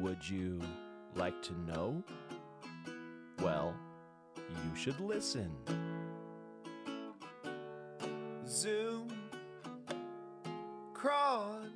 Would 0.00 0.28
you 0.28 0.60
like 1.14 1.40
to 1.42 1.58
know? 1.60 2.02
Well, 3.40 3.74
you 4.36 4.76
should 4.76 5.00
listen. 5.00 5.50
Zoom, 8.46 9.08
Cron, 10.92 11.72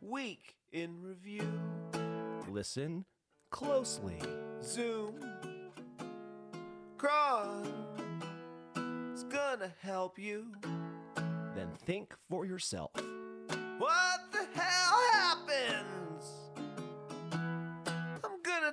Week 0.00 0.56
in 0.72 1.00
Review. 1.02 1.48
Listen 2.48 3.04
closely. 3.50 4.18
Zoom, 4.62 5.14
Cron, 6.98 7.66
it's 9.12 9.24
gonna 9.24 9.72
help 9.80 10.18
you. 10.18 10.52
Then 11.54 11.70
think 11.84 12.14
for 12.30 12.44
yourself. 12.44 12.92
What 13.78 14.11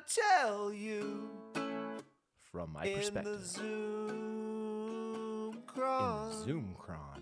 tell 0.09 0.73
you 0.73 1.29
From 2.51 2.73
my 2.73 2.85
in 2.85 2.97
perspective. 2.97 3.39
the 3.39 3.45
Zoom, 3.45 4.19
in 5.53 5.61
Cron. 5.67 6.31
Zoomcron. 6.33 7.21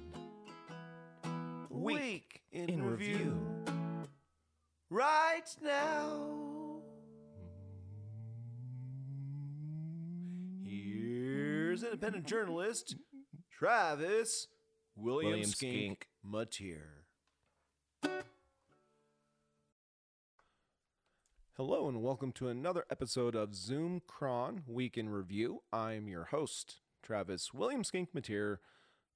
Week 1.69 2.41
in, 2.51 2.69
in 2.69 2.83
review. 2.83 3.17
review. 3.17 3.37
right 4.89 5.55
now. 5.63 6.81
Here's 10.63 11.83
independent 11.83 12.25
journalist 12.25 12.95
Travis 13.51 14.47
William, 14.95 15.31
William 15.31 15.49
Skink, 15.49 16.07
Mateer. 16.25 16.96
Hello 21.57 21.87
and 21.89 22.03
welcome 22.03 22.31
to 22.33 22.49
another 22.49 22.85
episode 22.91 23.33
of 23.33 23.55
Zoom 23.55 24.03
Cron 24.05 24.61
Week 24.67 24.95
in 24.95 25.09
Review. 25.09 25.63
I'm 25.73 26.07
your 26.07 26.25
host, 26.25 26.81
Travis 27.01 27.51
William 27.51 27.83
Skink. 27.83 28.13
Going 28.13 28.59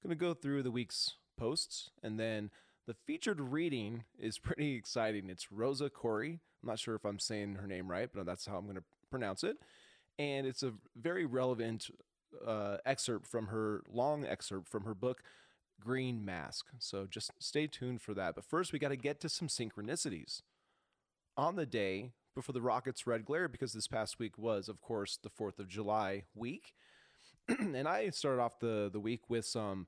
to 0.08 0.14
go 0.16 0.34
through 0.34 0.64
the 0.64 0.72
week's 0.72 1.14
posts 1.38 1.90
and 2.02 2.18
then 2.18 2.50
the 2.88 2.96
featured 3.06 3.40
reading 3.40 4.02
is 4.18 4.40
pretty 4.40 4.74
exciting. 4.74 5.30
It's 5.30 5.52
Rosa 5.52 5.88
Koire. 5.88 6.32
I'm 6.32 6.40
not 6.64 6.80
sure 6.80 6.96
if 6.96 7.04
I'm 7.04 7.20
saying 7.20 7.54
her 7.60 7.68
name 7.68 7.88
right, 7.88 8.10
but 8.12 8.26
that's 8.26 8.46
how 8.46 8.56
I'm 8.56 8.64
going 8.64 8.74
to 8.74 8.82
pronounce 9.08 9.44
it. 9.44 9.58
And 10.18 10.44
it's 10.44 10.64
a 10.64 10.72
very 10.96 11.24
relevant 11.24 11.90
uh, 12.44 12.78
excerpt 12.84 13.28
from 13.28 13.46
her 13.46 13.84
long 13.88 14.26
excerpt 14.26 14.68
from 14.68 14.82
her 14.82 14.96
book 14.96 15.22
Green 15.78 16.24
Mask. 16.24 16.66
So 16.80 17.06
just 17.08 17.30
stay 17.38 17.68
tuned 17.68 18.02
for 18.02 18.14
that. 18.14 18.34
But 18.34 18.42
first, 18.42 18.72
we 18.72 18.80
got 18.80 18.88
to 18.88 18.96
get 18.96 19.20
to 19.20 19.28
some 19.28 19.46
synchronicities. 19.46 20.42
On 21.36 21.54
the 21.54 21.66
day 21.66 22.14
before 22.34 22.52
the 22.52 22.62
Rockets' 22.62 23.06
red 23.06 23.24
glare, 23.24 23.48
because 23.48 23.72
this 23.72 23.88
past 23.88 24.18
week 24.18 24.38
was, 24.38 24.68
of 24.68 24.80
course, 24.80 25.18
the 25.22 25.30
4th 25.30 25.58
of 25.58 25.68
July 25.68 26.24
week. 26.34 26.74
and 27.48 27.88
I 27.88 28.10
started 28.10 28.40
off 28.40 28.58
the, 28.60 28.88
the 28.92 29.00
week 29.00 29.28
with 29.28 29.44
some 29.44 29.86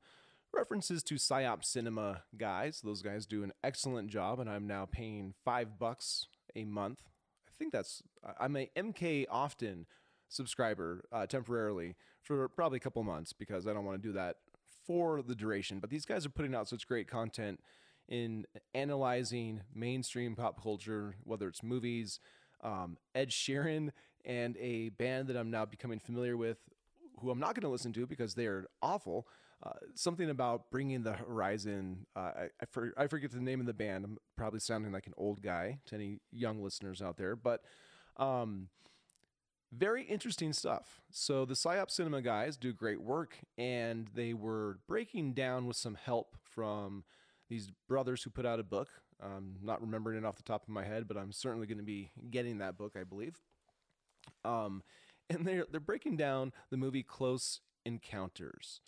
references 0.52 1.02
to 1.04 1.14
PsyOp 1.14 1.64
Cinema 1.64 2.22
guys. 2.36 2.80
Those 2.82 3.02
guys 3.02 3.26
do 3.26 3.42
an 3.42 3.52
excellent 3.62 4.08
job, 4.08 4.40
and 4.40 4.48
I'm 4.48 4.66
now 4.66 4.86
paying 4.90 5.34
five 5.44 5.78
bucks 5.78 6.26
a 6.54 6.64
month. 6.64 7.02
I 7.48 7.52
think 7.58 7.72
that's, 7.72 8.02
I'm 8.38 8.56
a 8.56 8.70
MK 8.76 9.26
Often 9.30 9.86
subscriber 10.28 11.04
uh, 11.12 11.26
temporarily 11.26 11.94
for 12.22 12.48
probably 12.48 12.76
a 12.76 12.80
couple 12.80 13.02
months 13.02 13.32
because 13.32 13.66
I 13.66 13.72
don't 13.72 13.84
want 13.84 14.00
to 14.02 14.08
do 14.08 14.12
that 14.14 14.36
for 14.86 15.22
the 15.22 15.34
duration. 15.34 15.78
But 15.78 15.90
these 15.90 16.04
guys 16.04 16.26
are 16.26 16.30
putting 16.30 16.54
out 16.54 16.68
such 16.68 16.86
great 16.86 17.08
content 17.08 17.60
in 18.08 18.46
analyzing 18.74 19.62
mainstream 19.74 20.36
pop 20.36 20.62
culture, 20.62 21.16
whether 21.24 21.48
it's 21.48 21.62
movies, 21.62 22.20
um, 22.62 22.96
Ed 23.14 23.30
Sheeran, 23.30 23.90
and 24.24 24.56
a 24.58 24.90
band 24.90 25.28
that 25.28 25.36
I'm 25.36 25.50
now 25.50 25.64
becoming 25.64 25.98
familiar 25.98 26.36
with, 26.36 26.58
who 27.20 27.30
I'm 27.30 27.38
not 27.38 27.54
going 27.54 27.62
to 27.62 27.68
listen 27.68 27.92
to 27.94 28.06
because 28.06 28.34
they're 28.34 28.66
awful. 28.82 29.26
Uh, 29.62 29.72
something 29.94 30.28
about 30.28 30.70
bringing 30.70 31.02
the 31.02 31.12
horizon. 31.12 32.06
Uh, 32.14 32.18
I, 32.18 32.48
I, 32.60 32.66
for, 32.70 32.92
I 32.98 33.06
forget 33.06 33.30
the 33.30 33.40
name 33.40 33.60
of 33.60 33.66
the 33.66 33.72
band. 33.72 34.04
I'm 34.04 34.18
probably 34.36 34.60
sounding 34.60 34.92
like 34.92 35.06
an 35.06 35.14
old 35.16 35.42
guy 35.42 35.78
to 35.86 35.94
any 35.94 36.18
young 36.30 36.62
listeners 36.62 37.00
out 37.00 37.16
there, 37.16 37.34
but 37.34 37.62
um, 38.18 38.68
very 39.72 40.02
interesting 40.04 40.52
stuff. 40.52 41.00
So 41.10 41.44
the 41.44 41.54
PsyOp 41.54 41.90
Cinema 41.90 42.20
guys 42.22 42.56
do 42.56 42.72
great 42.72 43.00
work, 43.00 43.38
and 43.56 44.08
they 44.14 44.34
were 44.34 44.78
breaking 44.86 45.32
down 45.32 45.66
with 45.66 45.76
some 45.76 45.94
help 45.94 46.36
from 46.42 47.04
these 47.48 47.70
brothers 47.88 48.22
who 48.22 48.30
put 48.30 48.46
out 48.46 48.60
a 48.60 48.64
book. 48.64 48.88
I'm 49.22 49.56
not 49.62 49.80
remembering 49.80 50.18
it 50.18 50.24
off 50.24 50.36
the 50.36 50.42
top 50.42 50.62
of 50.62 50.68
my 50.68 50.84
head, 50.84 51.06
but 51.06 51.16
I'm 51.16 51.32
certainly 51.32 51.66
going 51.66 51.78
to 51.78 51.84
be 51.84 52.10
getting 52.30 52.58
that 52.58 52.76
book, 52.76 52.94
I 52.98 53.04
believe. 53.04 53.40
Um, 54.44 54.82
and 55.30 55.46
they're 55.46 55.66
they're 55.70 55.80
breaking 55.80 56.16
down 56.16 56.52
the 56.70 56.76
movie 56.76 57.02
Close 57.02 57.60
Encounters. 57.84 58.80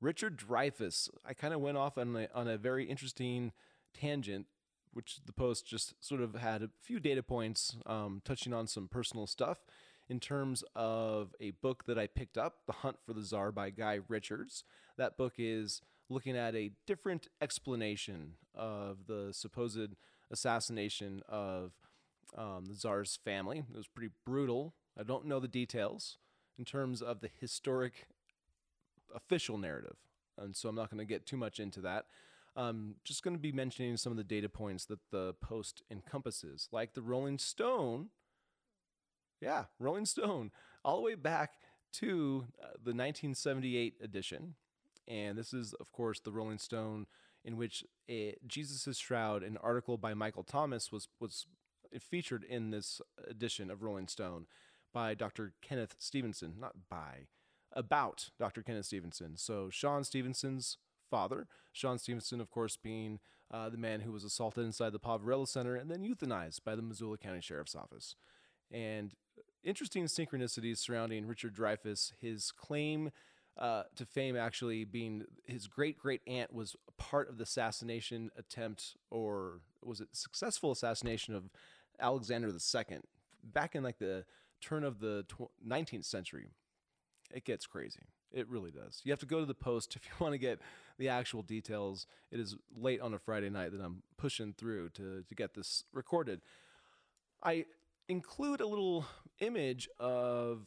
Richard 0.00 0.38
Dreyfuss. 0.38 1.08
I 1.26 1.34
kind 1.34 1.52
of 1.52 1.60
went 1.60 1.76
off 1.76 1.98
on 1.98 2.14
a, 2.16 2.28
on 2.34 2.46
a 2.46 2.56
very 2.56 2.84
interesting 2.84 3.52
tangent, 3.92 4.46
which 4.92 5.20
the 5.26 5.32
post 5.32 5.66
just 5.66 5.94
sort 6.00 6.20
of 6.20 6.36
had 6.36 6.62
a 6.62 6.70
few 6.80 7.00
data 7.00 7.22
points 7.22 7.76
um, 7.86 8.22
touching 8.24 8.52
on 8.52 8.66
some 8.66 8.88
personal 8.88 9.26
stuff 9.26 9.64
in 10.08 10.20
terms 10.20 10.64
of 10.74 11.34
a 11.40 11.50
book 11.50 11.84
that 11.86 11.98
I 11.98 12.06
picked 12.06 12.38
up, 12.38 12.58
The 12.66 12.72
Hunt 12.74 12.96
for 13.04 13.12
the 13.12 13.22
Czar 13.22 13.52
by 13.52 13.70
Guy 13.70 14.00
Richards. 14.08 14.64
That 14.96 15.16
book 15.18 15.34
is 15.36 15.82
looking 16.08 16.36
at 16.36 16.54
a 16.54 16.70
different 16.86 17.28
explanation 17.40 18.34
of 18.54 19.06
the 19.06 19.28
supposed 19.32 19.94
assassination 20.30 21.22
of 21.28 21.72
um, 22.36 22.66
the 22.66 22.74
Tsar's 22.74 23.18
family. 23.24 23.64
It 23.70 23.76
was 23.76 23.88
pretty 23.88 24.12
brutal. 24.24 24.74
I 24.98 25.02
don't 25.02 25.26
know 25.26 25.40
the 25.40 25.48
details 25.48 26.18
in 26.58 26.64
terms 26.64 27.00
of 27.00 27.20
the 27.20 27.30
historic 27.40 28.08
official 29.14 29.58
narrative. 29.58 29.96
And 30.36 30.54
so 30.54 30.68
I'm 30.68 30.74
not 30.74 30.90
going 30.90 30.98
to 30.98 31.04
get 31.04 31.26
too 31.26 31.36
much 31.36 31.60
into 31.60 31.80
that. 31.82 32.06
I'm 32.56 32.96
just 33.04 33.22
going 33.22 33.36
to 33.36 33.40
be 33.40 33.52
mentioning 33.52 33.96
some 33.96 34.12
of 34.12 34.16
the 34.16 34.24
data 34.24 34.48
points 34.48 34.84
that 34.86 34.98
the 35.10 35.34
post 35.40 35.82
encompasses, 35.90 36.68
like 36.72 36.94
the 36.94 37.02
Rolling 37.02 37.38
Stone. 37.38 38.08
Yeah, 39.40 39.64
Rolling 39.78 40.06
Stone, 40.06 40.50
all 40.84 40.96
the 40.96 41.02
way 41.02 41.14
back 41.14 41.52
to 41.94 42.46
uh, 42.60 42.74
the 42.74 42.92
1978 42.92 43.94
edition. 44.02 44.54
And 45.08 45.38
this 45.38 45.54
is, 45.54 45.72
of 45.74 45.90
course, 45.90 46.20
the 46.20 46.30
Rolling 46.30 46.58
Stone 46.58 47.06
in 47.44 47.56
which 47.56 47.84
Jesus' 48.46 48.98
Shroud, 48.98 49.42
an 49.42 49.56
article 49.62 49.96
by 49.96 50.12
Michael 50.12 50.42
Thomas, 50.42 50.92
was, 50.92 51.08
was 51.18 51.46
featured 51.98 52.44
in 52.44 52.70
this 52.70 53.00
edition 53.26 53.70
of 53.70 53.82
Rolling 53.82 54.08
Stone 54.08 54.46
by 54.92 55.14
Dr. 55.14 55.54
Kenneth 55.62 55.94
Stevenson, 55.98 56.54
not 56.60 56.74
by, 56.90 57.26
about 57.72 58.30
Dr. 58.38 58.62
Kenneth 58.62 58.86
Stevenson. 58.86 59.36
So 59.36 59.70
Sean 59.70 60.04
Stevenson's 60.04 60.76
father, 61.10 61.46
Sean 61.72 61.98
Stevenson, 61.98 62.40
of 62.40 62.50
course, 62.50 62.76
being 62.76 63.18
uh, 63.50 63.70
the 63.70 63.78
man 63.78 64.00
who 64.00 64.12
was 64.12 64.24
assaulted 64.24 64.64
inside 64.64 64.92
the 64.92 65.00
Poverello 65.00 65.48
Center 65.48 65.74
and 65.74 65.90
then 65.90 66.02
euthanized 66.02 66.64
by 66.64 66.74
the 66.74 66.82
Missoula 66.82 67.16
County 67.16 67.40
Sheriff's 67.40 67.74
Office. 67.74 68.14
And 68.70 69.14
interesting 69.64 70.04
synchronicities 70.04 70.78
surrounding 70.78 71.26
Richard 71.26 71.54
Dreyfuss, 71.54 72.12
his 72.20 72.52
claim 72.52 73.10
uh, 73.58 73.84
to 73.96 74.06
fame 74.06 74.36
actually 74.36 74.84
being 74.84 75.24
his 75.44 75.66
great 75.66 75.98
great 75.98 76.20
aunt 76.26 76.52
was 76.52 76.76
part 76.96 77.28
of 77.28 77.38
the 77.38 77.42
assassination 77.42 78.30
attempt, 78.36 78.96
or 79.10 79.60
was 79.82 80.00
it 80.00 80.08
successful 80.12 80.70
assassination 80.70 81.34
of 81.34 81.50
Alexander 82.00 82.48
II 82.48 82.98
back 83.42 83.74
in 83.74 83.82
like 83.82 83.98
the 83.98 84.24
turn 84.60 84.84
of 84.84 85.00
the 85.00 85.24
tw- 85.28 85.50
19th 85.66 86.04
century. 86.04 86.48
It 87.32 87.44
gets 87.44 87.66
crazy. 87.66 88.02
It 88.32 88.48
really 88.48 88.70
does. 88.70 89.00
You 89.04 89.12
have 89.12 89.20
to 89.20 89.26
go 89.26 89.40
to 89.40 89.46
the 89.46 89.54
post 89.54 89.96
if 89.96 90.04
you 90.04 90.12
want 90.18 90.32
to 90.32 90.38
get 90.38 90.60
the 90.98 91.08
actual 91.08 91.42
details. 91.42 92.06
It 92.30 92.40
is 92.40 92.56
late 92.76 93.00
on 93.00 93.14
a 93.14 93.18
Friday 93.18 93.50
night 93.50 93.72
that 93.72 93.80
I'm 93.80 94.02
pushing 94.16 94.52
through 94.52 94.90
to, 94.90 95.22
to 95.26 95.34
get 95.34 95.54
this 95.54 95.84
recorded. 95.92 96.40
I 97.42 97.66
include 98.08 98.60
a 98.60 98.66
little 98.66 99.06
image 99.40 99.88
of 100.00 100.66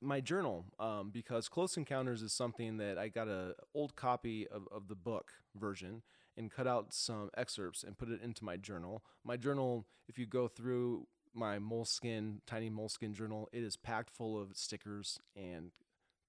my 0.00 0.20
journal 0.20 0.64
um, 0.78 1.10
because 1.12 1.48
Close 1.48 1.76
Encounters 1.76 2.22
is 2.22 2.32
something 2.32 2.76
that 2.78 2.98
I 2.98 3.08
got 3.08 3.28
a 3.28 3.54
old 3.74 3.96
copy 3.96 4.46
of, 4.48 4.68
of 4.70 4.88
the 4.88 4.94
book 4.94 5.32
version 5.54 6.02
and 6.36 6.50
cut 6.50 6.66
out 6.66 6.92
some 6.92 7.30
excerpts 7.36 7.84
and 7.84 7.96
put 7.96 8.10
it 8.10 8.20
into 8.22 8.44
my 8.44 8.56
journal. 8.56 9.02
My 9.24 9.36
journal, 9.36 9.86
if 10.08 10.18
you 10.18 10.26
go 10.26 10.48
through 10.48 11.06
my 11.34 11.58
moleskin, 11.58 12.40
tiny 12.46 12.70
moleskin 12.70 13.14
journal, 13.14 13.48
it 13.52 13.62
is 13.62 13.76
packed 13.76 14.10
full 14.10 14.40
of 14.40 14.56
stickers 14.56 15.18
and 15.36 15.70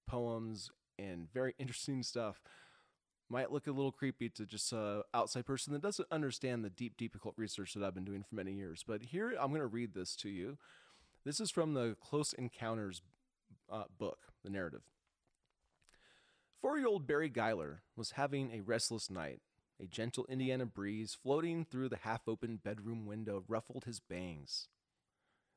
poems 0.06 0.70
and 0.98 1.32
very 1.32 1.54
interesting 1.58 2.02
stuff. 2.02 2.40
Might 3.28 3.50
look 3.50 3.66
a 3.66 3.72
little 3.72 3.90
creepy 3.90 4.28
to 4.30 4.46
just 4.46 4.72
an 4.72 5.02
outside 5.12 5.46
person 5.46 5.72
that 5.72 5.82
doesn't 5.82 6.08
understand 6.12 6.64
the 6.64 6.70
deep, 6.70 6.96
difficult 6.96 7.34
research 7.36 7.74
that 7.74 7.82
I've 7.82 7.94
been 7.94 8.04
doing 8.04 8.22
for 8.22 8.36
many 8.36 8.52
years. 8.52 8.84
But 8.86 9.02
here, 9.02 9.34
I'm 9.40 9.48
going 9.48 9.60
to 9.60 9.66
read 9.66 9.94
this 9.94 10.14
to 10.16 10.28
you. 10.28 10.58
This 11.24 11.40
is 11.40 11.50
from 11.50 11.74
the 11.74 11.96
Close 12.00 12.32
Encounters 12.34 13.02
uh, 13.70 13.84
book, 13.98 14.18
the 14.44 14.50
narrative. 14.50 14.82
Four 16.60 16.78
year 16.78 16.88
old 16.88 17.06
Barry 17.06 17.28
Guiler 17.28 17.82
was 17.96 18.12
having 18.12 18.50
a 18.52 18.60
restless 18.60 19.10
night 19.10 19.40
A 19.80 19.86
gentle 19.86 20.26
Indiana 20.28 20.66
breeze 20.66 21.16
floating 21.20 21.64
through 21.64 21.90
the 21.90 21.98
half 21.98 22.26
open 22.26 22.56
bedroom 22.56 23.06
window 23.06 23.44
ruffled 23.46 23.84
his 23.84 24.00
bangs. 24.00 24.68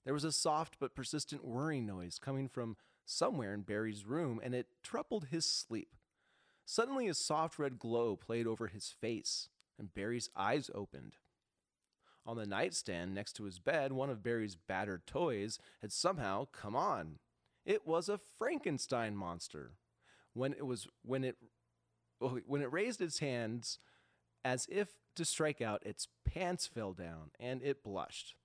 There 0.06 0.14
was 0.14 0.24
a 0.24 0.32
soft 0.32 0.78
but 0.80 0.96
persistent 0.96 1.46
whirring 1.46 1.86
noise 1.86 2.20
coming 2.20 2.48
from 2.48 2.78
somewhere 3.06 3.54
in 3.54 3.62
Barry's 3.62 4.06
room, 4.06 4.40
and 4.44 4.54
it 4.54 4.68
troubled 4.84 5.26
his 5.26 5.46
sleep. 5.46 5.96
Suddenly, 6.66 7.08
a 7.08 7.14
soft 7.14 7.58
red 7.58 7.80
glow 7.80 8.16
played 8.16 8.46
over 8.46 8.68
his 8.68 8.90
face, 8.90 9.50
and 9.78 9.94
Barry's 9.94 10.30
eyes 10.36 10.70
opened. 10.76 11.16
On 12.26 12.38
the 12.38 12.46
nightstand 12.46 13.16
next 13.16 13.34
to 13.34 13.46
his 13.46 13.58
bed, 13.58 13.92
one 13.92 14.10
of 14.10 14.22
Barry's 14.22 14.56
battered 14.56 15.08
toys 15.08 15.58
had 15.82 15.92
somehow 15.92 16.46
come 16.46 16.76
on. 16.76 17.18
It 17.66 17.86
was 17.86 18.10
a 18.10 18.20
Frankenstein 18.38 19.16
monster. 19.16 19.74
When 20.34 20.54
it 20.54 20.66
was 20.66 20.88
when 21.04 21.24
it 21.24 21.38
when 22.20 22.62
it 22.62 22.72
raised 22.72 23.02
its 23.02 23.20
hands 23.20 23.80
as 24.44 24.68
if 24.70 24.90
to 25.16 25.26
strike 25.26 25.62
out, 25.62 25.86
its 25.86 26.08
pants 26.26 26.68
fell 26.68 26.94
down 26.94 27.32
and 27.40 27.62
it 27.62 27.84
blushed. 27.84 28.36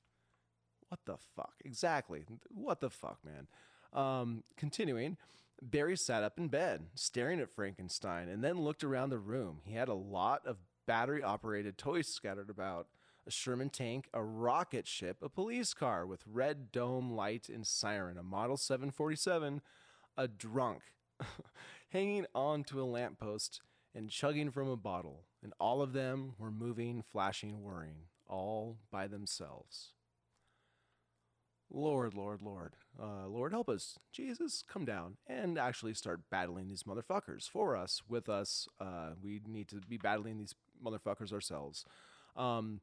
What 0.88 1.00
the 1.06 1.16
fuck? 1.36 1.54
Exactly. 1.64 2.24
What 2.48 2.80
the 2.80 2.90
fuck, 2.90 3.18
man? 3.24 3.48
Um, 3.92 4.44
continuing, 4.56 5.16
Barry 5.62 5.96
sat 5.96 6.22
up 6.22 6.38
in 6.38 6.48
bed, 6.48 6.86
staring 6.94 7.40
at 7.40 7.50
Frankenstein, 7.50 8.28
and 8.28 8.42
then 8.42 8.60
looked 8.60 8.84
around 8.84 9.10
the 9.10 9.18
room. 9.18 9.60
He 9.64 9.74
had 9.74 9.88
a 9.88 9.94
lot 9.94 10.46
of 10.46 10.58
battery 10.86 11.22
operated 11.22 11.78
toys 11.78 12.08
scattered 12.08 12.50
about 12.50 12.88
a 13.26 13.30
Sherman 13.30 13.70
tank, 13.70 14.08
a 14.12 14.22
rocket 14.22 14.86
ship, 14.86 15.18
a 15.22 15.28
police 15.28 15.74
car 15.74 16.06
with 16.06 16.24
red 16.30 16.70
dome 16.70 17.12
light 17.12 17.48
and 17.48 17.66
siren, 17.66 18.18
a 18.18 18.22
Model 18.22 18.56
747, 18.56 19.60
a 20.16 20.28
drunk 20.28 20.82
hanging 21.90 22.26
onto 22.34 22.80
a 22.80 22.84
lamppost 22.84 23.60
and 23.94 24.10
chugging 24.10 24.50
from 24.50 24.68
a 24.68 24.76
bottle, 24.76 25.24
and 25.42 25.52
all 25.60 25.80
of 25.80 25.92
them 25.92 26.34
were 26.38 26.50
moving, 26.50 27.02
flashing, 27.02 27.62
whirring, 27.62 28.08
all 28.26 28.78
by 28.90 29.06
themselves. 29.06 29.92
Lord, 31.70 32.14
Lord, 32.14 32.42
Lord, 32.42 32.74
uh, 33.00 33.26
Lord, 33.26 33.52
help 33.52 33.68
us. 33.68 33.98
Jesus, 34.12 34.62
come 34.66 34.84
down 34.84 35.16
and 35.26 35.58
actually 35.58 35.94
start 35.94 36.20
battling 36.30 36.68
these 36.68 36.84
motherfuckers 36.84 37.48
for 37.48 37.76
us, 37.76 38.02
with 38.08 38.28
us. 38.28 38.68
Uh, 38.78 39.10
we 39.22 39.40
need 39.46 39.68
to 39.68 39.76
be 39.88 39.96
battling 39.96 40.38
these 40.38 40.54
motherfuckers 40.84 41.32
ourselves. 41.32 41.84
Um, 42.36 42.80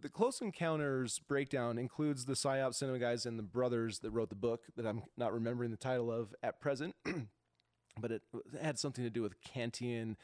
the 0.00 0.08
Close 0.08 0.40
Encounters 0.40 1.18
breakdown 1.18 1.78
includes 1.78 2.24
the 2.24 2.34
PSYOP 2.34 2.74
cinema 2.74 2.98
guys 2.98 3.26
and 3.26 3.38
the 3.38 3.42
brothers 3.42 4.00
that 4.00 4.10
wrote 4.10 4.28
the 4.28 4.34
book 4.34 4.64
that 4.76 4.86
I'm 4.86 5.02
not 5.16 5.32
remembering 5.32 5.70
the 5.70 5.76
title 5.76 6.10
of 6.10 6.34
at 6.42 6.60
present, 6.60 6.94
but 8.00 8.10
it 8.10 8.22
had 8.60 8.78
something 8.78 9.04
to 9.04 9.10
do 9.10 9.22
with 9.22 9.34
Kantian 9.42 10.16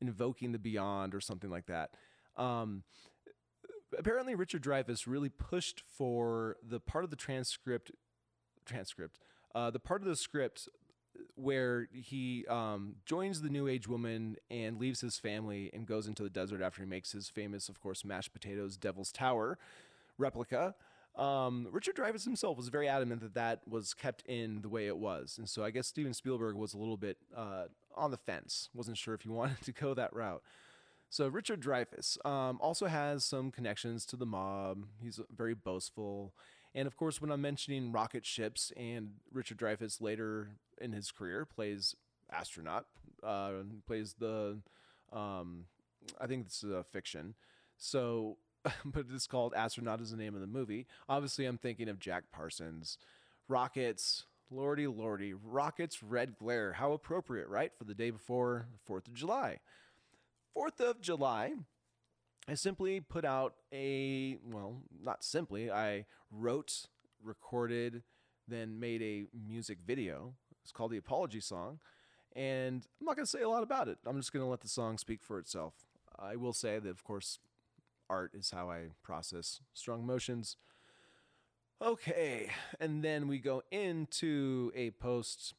invoking 0.00 0.52
the 0.52 0.58
beyond 0.58 1.14
or 1.14 1.20
something 1.20 1.50
like 1.50 1.66
that. 1.66 1.90
Um, 2.36 2.82
apparently, 3.96 4.34
Richard 4.34 4.62
Dreyfuss 4.62 5.06
really 5.06 5.28
pushed 5.28 5.82
for 5.96 6.56
the 6.66 6.80
part 6.80 7.04
of 7.04 7.10
the 7.10 7.16
transcript, 7.16 7.90
transcript, 8.64 9.18
uh, 9.54 9.70
the 9.70 9.80
part 9.80 10.02
of 10.02 10.08
the 10.08 10.16
script 10.16 10.68
where 11.42 11.88
he 11.92 12.46
um, 12.48 12.96
joins 13.04 13.42
the 13.42 13.48
New 13.48 13.68
Age 13.68 13.88
woman 13.88 14.36
and 14.50 14.78
leaves 14.78 15.00
his 15.00 15.18
family 15.18 15.70
and 15.72 15.86
goes 15.86 16.06
into 16.06 16.22
the 16.22 16.30
desert 16.30 16.62
after 16.62 16.82
he 16.82 16.88
makes 16.88 17.12
his 17.12 17.28
famous, 17.28 17.68
of 17.68 17.80
course, 17.80 18.04
mashed 18.04 18.32
potatoes 18.32 18.76
Devil's 18.76 19.12
Tower 19.12 19.58
replica. 20.18 20.74
Um, 21.16 21.68
Richard 21.70 21.96
Dreyfuss 21.96 22.24
himself 22.24 22.56
was 22.56 22.68
very 22.68 22.88
adamant 22.88 23.20
that 23.20 23.34
that 23.34 23.60
was 23.68 23.92
kept 23.92 24.22
in 24.26 24.62
the 24.62 24.68
way 24.68 24.86
it 24.86 24.96
was, 24.96 25.36
and 25.36 25.46
so 25.48 25.62
I 25.62 25.70
guess 25.70 25.86
Steven 25.86 26.14
Spielberg 26.14 26.56
was 26.56 26.72
a 26.72 26.78
little 26.78 26.96
bit 26.96 27.18
uh, 27.36 27.64
on 27.94 28.10
the 28.10 28.16
fence, 28.16 28.70
wasn't 28.72 28.96
sure 28.96 29.12
if 29.12 29.22
he 29.22 29.28
wanted 29.30 29.60
to 29.62 29.72
go 29.72 29.92
that 29.94 30.14
route. 30.14 30.42
So 31.10 31.28
Richard 31.28 31.60
Dreyfuss 31.60 32.24
um, 32.24 32.58
also 32.62 32.86
has 32.86 33.22
some 33.22 33.50
connections 33.50 34.06
to 34.06 34.16
the 34.16 34.24
mob. 34.24 34.86
He's 35.02 35.20
very 35.36 35.52
boastful. 35.52 36.32
And 36.74 36.86
of 36.86 36.96
course, 36.96 37.20
when 37.20 37.30
I'm 37.30 37.42
mentioning 37.42 37.92
rocket 37.92 38.24
ships 38.24 38.72
and 38.78 39.10
Richard 39.30 39.58
Dreyfuss 39.58 40.00
later 40.00 40.52
in 40.82 40.92
his 40.92 41.10
career 41.10 41.46
plays 41.46 41.94
astronaut, 42.30 42.86
uh, 43.22 43.52
plays 43.86 44.14
the, 44.18 44.58
um, 45.12 45.66
I 46.20 46.26
think 46.26 46.46
it's 46.46 46.62
a 46.62 46.84
fiction. 46.84 47.34
So, 47.78 48.36
but 48.84 49.06
it's 49.12 49.26
called 49.26 49.54
Astronaut 49.54 50.00
is 50.00 50.10
the 50.10 50.16
name 50.16 50.34
of 50.34 50.40
the 50.40 50.46
movie. 50.46 50.86
Obviously, 51.08 51.46
I'm 51.46 51.58
thinking 51.58 51.88
of 51.88 51.98
Jack 51.98 52.24
Parsons, 52.32 52.98
rockets, 53.48 54.24
lordy, 54.50 54.86
lordy, 54.86 55.34
rockets, 55.34 56.02
red 56.02 56.36
glare. 56.36 56.74
How 56.74 56.92
appropriate, 56.92 57.48
right? 57.48 57.72
For 57.76 57.84
the 57.84 57.94
day 57.94 58.10
before 58.10 58.66
4th 58.88 59.08
of 59.08 59.14
July. 59.14 59.58
4th 60.56 60.80
of 60.80 61.00
July, 61.00 61.52
I 62.48 62.54
simply 62.54 63.00
put 63.00 63.24
out 63.24 63.54
a, 63.72 64.36
well, 64.44 64.82
not 65.02 65.24
simply, 65.24 65.70
I 65.70 66.06
wrote, 66.30 66.86
recorded, 67.22 68.02
then 68.48 68.78
made 68.78 69.02
a 69.02 69.24
music 69.46 69.78
video. 69.84 70.34
It's 70.62 70.72
called 70.72 70.92
The 70.92 70.96
Apology 70.96 71.40
Song. 71.40 71.78
And 72.34 72.86
I'm 73.00 73.06
not 73.06 73.16
going 73.16 73.26
to 73.26 73.30
say 73.30 73.42
a 73.42 73.48
lot 73.48 73.62
about 73.62 73.88
it. 73.88 73.98
I'm 74.06 74.16
just 74.16 74.32
going 74.32 74.44
to 74.44 74.50
let 74.50 74.60
the 74.60 74.68
song 74.68 74.98
speak 74.98 75.22
for 75.22 75.38
itself. 75.38 75.74
I 76.18 76.36
will 76.36 76.52
say 76.52 76.78
that, 76.78 76.88
of 76.88 77.04
course, 77.04 77.38
art 78.08 78.32
is 78.34 78.50
how 78.50 78.70
I 78.70 78.88
process 79.02 79.60
strong 79.74 80.02
emotions. 80.02 80.56
Okay, 81.80 82.48
and 82.78 83.02
then 83.02 83.26
we 83.26 83.38
go 83.38 83.62
into 83.72 84.70
a 84.74 84.90
post 84.92 85.54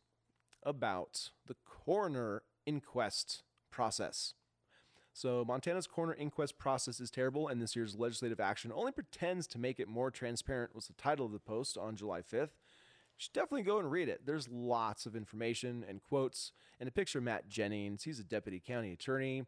about 0.64 1.32
the 1.48 1.56
coroner 1.66 2.44
inquest 2.66 3.44
process. 3.70 4.34
So, 5.12 5.44
Montana's 5.46 5.86
coroner 5.86 6.16
inquest 6.16 6.58
process 6.58 7.00
is 7.00 7.12
terrible, 7.12 7.48
and 7.48 7.62
this 7.62 7.76
year's 7.76 7.96
legislative 7.96 8.40
action 8.40 8.72
only 8.74 8.92
pretends 8.92 9.46
to 9.48 9.60
make 9.60 9.80
it 9.80 9.88
more 9.88 10.10
transparent, 10.10 10.74
was 10.74 10.88
the 10.88 10.94
title 10.94 11.26
of 11.26 11.34
the 11.34 11.40
post 11.40 11.78
on 11.78 11.96
July 11.96 12.22
5th. 12.22 12.50
Should 13.18 13.33
definitely 13.33 13.63
go 13.63 13.80
and 13.80 13.89
read 13.89 14.10
it. 14.10 14.25
There's 14.25 14.50
lots 14.50 15.06
of 15.06 15.15
information 15.15 15.86
and 15.88 16.01
quotes, 16.01 16.51
and 16.80 16.89
a 16.89 16.92
picture 16.92 17.19
of 17.19 17.24
Matt 17.24 17.48
Jennings. 17.48 18.04
He's 18.04 18.19
a 18.19 18.24
deputy 18.24 18.62
county 18.65 18.92
attorney. 18.92 19.45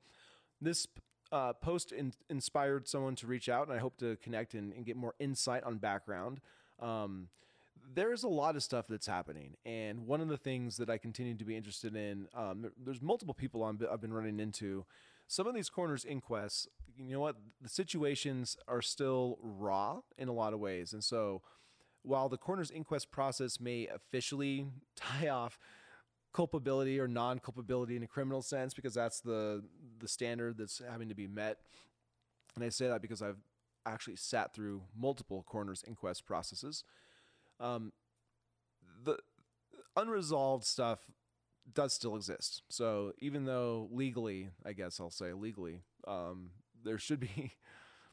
This 0.62 0.88
uh, 1.32 1.54
post 1.54 1.92
in- 1.92 2.14
inspired 2.30 2.88
someone 2.88 3.16
to 3.16 3.28
reach 3.28 3.50
out, 3.50 3.68
and 3.68 3.76
I 3.76 3.80
hope 3.80 3.98
to 3.98 4.16
connect 4.18 4.54
and, 4.54 4.72
and 4.74 4.86
get 4.86 4.96
more 4.96 5.16
insight 5.20 5.64
on 5.64 5.78
background. 5.78 6.40
Um, 6.80 7.30
there's 7.94 8.24
a 8.24 8.28
lot 8.28 8.56
of 8.56 8.64
stuff 8.64 8.86
that's 8.88 9.08
happening, 9.08 9.56
and 9.66 10.08
one 10.08 10.22
of 10.22 10.28
the 10.28 10.38
things 10.38 10.78
that 10.78 10.90
I 10.90 10.98
continue 10.98 11.36
to 11.36 11.46
be 11.46 11.56
interested 11.56 11.96
in, 11.96 12.28
um, 12.34 12.72
there's 12.84 13.02
multiple 13.02 13.34
people 13.34 13.64
i 13.64 13.70
I've 13.92 14.02
been 14.02 14.14
running 14.14 14.40
into 14.40 14.86
some 15.28 15.48
of 15.48 15.54
these 15.54 15.70
coroner's 15.70 16.06
inquests, 16.06 16.68
you 16.98 17.14
know 17.14 17.20
what? 17.20 17.36
The 17.62 17.70
situations 17.70 18.58
are 18.68 18.82
still 18.82 19.38
raw 19.42 20.02
in 20.18 20.28
a 20.28 20.34
lot 20.34 20.54
of 20.54 20.60
ways. 20.60 20.94
And 20.94 21.04
so 21.04 21.42
while 22.06 22.30
the 22.30 22.38
coroner's 22.38 22.72
inquest 22.72 23.12
process 23.12 23.60
may 23.60 23.88
officially 23.88 24.68
tie 24.96 25.30
off 25.30 25.60
culpability 26.34 27.00
or 27.00 27.08
non-culpability 27.08 27.96
in 27.96 28.04
a 28.04 28.08
criminal 28.08 28.42
sense 28.42 28.74
because 28.74 28.94
that's 28.94 29.22
the 29.22 29.64
the 30.00 30.08
standard 30.08 30.58
that's 30.58 30.82
having 30.90 31.08
to 31.08 31.16
be 31.16 31.28
met 31.28 31.60
and 32.56 32.64
i 32.66 32.68
say 32.68 32.90
that 32.90 33.02
because 33.02 33.22
i've 33.22 33.40
actually 33.86 34.18
sat 34.18 34.54
through 34.54 34.82
multiple 34.98 35.46
coroner's 35.48 35.82
inquest 35.88 36.26
processes 36.26 36.84
um, 37.62 37.94
the 39.04 39.18
unresolved 39.96 40.66
stuff 40.66 41.00
does 41.74 41.94
still 41.94 42.16
exist. 42.16 42.62
So 42.70 43.14
even 43.20 43.46
though 43.46 43.88
legally, 43.92 44.50
I 44.66 44.74
guess 44.74 45.00
I'll 45.00 45.10
say 45.10 45.34
legally, 45.34 45.82
um, 46.08 46.52
there 46.84 46.98
should 46.98 47.20
be 47.20 47.54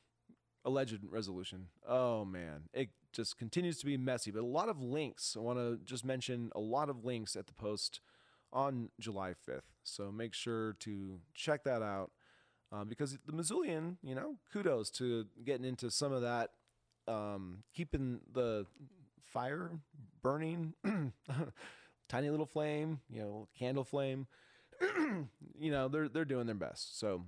alleged 0.64 0.98
resolution. 1.08 1.66
Oh 1.86 2.24
man, 2.24 2.64
it 2.72 2.90
just 3.12 3.38
continues 3.38 3.78
to 3.78 3.86
be 3.86 3.96
messy. 3.96 4.30
But 4.30 4.42
a 4.42 4.46
lot 4.46 4.68
of 4.68 4.80
links. 4.80 5.36
I 5.36 5.40
want 5.40 5.58
to 5.58 5.78
just 5.84 6.04
mention 6.04 6.50
a 6.54 6.60
lot 6.60 6.88
of 6.88 7.04
links 7.04 7.36
at 7.36 7.46
the 7.46 7.54
post 7.54 8.00
on 8.52 8.90
July 9.00 9.34
5th. 9.48 9.62
So 9.82 10.12
make 10.12 10.34
sure 10.34 10.74
to 10.80 11.20
check 11.34 11.64
that 11.64 11.82
out. 11.82 12.10
Um, 12.70 12.88
because 12.88 13.18
the 13.26 13.32
Missoulian, 13.32 13.96
you 14.02 14.14
know, 14.14 14.36
kudos 14.52 14.90
to 14.92 15.26
getting 15.44 15.66
into 15.66 15.90
some 15.90 16.12
of 16.12 16.22
that, 16.22 16.50
um, 17.06 17.64
keeping 17.74 18.20
the 18.32 18.66
fire 19.32 19.72
burning 20.22 20.72
tiny 22.08 22.30
little 22.30 22.46
flame, 22.46 23.00
you 23.10 23.20
know, 23.20 23.48
candle 23.58 23.84
flame. 23.84 24.26
you 25.58 25.70
know, 25.70 25.88
they're 25.88 26.08
they're 26.08 26.24
doing 26.24 26.46
their 26.46 26.54
best. 26.54 26.98
So, 26.98 27.24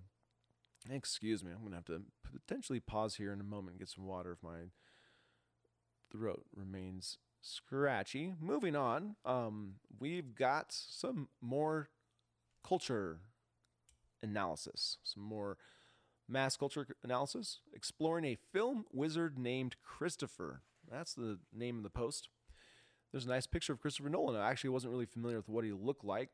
excuse 0.90 1.42
me, 1.42 1.52
I'm 1.52 1.62
gonna 1.62 1.76
have 1.76 1.84
to 1.86 2.02
potentially 2.46 2.80
pause 2.80 3.16
here 3.16 3.32
in 3.32 3.40
a 3.40 3.44
moment 3.44 3.70
and 3.72 3.78
get 3.78 3.88
some 3.88 4.06
water 4.06 4.32
if 4.32 4.42
my 4.42 4.68
throat 6.16 6.44
remains 6.54 7.18
scratchy. 7.40 8.34
Moving 8.40 8.76
on, 8.76 9.16
um, 9.24 9.74
we've 9.98 10.34
got 10.34 10.66
some 10.70 11.28
more 11.40 11.88
culture 12.66 13.18
analysis, 14.22 14.98
some 15.02 15.22
more 15.22 15.58
mass 16.28 16.56
culture 16.56 16.86
analysis, 17.02 17.58
exploring 17.74 18.24
a 18.24 18.38
film 18.52 18.84
wizard 18.92 19.38
named 19.38 19.76
Christopher. 19.82 20.62
That's 20.90 21.14
the 21.14 21.38
name 21.52 21.76
of 21.78 21.82
the 21.82 21.90
post. 21.90 22.28
There's 23.10 23.26
a 23.26 23.28
nice 23.28 23.46
picture 23.46 23.72
of 23.72 23.80
Christopher 23.80 24.08
Nolan. 24.08 24.40
I 24.40 24.50
actually 24.50 24.70
wasn't 24.70 24.92
really 24.92 25.06
familiar 25.06 25.36
with 25.36 25.48
what 25.48 25.64
he 25.64 25.72
looked 25.72 26.04
like. 26.04 26.30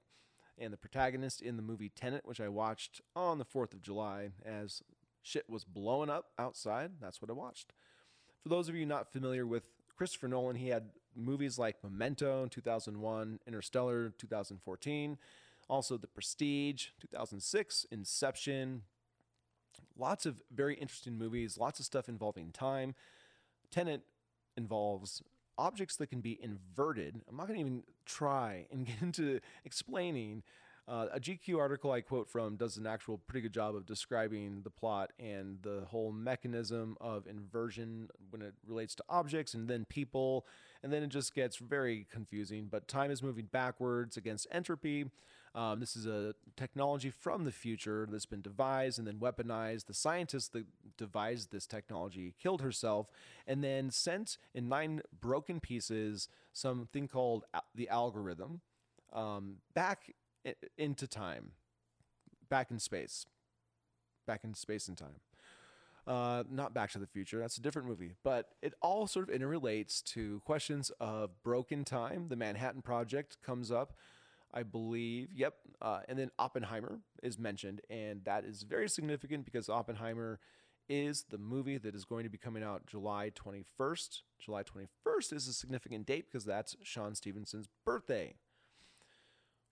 and 0.58 0.72
the 0.74 0.76
protagonist 0.76 1.40
in 1.40 1.56
the 1.56 1.62
movie 1.62 1.88
Tenet, 1.88 2.26
which 2.26 2.40
I 2.40 2.48
watched 2.48 3.00
on 3.16 3.38
the 3.38 3.46
4th 3.46 3.72
of 3.72 3.80
July 3.80 4.32
as 4.44 4.82
shit 5.22 5.48
was 5.48 5.64
blowing 5.64 6.10
up 6.10 6.26
outside. 6.38 6.92
That's 7.00 7.22
what 7.22 7.30
I 7.30 7.34
watched. 7.34 7.72
For 8.42 8.48
those 8.48 8.68
of 8.68 8.74
you 8.74 8.86
not 8.86 9.12
familiar 9.12 9.46
with 9.46 9.64
Christopher 9.96 10.28
Nolan, 10.28 10.56
he 10.56 10.68
had 10.68 10.90
movies 11.14 11.58
like 11.58 11.82
Memento 11.82 12.42
in 12.42 12.48
2001, 12.48 13.40
Interstellar 13.46 14.10
2014, 14.16 15.18
also 15.68 15.98
The 15.98 16.06
Prestige 16.06 16.88
2006, 17.00 17.86
Inception. 17.90 18.82
Lots 19.98 20.24
of 20.24 20.40
very 20.50 20.74
interesting 20.76 21.18
movies, 21.18 21.58
lots 21.58 21.80
of 21.80 21.84
stuff 21.84 22.08
involving 22.08 22.50
time. 22.50 22.94
Tenet 23.70 24.02
involves 24.56 25.22
objects 25.58 25.96
that 25.96 26.06
can 26.06 26.20
be 26.20 26.38
inverted. 26.42 27.20
I'm 27.28 27.36
not 27.36 27.46
going 27.46 27.58
to 27.58 27.66
even 27.66 27.82
try 28.06 28.66
and 28.72 28.86
get 28.86 29.02
into 29.02 29.40
explaining. 29.66 30.42
Uh, 30.90 31.06
a 31.12 31.20
GQ 31.20 31.56
article 31.56 31.92
I 31.92 32.00
quote 32.00 32.28
from 32.28 32.56
does 32.56 32.76
an 32.76 32.84
actual 32.84 33.16
pretty 33.16 33.42
good 33.42 33.54
job 33.54 33.76
of 33.76 33.86
describing 33.86 34.62
the 34.64 34.70
plot 34.70 35.12
and 35.20 35.58
the 35.62 35.84
whole 35.86 36.10
mechanism 36.10 36.96
of 37.00 37.28
inversion 37.28 38.08
when 38.30 38.42
it 38.42 38.54
relates 38.66 38.96
to 38.96 39.04
objects 39.08 39.54
and 39.54 39.68
then 39.68 39.84
people. 39.84 40.46
And 40.82 40.92
then 40.92 41.04
it 41.04 41.10
just 41.10 41.32
gets 41.32 41.58
very 41.58 42.08
confusing. 42.10 42.66
But 42.68 42.88
time 42.88 43.12
is 43.12 43.22
moving 43.22 43.44
backwards 43.52 44.16
against 44.16 44.48
entropy. 44.50 45.04
Um, 45.54 45.78
this 45.78 45.94
is 45.94 46.06
a 46.06 46.34
technology 46.56 47.10
from 47.10 47.44
the 47.44 47.52
future 47.52 48.08
that's 48.10 48.26
been 48.26 48.42
devised 48.42 48.98
and 48.98 49.06
then 49.06 49.18
weaponized. 49.20 49.86
The 49.86 49.94
scientist 49.94 50.52
that 50.54 50.64
devised 50.98 51.52
this 51.52 51.68
technology 51.68 52.34
killed 52.42 52.62
herself 52.62 53.12
and 53.46 53.62
then 53.62 53.90
sent 53.90 54.38
in 54.54 54.68
nine 54.68 55.02
broken 55.20 55.60
pieces 55.60 56.28
something 56.52 57.06
called 57.06 57.44
the 57.76 57.88
algorithm 57.88 58.62
um, 59.12 59.56
back 59.74 60.14
into 60.78 61.06
time, 61.06 61.52
back 62.48 62.70
in 62.70 62.78
space, 62.78 63.26
back 64.26 64.44
in 64.44 64.54
space 64.54 64.88
and 64.88 64.96
time. 64.96 65.20
Uh, 66.06 66.42
not 66.50 66.74
Back 66.74 66.90
to 66.92 66.98
the 66.98 67.06
Future. 67.06 67.38
That's 67.38 67.58
a 67.58 67.60
different 67.60 67.86
movie, 67.86 68.14
but 68.24 68.48
it 68.62 68.74
all 68.80 69.06
sort 69.06 69.28
of 69.28 69.34
interrelates 69.34 70.02
to 70.06 70.40
questions 70.44 70.90
of 70.98 71.42
broken 71.42 71.84
time. 71.84 72.28
The 72.28 72.36
Manhattan 72.36 72.82
Project 72.82 73.36
comes 73.42 73.70
up. 73.70 73.94
I 74.52 74.62
believe. 74.62 75.28
Yep. 75.32 75.54
Uh, 75.80 76.00
and 76.08 76.18
then 76.18 76.30
Oppenheimer 76.38 77.00
is 77.22 77.38
mentioned, 77.38 77.80
and 77.88 78.24
that 78.24 78.44
is 78.44 78.62
very 78.62 78.88
significant 78.88 79.44
because 79.44 79.68
Oppenheimer 79.68 80.40
is 80.88 81.26
the 81.30 81.38
movie 81.38 81.78
that 81.78 81.94
is 81.94 82.04
going 82.04 82.24
to 82.24 82.30
be 82.30 82.38
coming 82.38 82.64
out 82.64 82.86
July 82.86 83.30
21st. 83.30 84.22
July 84.40 84.64
21st 84.64 85.32
is 85.32 85.46
a 85.46 85.52
significant 85.52 86.04
date 86.04 86.26
because 86.26 86.44
that's 86.44 86.76
Sean 86.82 87.14
Stevenson's 87.14 87.68
birthday. 87.86 88.34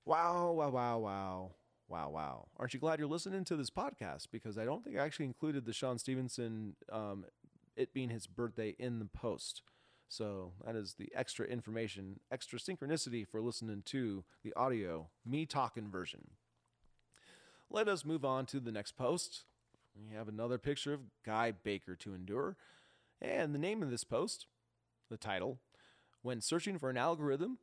Wow, 0.09 0.53
wow, 0.53 0.71
wow, 0.71 0.99
wow. 1.01 1.51
Wow, 1.87 2.09
wow. 2.09 2.49
Aren't 2.57 2.73
you 2.73 2.81
glad 2.81 2.99
you're 2.99 3.07
listening 3.07 3.45
to 3.45 3.57
this 3.57 3.69
podcast? 3.69 4.29
Because 4.33 4.57
I 4.57 4.65
don't 4.65 4.83
think 4.83 4.97
I 4.97 5.05
actually 5.05 5.27
included 5.27 5.67
the 5.67 5.75
Sean 5.75 5.99
Stevenson, 5.99 6.77
um, 6.91 7.27
it 7.77 7.93
being 7.93 8.09
his 8.09 8.27
birthday 8.27 8.75
in 8.79 9.01
the 9.01 9.05
post. 9.05 9.61
So 10.09 10.55
that 10.65 10.77
is 10.77 10.95
the 10.95 11.13
extra 11.15 11.45
information, 11.45 12.21
extra 12.33 12.59
synchronicity 12.59 13.29
for 13.29 13.43
listening 13.43 13.83
to 13.85 14.25
the 14.43 14.55
audio, 14.55 15.09
me 15.27 15.45
talking 15.45 15.91
version. 15.91 16.31
Let 17.69 17.87
us 17.87 18.07
move 18.07 18.25
on 18.25 18.47
to 18.47 18.61
the 18.61 18.73
next 18.73 18.97
post. 18.97 19.45
We 19.95 20.17
have 20.17 20.27
another 20.27 20.57
picture 20.57 20.95
of 20.95 21.01
Guy 21.23 21.53
Baker 21.53 21.95
to 21.97 22.15
endure. 22.15 22.57
And 23.21 23.55
the 23.55 23.59
name 23.59 23.83
of 23.83 23.91
this 23.91 24.05
post, 24.05 24.47
the 25.11 25.19
title, 25.19 25.59
When 26.23 26.41
Searching 26.41 26.79
for 26.79 26.89
an 26.89 26.97
Algorithm, 26.97 27.59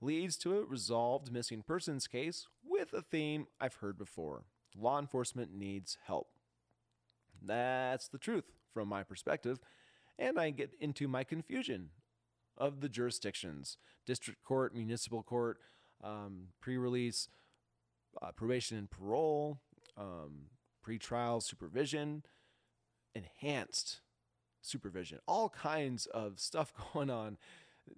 leads 0.00 0.36
to 0.38 0.58
a 0.58 0.64
resolved 0.64 1.32
missing 1.32 1.62
persons 1.62 2.06
case 2.06 2.46
with 2.64 2.92
a 2.92 3.02
theme 3.02 3.46
I've 3.60 3.76
heard 3.76 3.98
before. 3.98 4.44
Law 4.76 4.98
enforcement 4.98 5.54
needs 5.54 5.98
help. 6.04 6.28
That's 7.44 8.08
the 8.08 8.18
truth 8.18 8.50
from 8.72 8.88
my 8.88 9.02
perspective 9.02 9.58
and 10.18 10.38
I 10.38 10.50
get 10.50 10.74
into 10.80 11.08
my 11.08 11.24
confusion 11.24 11.90
of 12.56 12.80
the 12.80 12.88
jurisdictions 12.88 13.78
district 14.06 14.42
court, 14.42 14.74
municipal 14.74 15.22
court, 15.22 15.58
um, 16.02 16.48
pre 16.60 16.76
release, 16.76 17.28
uh, 18.20 18.32
probation 18.32 18.76
and 18.78 18.90
parole, 18.90 19.60
um, 19.96 20.46
pre 20.82 20.98
trial 20.98 21.40
supervision, 21.40 22.22
enhanced 23.14 24.00
supervision, 24.60 25.18
all 25.26 25.48
kinds 25.48 26.06
of 26.06 26.38
stuff 26.38 26.72
going 26.92 27.10
on, 27.10 27.38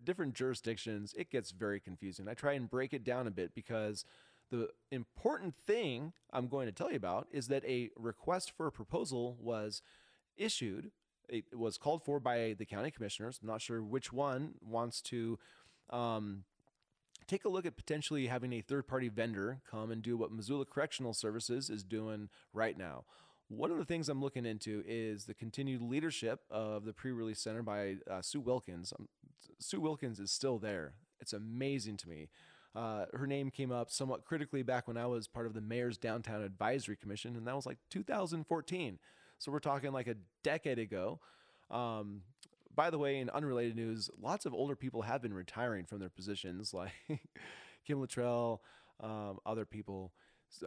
different 0.03 0.35
jurisdictions. 0.35 1.15
It 1.17 1.31
gets 1.31 1.51
very 1.51 1.81
confusing. 1.81 2.29
I 2.29 2.35
try 2.35 2.53
and 2.53 2.71
break 2.71 2.93
it 2.93 3.05
down 3.05 3.27
a 3.27 3.31
bit 3.31 3.55
because 3.55 4.05
the 4.51 4.69
important 4.91 5.55
thing 5.55 6.13
I'm 6.33 6.49
going 6.49 6.67
to 6.67 6.73
tell 6.73 6.91
you 6.91 6.97
about 6.97 7.29
is 7.33 7.49
that 7.49 7.65
a 7.65 7.91
request 7.97 8.53
for 8.57 8.67
a 8.67 8.73
proposal 8.73 9.37
was 9.41 9.83
issued 10.37 10.91
it 11.29 11.45
was 11.57 11.79
called 11.79 12.05
for 12.05 12.21
by 12.21 12.55
the 12.59 12.65
county 12.65 12.91
commissioners. 12.91 13.39
I'm 13.41 13.49
not 13.49 13.61
sure 13.61 13.83
which 13.83 14.13
one 14.13 14.55
wants 14.61 15.01
to 15.03 15.39
um, 15.91 16.45
take 17.27 17.45
a 17.45 17.49
look 17.49 17.67
at 17.67 17.77
potentially 17.77 18.27
having 18.27 18.53
a 18.53 18.61
third 18.61 18.87
party 18.87 19.09
vendor 19.09 19.61
come 19.71 19.91
and 19.91 20.03
do 20.03 20.17
what 20.17 20.33
Missoula 20.33 20.65
Correctional 20.65 21.15
Services 21.15 21.71
is 21.71 21.83
doing 21.83 22.29
right 22.53 22.77
now. 22.77 23.05
One 23.49 23.71
of 23.71 23.79
the 23.79 23.85
things 23.85 24.09
I'm 24.09 24.23
looking 24.23 24.47
into 24.47 24.83
is 24.87 25.25
the 25.25 25.35
continued 25.35 25.83
leadership 25.83 26.41
of 26.51 26.85
the 26.85 26.93
pre 26.93 27.13
release 27.13 27.41
center 27.41 27.63
by 27.63 27.97
uh, 28.11 28.23
Sue 28.23 28.41
Wilkins. 28.41 28.93
Um, 28.99 29.09
Sue 29.59 29.81
Wilkins 29.81 30.21
is 30.21 30.31
still 30.31 30.59
there. 30.59 30.95
It's 31.21 31.33
amazing 31.33 31.97
to 31.99 32.09
me. 32.09 32.29
Uh, 32.75 33.07
her 33.15 33.27
name 33.27 33.51
came 33.51 33.71
up 33.71 33.91
somewhat 33.91 34.25
critically 34.25 34.63
back 34.63 34.89
when 34.89 34.97
I 34.97 35.07
was 35.07 35.29
part 35.29 35.47
of 35.47 35.55
the 35.55 35.61
Mayor's 35.61 35.97
Downtown 35.97 36.43
Advisory 36.43 36.97
Commission, 36.97 37.37
and 37.37 37.47
that 37.47 37.55
was 37.55 37.67
like 37.67 37.79
2014. 37.91 38.99
So 39.39 39.53
we're 39.53 39.61
talking 39.61 39.93
like 39.93 40.09
a 40.09 40.17
decade 40.43 40.79
ago. 40.79 41.21
Um, 41.71 42.23
by 42.75 42.91
the 42.91 42.99
way, 42.99 43.19
in 43.19 43.31
unrelated 43.31 43.77
news, 43.77 44.11
lots 44.21 44.47
of 44.47 44.55
older 44.55 44.75
people 44.75 45.03
have 45.03 45.23
been 45.23 45.35
retiring 45.35 45.85
from 45.85 46.01
their 46.01 46.09
positions, 46.09 46.75
like 46.75 46.93
Kim 47.87 48.01
Luttrell, 48.01 48.63
um, 49.01 49.39
other 49.47 49.65
people, 49.65 50.13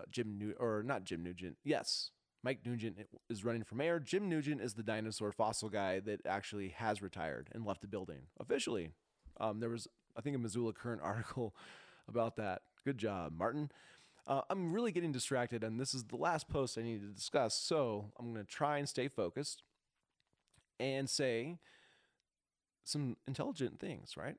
Jim 0.10 0.38
New 0.38 0.54
or 0.60 0.84
not 0.84 1.04
Jim 1.04 1.24
Nugent. 1.24 1.58
Yes, 1.64 2.12
Mike 2.48 2.66
Nugent 2.66 2.96
is 3.30 3.44
running 3.44 3.66
for 3.66 3.76
mayor. 3.76 4.00
Jim 4.00 4.30
Nugent 4.30 4.62
is 4.62 4.74
the 4.74 4.82
dinosaur 4.82 5.34
fossil 5.34 5.68
guy 5.68 6.00
that 6.00 6.26
actually 6.26 6.70
has 6.70 7.02
retired 7.02 7.50
and 7.52 7.66
left 7.66 7.82
the 7.82 7.90
building 7.90 8.22
officially. 8.40 8.92
Um, 9.42 9.60
there 9.60 9.70
was, 9.70 9.86
I 10.16 10.22
think, 10.22 10.34
a 10.34 10.40
Missoula 10.40 10.72
Current 10.72 11.02
article 11.04 11.54
about 12.08 12.38
that. 12.38 12.62
Good 12.86 13.00
job, 13.00 13.34
Martin. 13.38 13.70
Uh, 14.26 14.44
I'm 14.50 14.72
really 14.72 14.94
getting 14.94 15.12
distracted, 15.12 15.62
and 15.62 15.78
this 15.78 15.94
is 15.94 16.06
the 16.06 16.16
last 16.16 16.48
post 16.48 16.78
I 16.78 16.84
need 16.84 17.02
to 17.02 17.08
discuss. 17.08 17.54
So 17.54 18.14
I'm 18.18 18.32
going 18.32 18.46
to 18.46 18.50
try 18.50 18.78
and 18.78 18.88
stay 18.88 19.10
focused 19.10 19.64
and 20.80 21.10
say 21.10 21.58
some 22.86 23.18
intelligent 23.28 23.78
things, 23.78 24.16
right? 24.16 24.38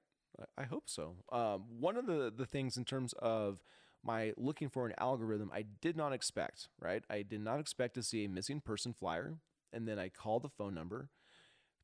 I, 0.56 0.62
hope 0.62 0.84
so. 0.86 1.16
Um, 1.30 1.64
one 1.78 1.98
of 1.98 2.06
the, 2.06 2.32
the 2.34 2.46
things 2.46 2.78
in 2.78 2.86
terms 2.86 3.12
of 3.18 3.62
my 4.04 4.32
looking 4.36 4.68
for 4.68 4.86
an 4.86 4.94
algorithm, 4.98 5.50
I 5.52 5.64
did 5.80 5.96
not 5.96 6.12
expect, 6.12 6.68
right? 6.80 7.02
I 7.10 7.22
did 7.22 7.40
not 7.40 7.60
expect 7.60 7.94
to 7.94 8.02
see 8.02 8.24
a 8.24 8.28
missing 8.28 8.60
person 8.60 8.92
flyer. 8.92 9.34
And 9.72 9.86
then 9.86 9.98
I 9.98 10.08
called 10.08 10.42
the 10.42 10.48
phone 10.48 10.74
number, 10.74 11.10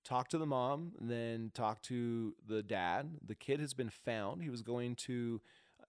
talked 0.05 0.31
to 0.31 0.39
the 0.39 0.47
mom, 0.47 0.93
then 1.01 1.51
talked 1.55 1.85
to 1.87 2.35
the 2.47 2.63
dad. 2.63 3.19
The 3.27 3.35
kid 3.35 3.61
has 3.61 3.75
been 3.75 3.91
found. 3.91 4.43
He 4.43 4.51
was 4.51 4.63
going 4.63 4.95
to 4.97 5.41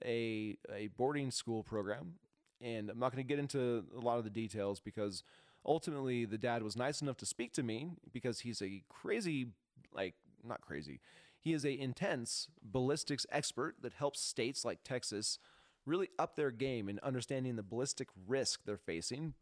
a, 0.03 0.57
a 0.73 0.87
boarding 0.97 1.31
school 1.31 1.63
program. 1.63 2.15
And 2.61 2.89
I'm 2.89 2.99
not 2.99 3.11
going 3.11 3.23
to 3.23 3.27
get 3.27 3.39
into 3.39 3.85
a 3.95 3.99
lot 3.99 4.17
of 4.17 4.23
the 4.23 4.29
details 4.29 4.79
because 4.79 5.23
ultimately 5.65 6.25
the 6.25 6.37
dad 6.37 6.63
was 6.63 6.75
nice 6.75 7.01
enough 7.01 7.17
to 7.17 7.25
speak 7.25 7.53
to 7.53 7.63
me 7.63 7.91
because 8.11 8.41
he's 8.41 8.61
a 8.61 8.83
crazy, 8.89 9.47
like, 9.93 10.15
not 10.43 10.61
crazy. 10.61 10.99
He 11.39 11.53
is 11.53 11.65
a 11.65 11.77
intense 11.77 12.47
ballistics 12.63 13.25
expert 13.31 13.75
that 13.81 13.93
helps 13.93 14.19
states 14.19 14.65
like 14.65 14.79
Texas 14.83 15.37
really 15.85 16.09
up 16.17 16.35
their 16.35 16.51
game 16.51 16.89
in 16.89 16.99
understanding 17.03 17.55
the 17.55 17.63
ballistic 17.63 18.07
risk 18.27 18.61
they're 18.65 18.77
facing. 18.77 19.33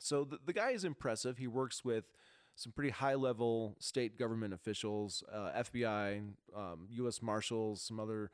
So 0.00 0.24
the, 0.24 0.38
the 0.44 0.52
guy 0.52 0.70
is 0.70 0.84
impressive. 0.84 1.38
He 1.38 1.46
works 1.46 1.84
with 1.84 2.04
some 2.54 2.72
pretty 2.72 2.90
high 2.90 3.14
level 3.14 3.76
state 3.78 4.18
government 4.18 4.52
officials, 4.54 5.22
uh, 5.32 5.50
FBI, 5.56 6.22
um, 6.56 6.86
U.S. 6.90 7.22
Marshals, 7.22 7.82
some 7.82 8.00
other 8.00 8.30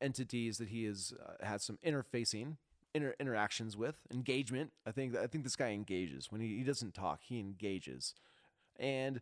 entities 0.00 0.58
that 0.58 0.68
he 0.68 0.84
has 0.84 1.12
uh, 1.24 1.44
had 1.44 1.60
some 1.60 1.78
interfacing 1.84 2.56
inter- 2.94 3.14
interactions 3.20 3.76
with 3.76 3.96
engagement 4.12 4.72
i 4.86 4.90
think 4.90 5.16
i 5.16 5.26
think 5.26 5.44
this 5.44 5.56
guy 5.56 5.70
engages 5.70 6.30
when 6.30 6.40
he, 6.40 6.58
he 6.58 6.62
doesn't 6.62 6.94
talk 6.94 7.20
he 7.22 7.38
engages 7.38 8.14
and 8.78 9.20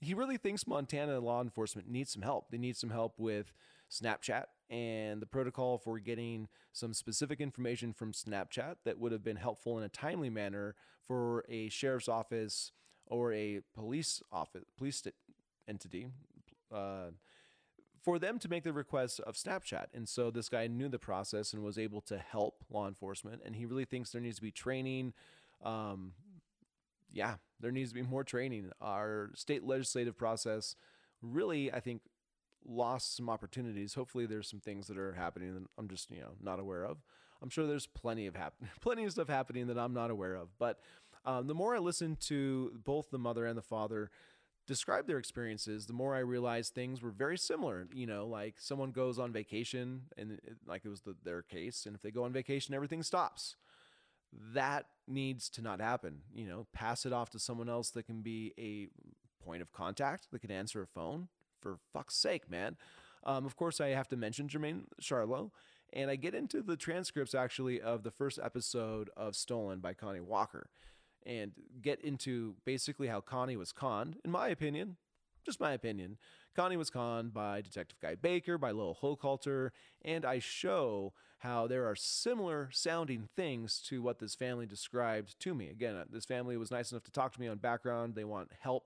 he 0.00 0.14
really 0.14 0.36
thinks 0.36 0.66
montana 0.66 1.18
law 1.20 1.40
enforcement 1.40 1.88
needs 1.88 2.12
some 2.12 2.22
help 2.22 2.50
they 2.50 2.58
need 2.58 2.76
some 2.76 2.90
help 2.90 3.14
with 3.18 3.52
snapchat 3.90 4.44
and 4.70 5.20
the 5.20 5.26
protocol 5.26 5.78
for 5.78 5.98
getting 5.98 6.48
some 6.72 6.94
specific 6.94 7.40
information 7.40 7.92
from 7.92 8.12
snapchat 8.12 8.76
that 8.84 8.98
would 8.98 9.12
have 9.12 9.22
been 9.22 9.36
helpful 9.36 9.76
in 9.78 9.84
a 9.84 9.88
timely 9.88 10.30
manner 10.30 10.74
for 11.06 11.44
a 11.48 11.68
sheriff's 11.68 12.08
office 12.08 12.72
or 13.06 13.32
a 13.32 13.60
police 13.74 14.22
office 14.32 14.64
police 14.76 15.02
entity 15.68 16.08
uh, 16.72 17.10
for 18.02 18.18
them 18.18 18.38
to 18.38 18.48
make 18.48 18.64
the 18.64 18.72
request 18.72 19.18
of 19.20 19.34
Snapchat. 19.34 19.86
And 19.94 20.06
so 20.06 20.30
this 20.30 20.50
guy 20.50 20.66
knew 20.66 20.88
the 20.88 20.98
process 20.98 21.54
and 21.54 21.62
was 21.62 21.78
able 21.78 22.02
to 22.02 22.18
help 22.18 22.62
law 22.70 22.86
enforcement. 22.86 23.40
And 23.44 23.56
he 23.56 23.64
really 23.64 23.86
thinks 23.86 24.10
there 24.10 24.20
needs 24.20 24.36
to 24.36 24.42
be 24.42 24.50
training. 24.50 25.14
Um, 25.64 26.12
yeah, 27.10 27.36
there 27.60 27.70
needs 27.70 27.90
to 27.90 27.94
be 27.94 28.02
more 28.02 28.22
training. 28.22 28.70
Our 28.80 29.30
state 29.34 29.64
legislative 29.64 30.18
process 30.18 30.76
really, 31.22 31.72
I 31.72 31.80
think, 31.80 32.02
lost 32.66 33.16
some 33.16 33.28
opportunities. 33.28 33.94
Hopefully, 33.94 34.26
there's 34.26 34.48
some 34.48 34.60
things 34.60 34.86
that 34.86 34.98
are 34.98 35.12
happening 35.12 35.54
that 35.54 35.64
I'm 35.78 35.88
just 35.88 36.10
you 36.10 36.20
know 36.20 36.32
not 36.40 36.60
aware 36.60 36.84
of. 36.84 36.98
I'm 37.42 37.50
sure 37.50 37.66
there's 37.66 37.86
plenty 37.86 38.26
of 38.26 38.34
happen- 38.34 38.68
plenty 38.80 39.04
of 39.04 39.12
stuff 39.12 39.28
happening 39.28 39.66
that 39.68 39.78
I'm 39.78 39.94
not 39.94 40.10
aware 40.10 40.34
of. 40.34 40.48
But 40.58 40.80
um, 41.24 41.46
the 41.46 41.54
more 41.54 41.74
I 41.74 41.78
listen 41.78 42.16
to 42.22 42.72
both 42.84 43.10
the 43.10 43.18
mother 43.18 43.46
and 43.46 43.56
the 43.56 43.62
father 43.62 44.10
describe 44.66 45.06
their 45.06 45.18
experiences, 45.18 45.86
the 45.86 45.92
more 45.92 46.14
I 46.14 46.20
realized 46.20 46.74
things 46.74 47.02
were 47.02 47.10
very 47.10 47.36
similar. 47.38 47.86
You 47.92 48.06
know, 48.06 48.26
like 48.26 48.54
someone 48.58 48.92
goes 48.92 49.18
on 49.18 49.32
vacation, 49.32 50.02
and 50.16 50.32
it, 50.32 50.56
like 50.66 50.84
it 50.84 50.88
was 50.88 51.02
the, 51.02 51.14
their 51.24 51.42
case, 51.42 51.86
and 51.86 51.94
if 51.94 52.02
they 52.02 52.10
go 52.10 52.24
on 52.24 52.32
vacation, 52.32 52.74
everything 52.74 53.02
stops. 53.02 53.56
That 54.52 54.86
needs 55.06 55.48
to 55.50 55.62
not 55.62 55.80
happen. 55.80 56.22
You 56.34 56.46
know, 56.46 56.66
pass 56.72 57.06
it 57.06 57.12
off 57.12 57.30
to 57.30 57.38
someone 57.38 57.68
else 57.68 57.90
that 57.90 58.06
can 58.06 58.22
be 58.22 58.52
a 58.58 58.88
point 59.44 59.62
of 59.62 59.72
contact 59.72 60.28
that 60.32 60.40
can 60.40 60.50
answer 60.50 60.82
a 60.82 60.86
phone. 60.86 61.28
For 61.64 61.78
fuck's 61.94 62.14
sake, 62.14 62.50
man. 62.50 62.76
Um, 63.24 63.46
of 63.46 63.56
course, 63.56 63.80
I 63.80 63.88
have 63.88 64.06
to 64.08 64.18
mention 64.18 64.48
Jermaine 64.48 64.82
Charlo, 65.00 65.50
and 65.94 66.10
I 66.10 66.16
get 66.16 66.34
into 66.34 66.60
the 66.60 66.76
transcripts 66.76 67.34
actually 67.34 67.80
of 67.80 68.02
the 68.02 68.10
first 68.10 68.38
episode 68.42 69.08
of 69.16 69.34
Stolen 69.34 69.80
by 69.80 69.94
Connie 69.94 70.20
Walker 70.20 70.68
and 71.24 71.52
get 71.80 72.02
into 72.02 72.56
basically 72.66 73.08
how 73.08 73.22
Connie 73.22 73.56
was 73.56 73.72
conned, 73.72 74.18
in 74.26 74.30
my 74.30 74.48
opinion, 74.48 74.98
just 75.42 75.58
my 75.58 75.72
opinion. 75.72 76.18
Connie 76.54 76.76
was 76.76 76.90
conned 76.90 77.32
by 77.32 77.62
Detective 77.62 77.98
Guy 77.98 78.14
Baker, 78.14 78.58
by 78.58 78.70
Lowell 78.70 78.98
Hochhalter, 79.00 79.70
and 80.02 80.26
I 80.26 80.40
show 80.40 81.14
how 81.38 81.66
there 81.66 81.86
are 81.86 81.96
similar 81.96 82.68
sounding 82.72 83.30
things 83.34 83.82
to 83.88 84.02
what 84.02 84.18
this 84.18 84.34
family 84.34 84.66
described 84.66 85.40
to 85.40 85.54
me. 85.54 85.70
Again, 85.70 85.96
uh, 85.96 86.04
this 86.10 86.26
family 86.26 86.58
was 86.58 86.70
nice 86.70 86.92
enough 86.92 87.04
to 87.04 87.10
talk 87.10 87.32
to 87.32 87.40
me 87.40 87.48
on 87.48 87.56
background. 87.56 88.16
They 88.16 88.24
want 88.24 88.50
help 88.60 88.84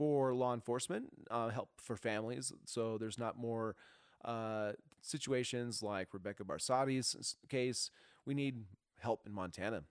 for 0.00 0.32
law 0.34 0.54
enforcement, 0.54 1.10
uh, 1.30 1.50
help 1.50 1.68
for 1.76 1.94
families, 1.94 2.52
so 2.64 2.96
there's 2.96 3.18
not 3.18 3.36
more 3.36 3.76
uh, 4.24 4.72
situations 5.02 5.82
like 5.82 6.08
Rebecca 6.14 6.42
Barsati's 6.42 7.36
case. 7.50 7.90
We 8.24 8.32
need 8.32 8.64
help 8.98 9.26
in 9.26 9.32
Montana 9.34 9.82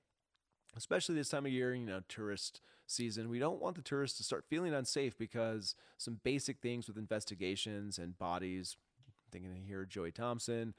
especially 0.76 1.16
this 1.16 1.30
time 1.30 1.46
of 1.46 1.52
year, 1.52 1.74
you 1.74 1.86
know, 1.86 2.02
tourist 2.08 2.62
season. 2.86 3.30
We 3.30 3.40
don't 3.40 3.62
want 3.62 3.76
the 3.76 3.82
tourists 3.82 4.18
to 4.18 4.24
start 4.24 4.46
feeling 4.50 4.74
unsafe 4.74 5.18
because 5.18 5.76
some 5.98 6.20
basic 6.24 6.60
things 6.60 6.88
with 6.88 6.98
investigations 6.98 7.98
and 7.98 8.18
bodies. 8.18 8.78
I'm 9.08 9.14
thinking 9.32 9.64
here, 9.66 9.86
Joey 9.86 10.12
Thompson. 10.12 10.74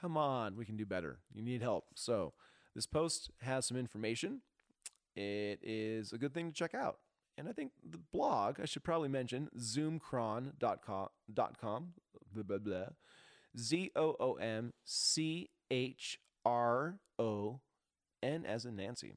Come 0.00 0.16
on, 0.16 0.56
we 0.56 0.64
can 0.64 0.76
do 0.76 0.86
better. 0.86 1.18
You 1.32 1.42
need 1.42 1.62
help. 1.62 1.86
So, 1.94 2.32
this 2.74 2.86
post 2.86 3.30
has 3.42 3.66
some 3.66 3.76
information. 3.76 4.42
It 5.16 5.58
is 5.62 6.12
a 6.12 6.18
good 6.18 6.32
thing 6.32 6.48
to 6.48 6.54
check 6.54 6.72
out. 6.74 6.98
And 7.40 7.48
I 7.48 7.52
think 7.52 7.72
the 7.82 7.96
blog, 7.96 8.60
I 8.60 8.66
should 8.66 8.84
probably 8.84 9.08
mention, 9.08 9.48
zoomcron.com, 9.58 11.08
blah, 11.32 12.42
blah, 12.42 12.58
blah, 12.58 12.84
Z 13.58 13.90
O 13.96 14.14
O 14.20 14.34
M 14.34 14.74
C 14.84 15.48
H 15.70 16.20
R 16.44 16.98
O 17.18 17.60
N 18.22 18.44
as 18.44 18.66
in 18.66 18.76
Nancy, 18.76 19.14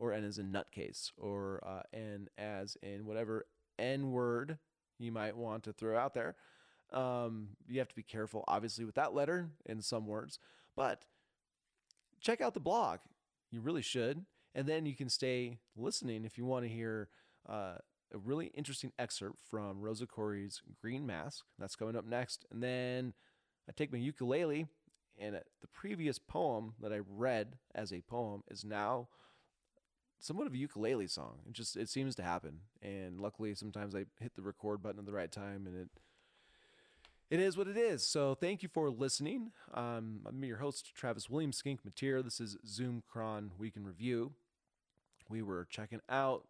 or 0.00 0.12
N 0.12 0.24
as 0.24 0.38
in 0.38 0.50
nutcase, 0.50 1.12
or 1.16 1.62
uh, 1.64 1.82
N 1.96 2.28
as 2.36 2.76
in 2.82 3.06
whatever 3.06 3.46
N 3.78 4.10
word 4.10 4.58
you 4.98 5.12
might 5.12 5.36
want 5.36 5.62
to 5.62 5.72
throw 5.72 5.96
out 5.96 6.14
there. 6.14 6.34
Um, 6.92 7.50
you 7.68 7.78
have 7.78 7.88
to 7.88 7.94
be 7.94 8.02
careful, 8.02 8.42
obviously, 8.48 8.84
with 8.84 8.96
that 8.96 9.14
letter 9.14 9.50
in 9.64 9.80
some 9.80 10.08
words, 10.08 10.40
but 10.74 11.04
check 12.20 12.40
out 12.40 12.54
the 12.54 12.60
blog. 12.60 12.98
You 13.52 13.60
really 13.60 13.82
should. 13.82 14.24
And 14.56 14.66
then 14.66 14.86
you 14.86 14.96
can 14.96 15.08
stay 15.08 15.58
listening 15.76 16.24
if 16.24 16.36
you 16.36 16.44
want 16.44 16.64
to 16.64 16.68
hear 16.68 17.08
uh, 17.48 17.76
a 18.12 18.18
really 18.18 18.46
interesting 18.54 18.92
excerpt 18.98 19.38
from 19.50 19.80
Rosa 19.80 20.06
Koire's 20.06 20.62
Green 20.80 21.06
Mask. 21.06 21.44
That's 21.58 21.76
coming 21.76 21.96
up 21.96 22.06
next. 22.06 22.46
And 22.50 22.62
then 22.62 23.14
I 23.68 23.72
take 23.72 23.92
my 23.92 23.98
ukulele 23.98 24.66
and 25.20 25.34
the 25.34 25.68
previous 25.68 26.18
poem 26.18 26.74
that 26.80 26.92
I 26.92 27.00
read 27.08 27.56
as 27.74 27.92
a 27.92 28.00
poem 28.02 28.42
is 28.48 28.64
now 28.64 29.08
somewhat 30.18 30.46
of 30.46 30.54
a 30.54 30.58
ukulele 30.58 31.06
song. 31.06 31.40
It 31.46 31.52
just 31.52 31.76
it 31.76 31.88
seems 31.88 32.14
to 32.16 32.22
happen, 32.22 32.60
and 32.82 33.20
luckily 33.20 33.54
sometimes 33.54 33.94
I 33.94 34.04
hit 34.20 34.34
the 34.34 34.42
record 34.42 34.82
button 34.82 34.98
at 34.98 35.06
the 35.06 35.12
right 35.12 35.30
time, 35.30 35.66
and 35.66 35.76
it 35.76 35.88
it 37.30 37.40
is 37.40 37.56
what 37.56 37.68
it 37.68 37.76
is. 37.76 38.06
So 38.06 38.34
thank 38.34 38.62
you 38.62 38.68
for 38.68 38.90
listening. 38.90 39.52
Um, 39.74 40.20
I'm 40.26 40.42
your 40.44 40.58
host 40.58 40.94
Travis 40.94 41.28
Williams 41.28 41.56
Skink 41.56 41.80
Mateer. 41.82 42.22
This 42.22 42.40
is 42.40 42.56
Zoom 42.66 43.02
Cron 43.06 43.52
Week 43.58 43.76
in 43.76 43.84
Review. 43.84 44.32
We 45.28 45.42
were 45.42 45.66
checking 45.68 46.00
out 46.08 46.46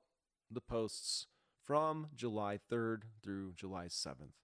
the 0.50 0.60
posts 0.60 1.26
from 1.62 2.08
July 2.14 2.58
3rd 2.70 3.02
through 3.22 3.52
July 3.52 3.86
7th. 3.86 4.34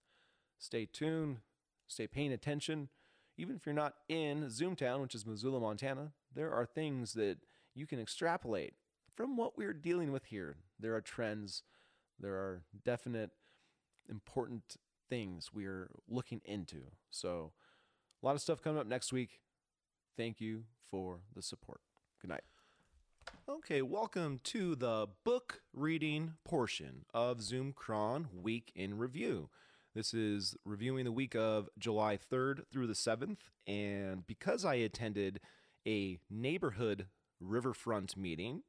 Stay 0.58 0.86
tuned. 0.86 1.38
Stay 1.86 2.06
paying 2.06 2.32
attention 2.32 2.88
even 3.36 3.56
if 3.56 3.66
you're 3.66 3.74
not 3.74 3.94
in 4.08 4.44
Zoomtown, 4.44 5.00
which 5.00 5.14
is 5.14 5.26
Missoula, 5.26 5.60
Montana, 5.60 6.12
there 6.34 6.52
are 6.52 6.66
things 6.66 7.14
that 7.14 7.38
you 7.74 7.86
can 7.86 8.00
extrapolate 8.00 8.74
from 9.14 9.36
what 9.36 9.56
we're 9.56 9.72
dealing 9.72 10.12
with 10.12 10.26
here. 10.26 10.56
There 10.78 10.94
are 10.94 11.00
trends, 11.00 11.62
there 12.18 12.34
are 12.34 12.62
definite 12.84 13.30
important 14.08 14.76
things 15.08 15.50
we're 15.52 15.90
looking 16.08 16.40
into. 16.44 16.82
So, 17.10 17.52
a 18.22 18.26
lot 18.26 18.34
of 18.34 18.40
stuff 18.40 18.62
coming 18.62 18.80
up 18.80 18.86
next 18.86 19.12
week. 19.12 19.40
Thank 20.16 20.40
you 20.40 20.64
for 20.90 21.20
the 21.34 21.42
support. 21.42 21.80
Good 22.20 22.30
night. 22.30 22.53
Okay, 23.46 23.82
welcome 23.82 24.40
to 24.44 24.74
the 24.74 25.06
book 25.22 25.60
reading 25.74 26.32
portion 26.46 27.04
of 27.12 27.42
Zoom 27.42 27.74
Cron 27.74 28.28
Week 28.32 28.72
in 28.74 28.96
Review. 28.96 29.50
This 29.94 30.14
is 30.14 30.56
reviewing 30.64 31.04
the 31.04 31.12
week 31.12 31.36
of 31.36 31.68
July 31.78 32.16
3rd 32.16 32.62
through 32.72 32.86
the 32.86 32.94
7th. 32.94 33.36
And 33.66 34.26
because 34.26 34.64
I 34.64 34.76
attended 34.76 35.40
a 35.86 36.20
neighborhood 36.30 37.08
riverfront 37.38 38.16
meeting 38.16 38.62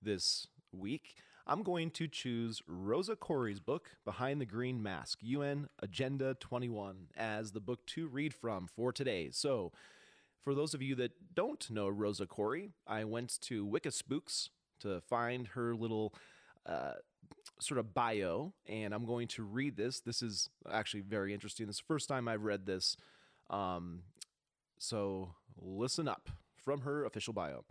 this 0.00 0.46
week, 0.72 1.16
I'm 1.44 1.64
going 1.64 1.90
to 1.90 2.06
choose 2.06 2.62
Rosa 2.68 3.16
Koire's 3.16 3.58
book, 3.58 3.96
Behind 4.04 4.40
the 4.40 4.46
Green 4.46 4.80
Mask 4.80 5.18
UN 5.22 5.66
Agenda 5.82 6.34
21, 6.34 7.08
as 7.16 7.50
the 7.50 7.60
book 7.60 7.84
to 7.86 8.06
read 8.06 8.32
from 8.32 8.68
for 8.68 8.92
today. 8.92 9.30
So, 9.32 9.72
for 10.44 10.54
those 10.54 10.74
of 10.74 10.82
you 10.82 10.94
that 10.96 11.12
don't 11.34 11.68
know 11.70 11.88
Rosa 11.88 12.26
Koire, 12.26 12.70
I 12.86 13.04
went 13.04 13.40
to 13.42 13.66
Wikispooks 13.66 14.50
to 14.80 15.00
find 15.00 15.48
her 15.48 15.74
little 15.74 16.14
uh, 16.66 16.92
sort 17.60 17.78
of 17.78 17.94
bio, 17.94 18.52
and 18.68 18.94
I'm 18.94 19.06
going 19.06 19.26
to 19.28 19.42
read 19.42 19.76
this. 19.76 20.00
This 20.00 20.22
is 20.22 20.50
actually 20.70 21.00
very 21.00 21.32
interesting. 21.32 21.66
This 21.66 21.76
is 21.76 21.80
the 21.80 21.94
first 21.94 22.08
time 22.08 22.28
I've 22.28 22.42
read 22.42 22.66
this. 22.66 22.96
Um, 23.48 24.02
so 24.78 25.30
listen 25.58 26.08
up 26.08 26.28
from 26.62 26.82
her 26.82 27.06
official 27.06 27.32
bio. 27.32 27.64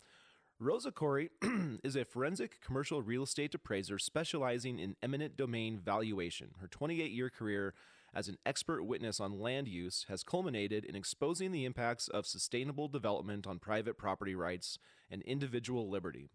Rosa 0.59 0.91
Koire 0.91 1.29
is 1.83 1.95
a 1.95 2.05
forensic 2.05 2.59
commercial 2.61 3.01
real 3.01 3.23
estate 3.23 3.53
appraiser 3.53 3.99
specializing 3.99 4.79
in 4.79 4.95
eminent 5.03 5.37
domain 5.37 5.79
valuation. 5.83 6.51
Her 6.59 6.67
28 6.67 7.11
year 7.11 7.29
career 7.29 7.75
as 8.13 8.27
an 8.27 8.37
expert 8.45 8.83
witness 8.83 9.19
on 9.19 9.39
land 9.39 9.67
use 9.67 10.05
has 10.07 10.23
culminated 10.23 10.85
in 10.85 10.95
exposing 10.95 11.51
the 11.51 11.65
impacts 11.65 12.07
of 12.07 12.27
sustainable 12.27 12.87
development 12.87 13.47
on 13.47 13.59
private 13.59 13.97
property 13.97 14.35
rights 14.35 14.77
and 15.09 15.21
individual 15.23 15.89
liberty. 15.89 16.29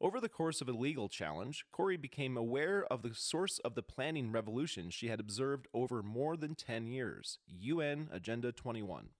Over 0.00 0.20
the 0.20 0.28
course 0.28 0.60
of 0.60 0.68
a 0.68 0.72
legal 0.72 1.08
challenge, 1.08 1.64
Koire 1.72 2.00
became 2.00 2.36
aware 2.36 2.84
of 2.90 3.02
the 3.02 3.14
source 3.14 3.60
of 3.60 3.76
the 3.76 3.84
planning 3.84 4.32
revolution 4.32 4.90
she 4.90 5.06
had 5.06 5.20
observed 5.20 5.68
over 5.72 6.02
more 6.02 6.36
than 6.36 6.56
10 6.56 6.88
years 6.88 7.38
UN 7.46 8.08
Agenda 8.10 8.50
21. 8.50 9.10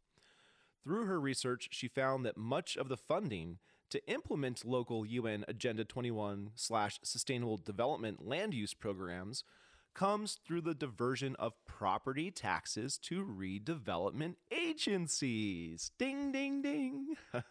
Through 0.83 1.07
her 1.07 1.21
research, 1.21 1.69
she 1.71 1.87
found 1.87 2.27
that 2.27 2.37
much 2.37 2.77
of 2.77 2.89
the 2.89 2.97
funding 2.97 3.59
to 3.91 4.05
implement 4.11 4.65
local 4.65 5.07
UN 5.07 5.45
Agenda 5.47 5.85
21 5.85 6.51
slash 6.57 6.99
sustainable 7.05 7.59
development 7.59 8.27
land 8.27 8.53
use 8.53 8.75
programs 8.75 9.45
comes 9.95 10.39
through 10.47 10.63
the 10.63 10.75
diversion 10.75 11.37
of 11.39 11.53
property 11.67 12.31
taxes 12.31 12.99
to 12.99 13.25
redevelopment 13.25 14.37
agencies. 14.51 15.91
Ding, 15.99 16.33
ding, 16.33 16.63
ding. 16.63 17.17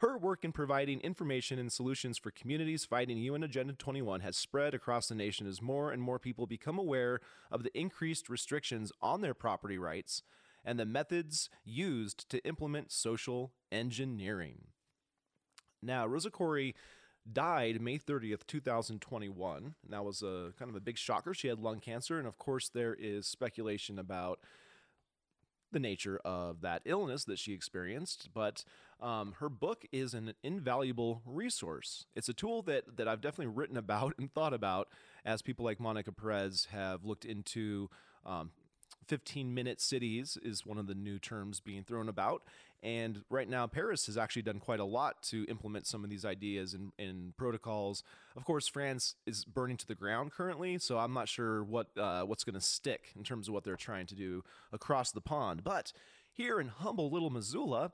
Her 0.00 0.16
work 0.16 0.44
in 0.44 0.52
providing 0.52 1.00
information 1.00 1.58
and 1.58 1.70
solutions 1.70 2.16
for 2.16 2.30
communities 2.30 2.86
fighting 2.86 3.18
UN 3.18 3.42
Agenda 3.42 3.74
21 3.74 4.20
has 4.20 4.36
spread 4.36 4.72
across 4.72 5.08
the 5.08 5.14
nation 5.14 5.46
as 5.46 5.60
more 5.60 5.92
and 5.92 6.02
more 6.02 6.18
people 6.18 6.46
become 6.46 6.78
aware 6.78 7.20
of 7.50 7.62
the 7.62 7.78
increased 7.78 8.30
restrictions 8.30 8.92
on 9.02 9.20
their 9.20 9.34
property 9.34 9.76
rights 9.76 10.22
and 10.64 10.78
the 10.78 10.86
methods 10.86 11.50
used 11.64 12.28
to 12.30 12.44
implement 12.46 12.92
social 12.92 13.52
engineering. 13.70 14.68
Now, 15.82 16.06
Rosa 16.06 16.30
Koire 16.30 16.74
died 17.30 17.80
May 17.80 17.98
30th, 17.98 18.46
2021. 18.46 19.56
And 19.56 19.74
that 19.90 20.04
was 20.04 20.22
a 20.22 20.52
kind 20.58 20.70
of 20.70 20.76
a 20.76 20.80
big 20.80 20.98
shocker. 20.98 21.34
She 21.34 21.48
had 21.48 21.58
lung 21.58 21.80
cancer. 21.80 22.18
And 22.18 22.26
of 22.26 22.38
course, 22.38 22.68
there 22.68 22.94
is 22.94 23.26
speculation 23.26 23.98
about 23.98 24.40
the 25.72 25.80
nature 25.80 26.20
of 26.24 26.60
that 26.62 26.82
illness 26.84 27.24
that 27.24 27.38
she 27.38 27.52
experienced, 27.52 28.28
but 28.34 28.64
um, 29.00 29.34
her 29.38 29.48
book 29.48 29.84
is 29.92 30.14
an 30.14 30.34
invaluable 30.42 31.22
resource. 31.24 32.06
It's 32.14 32.28
a 32.28 32.34
tool 32.34 32.62
that 32.62 32.96
that 32.96 33.08
I've 33.08 33.20
definitely 33.20 33.54
written 33.54 33.76
about 33.76 34.14
and 34.18 34.32
thought 34.32 34.54
about 34.54 34.88
as 35.24 35.42
people 35.42 35.64
like 35.64 35.80
Monica 35.80 36.12
Perez 36.12 36.68
have 36.72 37.04
looked 37.04 37.24
into 37.24 37.88
um, 38.26 38.50
15 39.10 39.52
minute 39.52 39.80
cities 39.80 40.38
is 40.40 40.64
one 40.64 40.78
of 40.78 40.86
the 40.86 40.94
new 40.94 41.18
terms 41.18 41.58
being 41.58 41.82
thrown 41.82 42.08
about. 42.08 42.44
And 42.80 43.24
right 43.28 43.48
now, 43.48 43.66
Paris 43.66 44.06
has 44.06 44.16
actually 44.16 44.42
done 44.42 44.60
quite 44.60 44.78
a 44.78 44.84
lot 44.84 45.20
to 45.24 45.44
implement 45.48 45.88
some 45.88 46.04
of 46.04 46.10
these 46.10 46.24
ideas 46.24 46.74
and, 46.74 46.92
and 46.96 47.36
protocols. 47.36 48.04
Of 48.36 48.44
course, 48.44 48.68
France 48.68 49.16
is 49.26 49.44
burning 49.44 49.76
to 49.78 49.86
the 49.86 49.96
ground 49.96 50.30
currently, 50.30 50.78
so 50.78 50.96
I'm 50.96 51.12
not 51.12 51.28
sure 51.28 51.64
what 51.64 51.88
uh, 51.98 52.22
what's 52.22 52.44
going 52.44 52.54
to 52.54 52.60
stick 52.60 53.10
in 53.16 53.24
terms 53.24 53.48
of 53.48 53.54
what 53.54 53.64
they're 53.64 53.74
trying 53.74 54.06
to 54.06 54.14
do 54.14 54.44
across 54.72 55.10
the 55.10 55.20
pond. 55.20 55.64
But 55.64 55.92
here 56.32 56.60
in 56.60 56.68
humble 56.68 57.10
little 57.10 57.30
Missoula, 57.30 57.90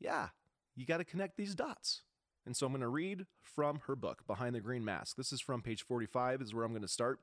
yeah, 0.00 0.28
you 0.74 0.86
got 0.86 0.96
to 0.96 1.04
connect 1.04 1.36
these 1.36 1.54
dots. 1.54 2.00
And 2.46 2.56
so 2.56 2.66
I'm 2.66 2.72
going 2.72 2.80
to 2.80 2.88
read 2.88 3.26
from 3.42 3.82
her 3.86 3.94
book, 3.94 4.26
Behind 4.26 4.54
the 4.54 4.60
Green 4.60 4.84
Mask. 4.84 5.14
This 5.16 5.30
is 5.30 5.42
from 5.42 5.60
page 5.60 5.82
45, 5.82 6.40
is 6.40 6.54
where 6.54 6.64
I'm 6.64 6.72
going 6.72 6.82
to 6.82 6.88
start 6.88 7.20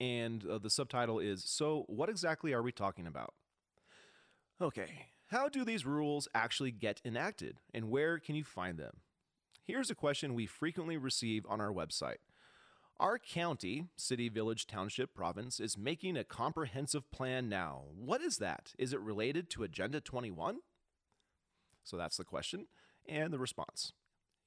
and 0.00 0.44
uh, 0.46 0.58
the 0.58 0.70
subtitle 0.70 1.18
is 1.18 1.44
So, 1.44 1.84
what 1.86 2.08
exactly 2.08 2.52
are 2.52 2.62
we 2.62 2.72
talking 2.72 3.06
about? 3.06 3.34
Okay, 4.60 5.06
how 5.26 5.48
do 5.48 5.64
these 5.64 5.86
rules 5.86 6.28
actually 6.34 6.72
get 6.72 7.00
enacted, 7.04 7.58
and 7.72 7.90
where 7.90 8.18
can 8.18 8.34
you 8.34 8.44
find 8.44 8.78
them? 8.78 8.98
Here's 9.64 9.90
a 9.90 9.94
question 9.94 10.34
we 10.34 10.46
frequently 10.46 10.96
receive 10.96 11.44
on 11.48 11.60
our 11.60 11.72
website. 11.72 12.18
Our 12.98 13.18
county, 13.18 13.86
city, 13.96 14.28
village, 14.28 14.66
township, 14.66 15.14
province 15.14 15.58
is 15.60 15.78
making 15.78 16.16
a 16.16 16.24
comprehensive 16.24 17.10
plan 17.10 17.48
now. 17.48 17.84
What 17.94 18.20
is 18.20 18.38
that? 18.38 18.72
Is 18.78 18.92
it 18.92 19.00
related 19.00 19.48
to 19.50 19.62
Agenda 19.62 20.00
21? 20.00 20.58
So 21.82 21.96
that's 21.96 22.18
the 22.18 22.24
question. 22.24 22.66
And 23.08 23.32
the 23.32 23.38
response 23.38 23.92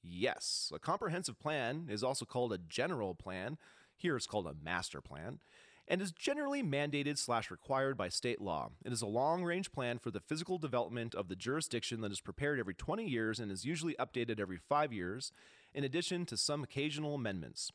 yes. 0.04 0.72
A 0.74 0.80
comprehensive 0.80 1.40
plan 1.40 1.88
is 1.90 2.04
also 2.04 2.26
called 2.26 2.54
a 2.54 2.58
general 2.58 3.16
plan 3.16 3.58
here 3.96 4.16
it's 4.16 4.28
called 4.28 4.48
a 4.48 4.56
master 4.64 5.02
plan, 5.02 5.40
and 5.88 6.02
is 6.02 6.12
generally 6.12 6.64
mandated 6.64 7.18
slash 7.18 7.52
required 7.52 7.98
by 7.98 8.10
state 8.10 8.40
law. 8.40 8.70
It 8.86 8.94
is 8.94 9.02
a 9.02 9.08
long 9.08 9.44
range 9.44 9.72
plan 9.72 10.00
for 10.00 10.12
the 10.12 10.20
physical 10.20 10.58
development 10.58 11.14
of 11.14 11.28
the 11.28 11.36
jurisdiction 11.36 12.02
that 12.02 12.12
is 12.12 12.22
prepared 12.22 12.60
every 12.60 12.74
20 12.74 13.06
years 13.06 13.40
and 13.40 13.52
is 13.52 13.66
usually 13.66 13.96
updated 14.00 14.40
every 14.40 14.58
five 14.58 14.94
years, 14.94 15.32
in 15.74 15.84
addition 15.84 16.26
to 16.28 16.38
some 16.38 16.64
occasional 16.64 17.16
amendments. 17.16 17.72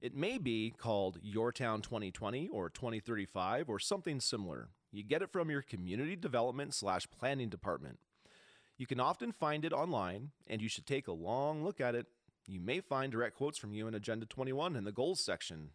It 0.00 0.14
may 0.14 0.38
be 0.38 0.72
called 0.76 1.18
Your 1.22 1.50
Town 1.50 1.80
2020 1.80 2.48
or 2.48 2.70
2035 2.70 3.68
or 3.68 3.78
something 3.78 4.20
similar. 4.20 4.68
You 4.92 5.02
get 5.02 5.22
it 5.22 5.32
from 5.32 5.50
your 5.50 5.62
community 5.62 6.16
development 6.16 6.74
slash 6.74 7.08
planning 7.10 7.48
department. 7.48 7.98
You 8.76 8.86
can 8.86 9.00
often 9.00 9.32
find 9.32 9.64
it 9.64 9.72
online, 9.72 10.30
and 10.46 10.62
you 10.62 10.68
should 10.68 10.86
take 10.86 11.08
a 11.08 11.12
long 11.12 11.64
look 11.64 11.80
at 11.80 11.96
it 11.96 12.06
you 12.48 12.60
may 12.60 12.80
find 12.80 13.12
direct 13.12 13.36
quotes 13.36 13.58
from 13.58 13.74
UN 13.74 13.94
Agenda 13.94 14.26
21 14.26 14.74
in 14.74 14.84
the 14.84 14.92
goals 14.92 15.20
section. 15.20 15.70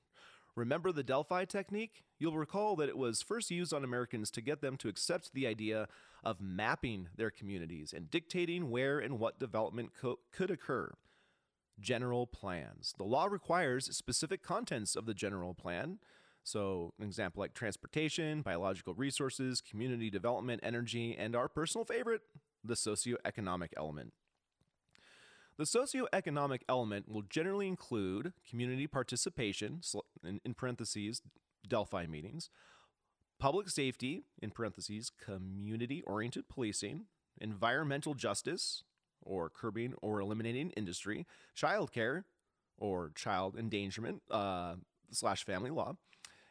Remember 0.56 0.92
the 0.92 1.04
Delphi 1.04 1.46
technique? 1.46 2.04
You'll 2.20 2.38
recall 2.38 2.76
that 2.76 2.90
it 2.90 2.98
was 2.98 3.22
first 3.22 3.52
used 3.52 3.74
on 3.74 3.84
Americans 3.84 4.30
to 4.32 4.42
get 4.42 4.62
them 4.62 4.78
to 4.78 4.88
accept 4.88 5.34
the 5.34 5.48
idea 5.48 5.88
of 6.24 6.42
mapping 6.42 7.10
their 7.16 7.32
communities 7.32 7.94
and 7.94 8.10
dictating 8.10 8.70
where 8.70 9.00
and 9.00 9.20
what 9.20 9.40
development 9.40 9.92
co- 10.00 10.20
could 10.32 10.52
occur. 10.52 10.94
General 11.80 12.28
plans. 12.28 12.94
The 12.98 13.04
law 13.04 13.26
requires 13.26 13.96
specific 13.96 14.44
contents 14.44 14.96
of 14.96 15.06
the 15.06 15.14
general 15.16 15.54
plan. 15.54 16.00
So, 16.44 16.94
an 17.00 17.06
example 17.06 17.40
like 17.40 17.54
transportation, 17.54 18.42
biological 18.42 18.94
resources, 18.94 19.62
community 19.62 20.10
development, 20.10 20.60
energy, 20.64 21.16
and 21.18 21.36
our 21.36 21.48
personal 21.48 21.86
favorite, 21.86 22.22
the 22.64 22.76
socioeconomic 22.76 23.70
element. 23.76 24.14
The 25.58 25.66
socioeconomic 25.66 26.62
element 26.68 27.08
will 27.08 27.22
generally 27.22 27.68
include 27.68 28.34
community 28.50 28.88
participation, 28.88 29.82
in 30.24 30.54
parentheses, 30.56 31.22
Delphi 31.68 32.08
meetings, 32.08 32.50
public 33.40 33.70
safety, 33.70 34.24
in 34.42 34.52
parentheses, 34.52 35.12
community 35.12 36.02
oriented 36.04 36.50
policing, 36.50 37.06
environmental 37.40 38.16
justice, 38.16 38.84
or 39.22 39.50
curbing 39.50 39.94
or 40.02 40.20
eliminating 40.20 40.72
industry, 40.72 41.26
childcare, 41.56 42.24
or 42.78 43.12
child 43.16 43.56
endangerment, 43.58 44.22
uh, 44.32 44.76
slash 45.12 45.46
family 45.46 45.70
law, 45.70 45.94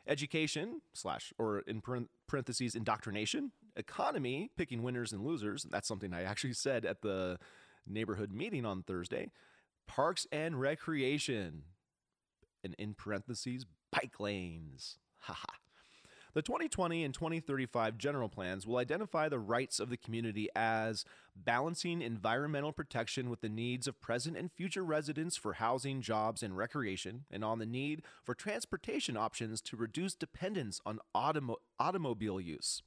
education, 0.06 0.80
slash, 0.94 1.32
or 1.38 1.60
in 1.60 1.82
parentheses, 2.28 2.74
indoctrination, 2.74 3.52
economy, 3.76 4.50
picking 4.56 4.82
winners 4.82 5.12
and 5.12 5.24
losers. 5.24 5.66
That's 5.70 5.88
something 5.88 6.14
I 6.14 6.22
actually 6.22 6.54
said 6.54 6.84
at 6.84 7.02
the 7.02 7.38
neighborhood 7.86 8.32
meeting 8.32 8.64
on 8.64 8.82
Thursday, 8.82 9.30
parks 9.86 10.26
and 10.32 10.60
recreation, 10.60 11.62
and 12.62 12.74
in 12.78 12.94
parentheses, 12.94 13.66
bike 13.90 14.18
lanes. 14.20 14.98
Haha. 15.18 15.54
The 16.34 16.40
2020 16.40 17.04
and 17.04 17.12
2035 17.12 17.98
general 17.98 18.30
plans 18.30 18.66
will 18.66 18.78
identify 18.78 19.28
the 19.28 19.38
rights 19.38 19.78
of 19.78 19.90
the 19.90 19.98
community 19.98 20.48
as 20.56 21.04
balancing 21.36 22.00
environmental 22.00 22.72
protection 22.72 23.28
with 23.28 23.42
the 23.42 23.50
needs 23.50 23.86
of 23.86 24.00
present 24.00 24.38
and 24.38 24.50
future 24.50 24.82
residents 24.82 25.36
for 25.36 25.54
housing, 25.54 26.00
jobs, 26.00 26.42
and 26.42 26.56
recreation, 26.56 27.26
and 27.30 27.44
on 27.44 27.58
the 27.58 27.66
need 27.66 28.02
for 28.24 28.34
transportation 28.34 29.14
options 29.14 29.60
to 29.60 29.76
reduce 29.76 30.14
dependence 30.14 30.80
on 30.86 31.00
automo- 31.14 31.56
automobile 31.78 32.40
use. 32.40 32.82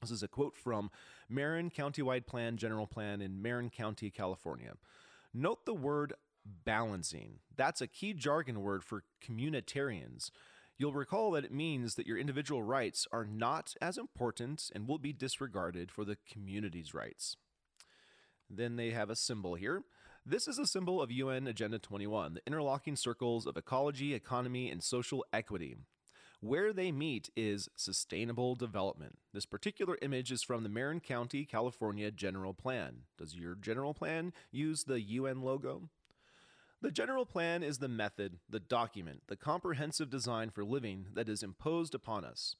This 0.00 0.10
is 0.10 0.22
a 0.22 0.28
quote 0.28 0.56
from 0.56 0.90
Marin 1.28 1.70
Countywide 1.70 2.26
Plan 2.26 2.56
General 2.56 2.86
Plan 2.86 3.20
in 3.20 3.42
Marin 3.42 3.68
County, 3.68 4.10
California. 4.10 4.72
Note 5.34 5.66
the 5.66 5.74
word 5.74 6.14
balancing. 6.64 7.40
That's 7.54 7.82
a 7.82 7.86
key 7.86 8.14
jargon 8.14 8.62
word 8.62 8.82
for 8.82 9.04
communitarians. 9.22 10.30
You'll 10.78 10.94
recall 10.94 11.32
that 11.32 11.44
it 11.44 11.52
means 11.52 11.96
that 11.96 12.06
your 12.06 12.16
individual 12.16 12.62
rights 12.62 13.06
are 13.12 13.26
not 13.26 13.74
as 13.82 13.98
important 13.98 14.70
and 14.74 14.88
will 14.88 14.98
be 14.98 15.12
disregarded 15.12 15.90
for 15.90 16.06
the 16.06 16.16
community's 16.26 16.94
rights. 16.94 17.36
Then 18.48 18.76
they 18.76 18.92
have 18.92 19.10
a 19.10 19.16
symbol 19.16 19.54
here. 19.54 19.82
This 20.24 20.48
is 20.48 20.58
a 20.58 20.66
symbol 20.66 21.02
of 21.02 21.12
UN 21.12 21.46
Agenda 21.46 21.78
21, 21.78 22.34
the 22.34 22.40
interlocking 22.46 22.96
circles 22.96 23.46
of 23.46 23.58
ecology, 23.58 24.14
economy, 24.14 24.70
and 24.70 24.82
social 24.82 25.26
equity. 25.30 25.76
Where 26.42 26.72
they 26.72 26.90
meet 26.90 27.28
is 27.36 27.68
sustainable 27.76 28.54
development. 28.54 29.18
This 29.34 29.44
particular 29.44 29.98
image 30.00 30.32
is 30.32 30.42
from 30.42 30.62
the 30.62 30.70
Marin 30.70 31.00
County, 31.00 31.44
California 31.44 32.10
General 32.10 32.54
Plan. 32.54 33.02
Does 33.18 33.36
your 33.36 33.54
general 33.54 33.92
plan 33.92 34.32
use 34.50 34.84
the 34.84 35.02
UN 35.02 35.42
logo? 35.42 35.90
The 36.80 36.90
general 36.90 37.26
plan 37.26 37.62
is 37.62 37.76
the 37.76 37.88
method, 37.88 38.38
the 38.48 38.58
document, 38.58 39.24
the 39.28 39.36
comprehensive 39.36 40.08
design 40.08 40.48
for 40.48 40.64
living 40.64 41.08
that 41.12 41.28
is 41.28 41.42
imposed 41.42 41.94
upon 41.94 42.24
us. 42.24 42.56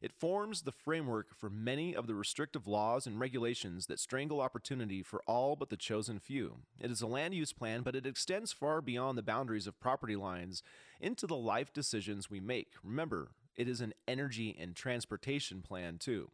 It 0.00 0.12
forms 0.12 0.62
the 0.62 0.72
framework 0.72 1.34
for 1.34 1.50
many 1.50 1.94
of 1.94 2.06
the 2.06 2.14
restrictive 2.14 2.66
laws 2.66 3.06
and 3.06 3.20
regulations 3.20 3.88
that 3.88 4.00
strangle 4.00 4.40
opportunity 4.40 5.02
for 5.02 5.22
all 5.26 5.54
but 5.54 5.68
the 5.68 5.76
chosen 5.76 6.18
few. 6.18 6.60
It 6.80 6.90
is 6.90 7.02
a 7.02 7.06
land 7.06 7.34
use 7.34 7.52
plan, 7.52 7.82
but 7.82 7.96
it 7.96 8.06
extends 8.06 8.52
far 8.52 8.80
beyond 8.80 9.18
the 9.18 9.22
boundaries 9.22 9.66
of 9.66 9.80
property 9.80 10.16
lines 10.16 10.62
into 11.00 11.26
the 11.26 11.36
life 11.36 11.72
decisions 11.72 12.30
we 12.30 12.40
make. 12.40 12.72
Remember, 12.82 13.30
it 13.56 13.68
is 13.68 13.80
an 13.80 13.94
energy 14.06 14.56
and 14.58 14.74
transportation 14.74 15.62
plan 15.62 15.98
too. 15.98 16.30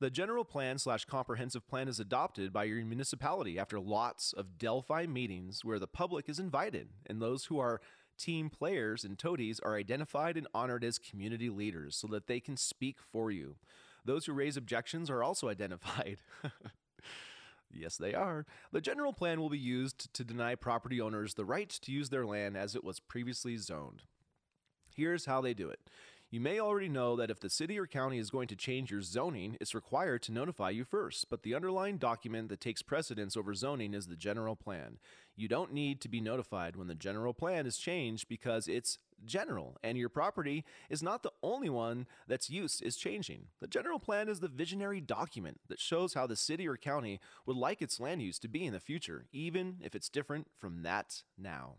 The 0.00 0.10
general 0.10 0.44
plan 0.44 0.78
slash 0.78 1.04
comprehensive 1.06 1.66
plan 1.66 1.88
is 1.88 1.98
adopted 1.98 2.52
by 2.52 2.64
your 2.64 2.84
municipality 2.84 3.58
after 3.58 3.80
lots 3.80 4.32
of 4.32 4.56
Delphi 4.56 5.06
meetings 5.06 5.64
where 5.64 5.80
the 5.80 5.88
public 5.88 6.28
is 6.28 6.38
invited 6.38 6.88
and 7.06 7.20
those 7.20 7.46
who 7.46 7.58
are 7.58 7.80
team 8.16 8.48
players 8.48 9.04
and 9.04 9.18
toadies 9.18 9.60
are 9.60 9.76
identified 9.76 10.36
and 10.36 10.46
honored 10.54 10.84
as 10.84 10.98
community 10.98 11.50
leaders 11.50 11.96
so 11.96 12.06
that 12.08 12.26
they 12.26 12.40
can 12.40 12.56
speak 12.56 12.98
for 13.12 13.30
you. 13.30 13.56
Those 14.04 14.26
who 14.26 14.32
raise 14.32 14.56
objections 14.56 15.10
are 15.10 15.22
also 15.22 15.48
identified. 15.48 16.18
yes, 17.72 17.96
they 17.96 18.14
are. 18.14 18.46
The 18.72 18.80
general 18.80 19.12
plan 19.12 19.40
will 19.40 19.50
be 19.50 19.58
used 19.58 20.12
to 20.14 20.24
deny 20.24 20.54
property 20.54 21.00
owners 21.00 21.34
the 21.34 21.44
right 21.44 21.68
to 21.68 21.92
use 21.92 22.10
their 22.10 22.26
land 22.26 22.56
as 22.56 22.74
it 22.74 22.84
was 22.84 23.00
previously 23.00 23.56
zoned. 23.56 24.02
Here's 24.94 25.26
how 25.26 25.40
they 25.40 25.54
do 25.54 25.68
it 25.68 25.80
you 26.30 26.40
may 26.40 26.60
already 26.60 26.90
know 26.90 27.16
that 27.16 27.30
if 27.30 27.40
the 27.40 27.48
city 27.48 27.78
or 27.78 27.86
county 27.86 28.18
is 28.18 28.28
going 28.28 28.48
to 28.48 28.56
change 28.56 28.90
your 28.90 29.00
zoning, 29.00 29.56
it's 29.62 29.74
required 29.74 30.22
to 30.24 30.32
notify 30.32 30.68
you 30.68 30.84
first, 30.84 31.30
but 31.30 31.42
the 31.42 31.54
underlying 31.54 31.96
document 31.96 32.50
that 32.50 32.60
takes 32.60 32.82
precedence 32.82 33.34
over 33.34 33.54
zoning 33.54 33.94
is 33.94 34.08
the 34.08 34.16
general 34.16 34.54
plan. 34.54 34.98
You 35.36 35.48
don't 35.48 35.72
need 35.72 36.02
to 36.02 36.08
be 36.08 36.20
notified 36.20 36.76
when 36.76 36.86
the 36.86 36.94
general 36.94 37.32
plan 37.32 37.64
is 37.66 37.78
changed 37.78 38.28
because 38.28 38.68
it's 38.68 38.98
general, 39.24 39.76
and 39.82 39.98
your 39.98 40.08
property 40.08 40.64
is 40.88 41.02
not 41.02 41.22
the 41.22 41.32
only 41.42 41.68
one 41.68 42.06
that's 42.26 42.50
use 42.50 42.80
is 42.80 42.96
changing. 42.96 43.46
The 43.60 43.66
general 43.66 43.98
plan 43.98 44.28
is 44.28 44.40
the 44.40 44.48
visionary 44.48 45.00
document 45.00 45.60
that 45.68 45.80
shows 45.80 46.14
how 46.14 46.26
the 46.26 46.36
city 46.36 46.66
or 46.68 46.76
county 46.76 47.20
would 47.46 47.56
like 47.56 47.82
its 47.82 48.00
land 48.00 48.22
use 48.22 48.38
to 48.40 48.48
be 48.48 48.64
in 48.64 48.72
the 48.72 48.80
future, 48.80 49.26
even 49.32 49.76
if 49.80 49.94
it's 49.94 50.08
different 50.08 50.48
from 50.58 50.82
that 50.82 51.22
now. 51.36 51.76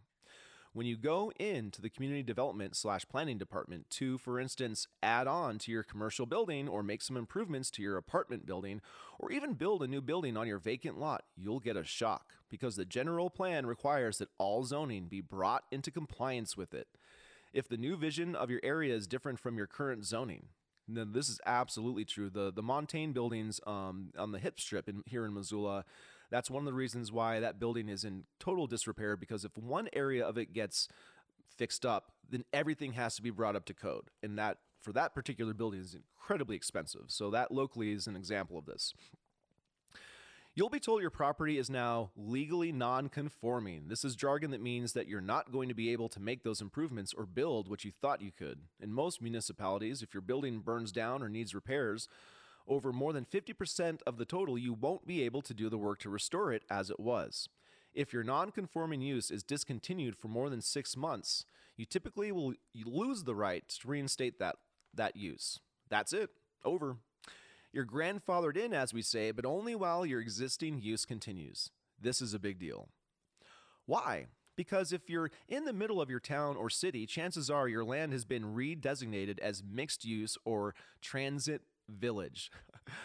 When 0.72 0.86
you 0.86 0.98
go 0.98 1.32
into 1.40 1.82
the 1.82 1.90
community 1.90 2.22
development 2.22 2.76
slash 2.76 3.04
planning 3.10 3.40
department 3.40 3.90
to, 3.92 4.20
for 4.20 4.40
instance, 4.40 4.88
add 5.02 5.26
on 5.26 5.58
to 5.60 5.72
your 5.72 5.82
commercial 5.82 6.28
building 6.28 6.68
or 6.68 6.84
make 6.84 7.02
some 7.02 7.18
improvements 7.18 7.72
to 7.72 7.82
your 7.82 7.98
apartment 7.98 8.46
building, 8.46 8.80
or 9.18 9.32
even 9.32 9.56
build 9.56 9.82
a 9.82 9.88
new 9.88 10.00
building 10.00 10.38
on 10.38 10.48
your 10.48 10.60
vacant 10.60 11.00
lot, 11.00 11.24
you'll 11.36 11.60
get 11.60 11.76
a 11.76 11.84
shock 11.84 12.34
because 12.52 12.76
the 12.76 12.86
general 12.86 13.32
plan 13.32 13.66
requires 13.66 14.20
that 14.20 14.30
all 14.38 14.64
zoning 14.64 15.08
be 15.08 15.22
brought 15.22 15.64
into 15.72 15.90
compliance 15.90 16.56
with 16.56 16.76
it. 16.76 16.88
If 17.54 17.68
the 17.68 17.78
new 17.78 17.98
vision 17.98 18.36
of 18.36 18.50
your 18.50 18.60
area 18.64 18.96
is 18.96 19.08
different 19.08 19.40
from 19.40 19.58
your 19.58 19.68
current 19.68 20.06
zoning, 20.06 20.48
then 20.88 21.12
this 21.14 21.30
is 21.30 21.40
absolutely 21.46 22.06
true. 22.06 22.30
The 22.30 22.52
the 22.52 22.64
Montaigne 22.64 23.14
buildings 23.14 23.60
um, 23.68 24.12
on 24.18 24.32
the 24.32 24.40
hip 24.40 24.60
strip 24.60 24.90
in, 24.90 25.04
here 25.06 25.26
in 25.26 25.34
Missoula 25.34 25.86
that's 26.30 26.50
one 26.50 26.62
of 26.62 26.66
the 26.66 26.74
reasons 26.74 27.12
why 27.12 27.40
that 27.40 27.60
building 27.60 27.90
is 27.90 28.04
in 28.04 28.24
total 28.40 28.68
disrepair 28.68 29.18
because 29.18 29.46
if 29.46 29.58
one 29.58 29.90
area 29.94 30.26
of 30.26 30.38
it 30.38 30.54
gets 30.54 30.88
fixed 31.58 31.86
up, 31.86 32.12
then 32.30 32.46
everything 32.54 32.94
has 32.94 33.16
to 33.16 33.22
be 33.22 33.32
brought 33.32 33.56
up 33.56 33.66
to 33.66 33.74
code. 33.74 34.10
And 34.22 34.38
that 34.38 34.58
for 34.82 34.94
that 34.94 35.14
particular 35.14 35.54
building 35.54 35.82
is 35.82 35.96
incredibly 35.96 36.56
expensive. 36.56 37.06
So 37.08 37.32
that 37.32 37.52
locally 37.52 37.92
is 37.92 38.08
an 38.08 38.16
example 38.16 38.58
of 38.58 38.66
this. 38.66 38.94
You'll 40.60 40.68
be 40.68 40.82
told 40.82 41.00
your 41.00 41.10
property 41.10 41.58
is 41.58 41.70
now 41.70 42.10
legally 42.18 42.74
non 42.74 43.08
conforming. 43.08 43.84
This 43.88 44.04
is 44.04 44.14
jargon 44.14 44.52
that 44.52 44.62
means 44.62 44.92
that 44.92 45.08
you're 45.08 45.22
not 45.22 45.54
going 45.54 45.70
to 45.70 45.74
be 45.74 45.94
able 45.94 46.10
to 46.10 46.20
make 46.20 46.44
those 46.44 46.60
improvements 46.60 47.14
or 47.14 47.26
build 47.26 47.70
what 47.70 47.86
you 47.86 47.92
thought 47.92 48.22
you 48.22 48.34
could. 48.38 48.60
In 48.78 48.92
most 48.92 49.22
municipalities, 49.22 50.02
if 50.02 50.14
your 50.14 50.20
building 50.20 50.60
burns 50.60 50.92
down 50.92 51.24
or 51.24 51.30
needs 51.30 51.56
repairs, 51.56 52.10
over 52.68 52.92
more 52.92 53.14
than 53.14 53.24
50% 53.24 54.02
of 54.06 54.18
the 54.18 54.26
total, 54.26 54.58
you 54.58 54.74
won't 54.74 55.08
be 55.08 55.24
able 55.24 55.42
to 55.44 55.54
do 55.54 55.70
the 55.70 55.78
work 55.78 56.00
to 56.00 56.10
restore 56.10 56.52
it 56.52 56.64
as 56.70 56.90
it 56.90 57.00
was. 57.00 57.48
If 57.94 58.12
your 58.12 58.26
non 58.26 58.52
conforming 58.52 59.00
use 59.00 59.32
is 59.32 59.44
discontinued 59.44 60.18
for 60.18 60.28
more 60.28 60.50
than 60.50 60.62
six 60.62 60.98
months, 60.98 61.46
you 61.78 61.86
typically 61.86 62.34
will 62.34 62.56
lose 62.84 63.24
the 63.24 63.34
right 63.34 63.66
to 63.66 63.88
reinstate 63.88 64.40
that, 64.40 64.58
that 64.94 65.16
use. 65.16 65.62
That's 65.90 66.12
it. 66.12 66.32
Over. 66.66 66.98
You're 67.72 67.86
grandfathered 67.86 68.58
in, 68.58 68.74
as 68.74 68.94
we 68.94 69.02
say, 69.02 69.32
but 69.32 69.46
only 69.46 69.76
while 69.76 70.06
your 70.06 70.22
existing 70.22 70.82
use 70.82 71.06
continues. 71.06 71.72
This 72.02 72.22
is 72.22 72.34
a 72.34 72.40
big 72.40 72.60
deal. 72.60 72.90
Why? 73.86 74.28
Because 74.56 74.92
if 74.92 75.10
you're 75.10 75.32
in 75.48 75.66
the 75.66 75.74
middle 75.74 76.02
of 76.02 76.10
your 76.10 76.20
town 76.20 76.58
or 76.58 76.70
city, 76.70 77.06
chances 77.06 77.50
are 77.50 77.68
your 77.68 77.84
land 77.84 78.12
has 78.12 78.26
been 78.26 78.56
redesignated 78.56 79.40
as 79.40 79.64
mixed 79.64 80.04
use 80.04 80.38
or 80.46 80.76
transit 81.02 81.62
village. 81.88 82.52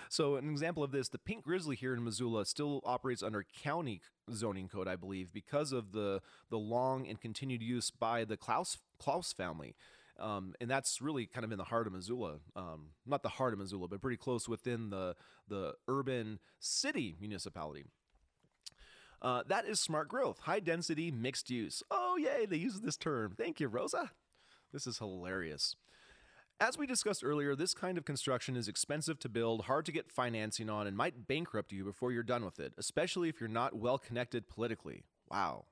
So, 0.09 0.37
an 0.37 0.49
example 0.49 0.83
of 0.83 0.93
this, 0.93 1.11
the 1.11 1.19
Pink 1.19 1.45
Grizzly 1.45 1.77
here 1.77 1.93
in 1.93 2.03
Missoula 2.03 2.47
still 2.47 2.81
operates 2.87 3.23
under 3.23 3.45
county 3.63 4.01
zoning 4.33 4.67
code, 4.67 4.89
I 4.89 4.97
believe, 4.97 5.31
because 5.31 5.73
of 5.73 5.93
the 5.93 6.23
the 6.49 6.59
long 6.59 7.07
and 7.07 7.21
continued 7.21 7.63
use 7.63 7.91
by 7.91 8.25
the 8.25 8.39
Klaus 8.39 8.79
Klaus 8.99 9.35
family. 9.35 9.75
Um, 10.19 10.55
and 10.61 10.71
that's 10.71 11.01
really 11.03 11.27
kind 11.27 11.45
of 11.45 11.51
in 11.51 11.59
the 11.59 11.65
heart 11.65 11.87
of 11.87 11.93
Missoula, 11.93 12.39
um, 12.55 12.91
not 13.05 13.23
the 13.23 13.29
heart 13.29 13.53
of 13.53 13.59
Missoula, 13.59 13.89
but 13.89 14.01
pretty 14.01 14.17
close 14.17 14.49
within 14.49 14.91
the 14.91 15.17
the 15.49 15.75
urban 15.89 16.39
city 16.61 17.17
municipality. 17.21 17.85
Uh, 19.21 19.43
that 19.49 19.67
is 19.67 19.81
smart 19.81 20.09
growth, 20.09 20.41
high 20.41 20.61
density 20.61 21.11
mixed 21.11 21.51
use. 21.51 21.83
Oh, 21.91 22.17
yay, 22.17 22.47
they 22.47 22.57
use 22.57 22.81
this 22.81 22.97
term. 22.97 23.35
Thank 23.37 23.59
you, 23.59 23.69
Rosa. 23.69 24.11
This 24.73 24.87
is 24.87 24.99
hilarious. 24.99 25.77
As 26.61 26.79
we 26.79 26.87
discussed 26.87 27.25
earlier, 27.25 27.57
this 27.57 27.75
kind 27.75 27.99
of 27.99 28.05
construction 28.05 28.55
is 28.55 28.69
expensive 28.69 29.19
to 29.21 29.29
build, 29.29 29.65
hard 29.65 29.87
to 29.87 29.93
get 29.93 30.13
financing 30.13 30.71
on, 30.71 30.87
and 30.87 30.97
might 30.97 31.27
bankrupt 31.27 31.73
you 31.73 31.85
before 31.85 32.13
you're 32.13 32.23
done 32.23 32.45
with 32.45 32.61
it, 32.61 32.75
especially 32.79 33.29
if 33.29 33.41
you're 33.41 33.49
not 33.49 33.75
well 33.75 33.99
connected 33.99 34.49
politically. 34.49 35.03
Wow. 35.29 35.65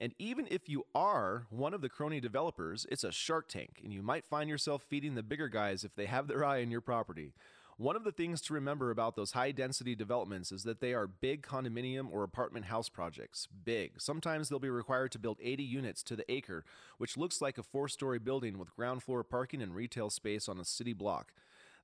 And 0.00 0.14
even 0.18 0.48
if 0.50 0.66
you 0.66 0.86
are 0.94 1.46
one 1.50 1.74
of 1.74 1.82
the 1.82 1.90
crony 1.90 2.20
developers, 2.20 2.86
it's 2.90 3.04
a 3.04 3.12
shark 3.12 3.48
tank, 3.48 3.80
and 3.84 3.92
you 3.92 4.02
might 4.02 4.24
find 4.24 4.48
yourself 4.48 4.82
feeding 4.88 5.14
the 5.14 5.22
bigger 5.22 5.48
guys 5.48 5.84
if 5.84 5.94
they 5.94 6.06
have 6.06 6.26
their 6.26 6.42
eye 6.42 6.62
on 6.62 6.70
your 6.70 6.80
property. 6.80 7.32
One 7.76 7.96
of 7.96 8.04
the 8.04 8.12
things 8.12 8.40
to 8.42 8.54
remember 8.54 8.90
about 8.90 9.16
those 9.16 9.32
high 9.32 9.52
density 9.52 9.94
developments 9.94 10.52
is 10.52 10.64
that 10.64 10.80
they 10.80 10.92
are 10.92 11.06
big 11.06 11.42
condominium 11.42 12.08
or 12.10 12.22
apartment 12.22 12.66
house 12.66 12.88
projects. 12.88 13.48
Big. 13.64 13.92
Sometimes 14.00 14.48
they'll 14.48 14.58
be 14.58 14.70
required 14.70 15.12
to 15.12 15.18
build 15.18 15.38
80 15.42 15.62
units 15.62 16.02
to 16.04 16.16
the 16.16 16.30
acre, 16.30 16.64
which 16.98 17.16
looks 17.16 17.40
like 17.40 17.56
a 17.56 17.62
four 17.62 17.88
story 17.88 18.18
building 18.18 18.58
with 18.58 18.74
ground 18.76 19.02
floor 19.02 19.22
parking 19.22 19.62
and 19.62 19.74
retail 19.74 20.10
space 20.10 20.48
on 20.48 20.60
a 20.60 20.64
city 20.64 20.92
block. 20.92 21.32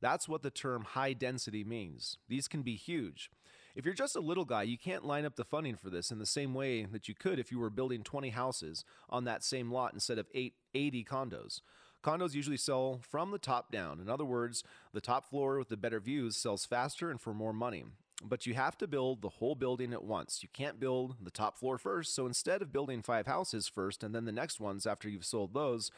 That's 0.00 0.28
what 0.28 0.42
the 0.42 0.50
term 0.50 0.84
high 0.84 1.14
density 1.14 1.64
means. 1.64 2.18
These 2.28 2.48
can 2.48 2.60
be 2.62 2.76
huge. 2.76 3.30
If 3.76 3.84
you're 3.84 3.92
just 3.92 4.16
a 4.16 4.20
little 4.20 4.46
guy, 4.46 4.62
you 4.62 4.78
can't 4.78 5.04
line 5.04 5.26
up 5.26 5.36
the 5.36 5.44
funding 5.44 5.76
for 5.76 5.90
this 5.90 6.10
in 6.10 6.18
the 6.18 6.24
same 6.24 6.54
way 6.54 6.86
that 6.86 7.08
you 7.08 7.14
could 7.14 7.38
if 7.38 7.52
you 7.52 7.58
were 7.58 7.68
building 7.68 8.02
20 8.02 8.30
houses 8.30 8.86
on 9.10 9.24
that 9.24 9.44
same 9.44 9.70
lot 9.70 9.92
instead 9.92 10.18
of 10.18 10.26
8, 10.34 10.54
80 10.74 11.04
condos. 11.04 11.60
Condos 12.02 12.32
usually 12.32 12.56
sell 12.56 13.00
from 13.06 13.32
the 13.32 13.38
top 13.38 13.70
down. 13.70 14.00
In 14.00 14.08
other 14.08 14.24
words, 14.24 14.64
the 14.94 15.02
top 15.02 15.28
floor 15.28 15.58
with 15.58 15.68
the 15.68 15.76
better 15.76 16.00
views 16.00 16.38
sells 16.38 16.64
faster 16.64 17.10
and 17.10 17.20
for 17.20 17.34
more 17.34 17.52
money. 17.52 17.84
But 18.24 18.46
you 18.46 18.54
have 18.54 18.78
to 18.78 18.86
build 18.86 19.20
the 19.20 19.28
whole 19.28 19.54
building 19.54 19.92
at 19.92 20.04
once. 20.04 20.42
You 20.42 20.48
can't 20.54 20.80
build 20.80 21.16
the 21.22 21.30
top 21.30 21.58
floor 21.58 21.76
first. 21.76 22.14
So 22.14 22.24
instead 22.24 22.62
of 22.62 22.72
building 22.72 23.02
five 23.02 23.26
houses 23.26 23.68
first 23.68 24.02
and 24.02 24.14
then 24.14 24.24
the 24.24 24.32
next 24.32 24.58
ones 24.58 24.86
after 24.86 25.06
you've 25.06 25.26
sold 25.26 25.52
those, 25.52 25.90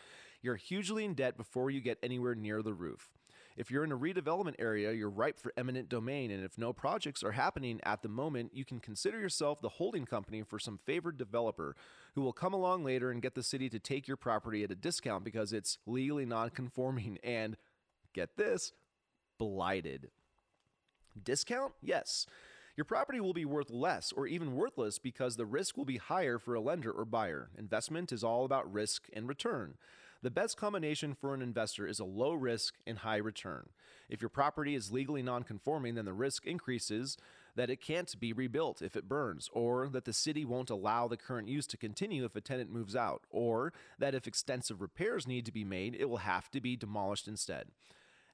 you're 0.43 0.57
hugely 0.57 1.05
in 1.05 1.15
debt 1.15 1.37
before 1.37 1.71
you 1.71 1.81
get 1.81 1.99
anywhere 2.03 2.35
near 2.35 2.61
the 2.61 2.75
roof. 2.75 3.18
If 3.59 3.73
you're 3.73 3.83
in 3.83 3.91
a 3.91 3.99
redevelopment 3.99 4.55
area, 4.61 4.93
you're 4.93 5.11
ripe 5.11 5.41
for 5.41 5.53
eminent 5.57 5.89
domain, 5.89 6.31
and 6.31 6.45
if 6.45 6.57
no 6.57 6.73
projects 6.73 7.25
are 7.25 7.33
happening 7.33 7.81
at 7.83 8.03
the 8.03 8.09
moment, 8.09 8.53
you 8.55 8.65
can 8.65 8.79
consider 8.79 9.19
yourself 9.19 9.61
the 9.61 9.69
holding 9.69 10.07
company 10.07 10.45
for 10.45 10.61
some 10.61 10.79
favored 10.87 11.19
developer 11.19 11.75
who 12.15 12.23
will 12.23 12.33
come 12.33 12.55
along 12.55 12.85
later 12.85 13.11
and 13.11 13.21
get 13.21 13.35
the 13.35 13.43
city 13.43 13.69
to 13.69 13.81
take 13.81 14.07
your 14.07 14.17
property 14.17 14.63
at 14.63 14.71
a 14.71 14.77
discount 14.77 15.25
because 15.25 15.53
it's 15.53 15.79
legally 15.87 16.25
non 16.25 16.51
conforming 16.51 17.19
and, 17.25 17.57
get 18.15 18.37
this, 18.37 18.71
blighted. 19.39 20.13
Discount? 21.21 21.73
Yes. 21.83 22.27
Your 22.77 22.85
property 22.85 23.19
will 23.19 23.35
be 23.35 23.45
worth 23.45 23.71
less 23.71 24.13
or 24.13 24.29
even 24.29 24.55
worthless 24.55 25.01
because 25.01 25.35
the 25.35 25.47
risk 25.47 25.77
will 25.77 25.85
be 25.85 25.97
higher 25.97 26.39
for 26.39 26.55
a 26.55 26.61
lender 26.61 26.93
or 26.93 27.05
buyer. 27.05 27.51
Investment 27.59 28.13
is 28.13 28.23
all 28.23 28.45
about 28.45 28.73
risk 28.73 29.09
and 29.13 29.29
return. 29.29 29.75
The 30.21 30.31
best 30.33 30.57
combination 30.57 31.15
for 31.15 31.33
an 31.33 31.43
investor 31.43 31.87
is 31.87 32.01
a 32.01 32.05
low 32.05 32.33
risk 32.33 32.75
and 32.85 32.99
high 32.99 33.19
return. 33.19 33.69
If 34.09 34.21
your 34.21 34.29
property 34.29 34.75
is 34.75 34.91
legally 34.91 35.23
non 35.23 35.45
conforming, 35.45 35.95
then 35.95 36.07
the 36.07 36.13
risk 36.13 36.45
increases 36.45 37.17
that 37.55 37.71
it 37.71 37.81
can't 37.81 38.19
be 38.19 38.33
rebuilt 38.33 38.83
if 38.83 38.97
it 38.97 39.09
burns, 39.09 39.49
or 39.53 39.89
that 39.89 40.05
the 40.07 40.13
city 40.13 40.45
won't 40.45 40.71
allow 40.71 41.07
the 41.07 41.17
current 41.17 41.49
use 41.49 41.69
to 41.69 41.77
continue 41.77 42.25
if 42.25 42.35
a 42.35 42.41
tenant 42.41 42.71
moves 42.71 42.97
out, 42.97 43.23
or 43.31 43.73
that 43.99 44.15
if 44.15 44.27
extensive 44.27 44.81
repairs 44.81 45.27
need 45.27 45.47
to 45.47 45.53
be 45.53 45.65
made, 45.65 45.95
it 45.95 46.07
will 46.07 46.19
have 46.19 46.51
to 46.51 46.61
be 46.61 46.77
demolished 46.77 47.29
instead. 47.29 47.69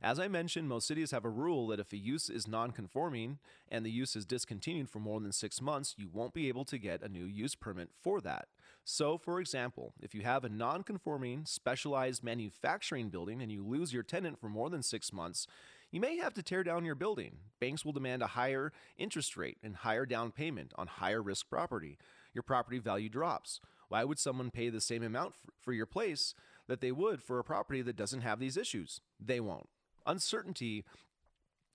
As 0.00 0.18
I 0.18 0.28
mentioned, 0.28 0.68
most 0.68 0.86
cities 0.86 1.10
have 1.10 1.24
a 1.24 1.30
rule 1.30 1.66
that 1.68 1.80
if 1.80 1.92
a 1.92 1.98
use 1.98 2.30
is 2.30 2.48
non 2.48 2.70
conforming 2.70 3.38
and 3.70 3.84
the 3.84 3.90
use 3.90 4.16
is 4.16 4.24
discontinued 4.24 4.88
for 4.88 5.00
more 5.00 5.20
than 5.20 5.32
six 5.32 5.60
months, 5.60 5.94
you 5.98 6.08
won't 6.10 6.34
be 6.34 6.48
able 6.48 6.64
to 6.64 6.78
get 6.78 7.02
a 7.02 7.08
new 7.08 7.24
use 7.26 7.54
permit 7.54 7.90
for 8.02 8.22
that. 8.22 8.48
So, 8.84 9.16
for 9.16 9.40
example, 9.40 9.94
if 10.02 10.14
you 10.14 10.20
have 10.22 10.44
a 10.44 10.50
non 10.50 10.82
conforming 10.82 11.46
specialized 11.46 12.22
manufacturing 12.22 13.08
building 13.08 13.40
and 13.40 13.50
you 13.50 13.64
lose 13.64 13.94
your 13.94 14.02
tenant 14.02 14.38
for 14.38 14.48
more 14.50 14.68
than 14.68 14.82
six 14.82 15.12
months, 15.12 15.46
you 15.90 16.00
may 16.00 16.18
have 16.18 16.34
to 16.34 16.42
tear 16.42 16.62
down 16.62 16.84
your 16.84 16.94
building. 16.94 17.36
Banks 17.60 17.84
will 17.84 17.92
demand 17.92 18.22
a 18.22 18.28
higher 18.28 18.72
interest 18.98 19.36
rate 19.36 19.56
and 19.62 19.76
higher 19.76 20.04
down 20.04 20.32
payment 20.32 20.72
on 20.76 20.86
higher 20.86 21.22
risk 21.22 21.48
property. 21.48 21.96
Your 22.34 22.42
property 22.42 22.78
value 22.78 23.08
drops. 23.08 23.60
Why 23.88 24.04
would 24.04 24.18
someone 24.18 24.50
pay 24.50 24.68
the 24.68 24.80
same 24.80 25.02
amount 25.02 25.34
for 25.60 25.72
your 25.72 25.86
place 25.86 26.34
that 26.66 26.80
they 26.80 26.92
would 26.92 27.22
for 27.22 27.38
a 27.38 27.44
property 27.44 27.80
that 27.82 27.96
doesn't 27.96 28.20
have 28.20 28.38
these 28.38 28.56
issues? 28.56 29.00
They 29.18 29.40
won't. 29.40 29.68
Uncertainty 30.04 30.84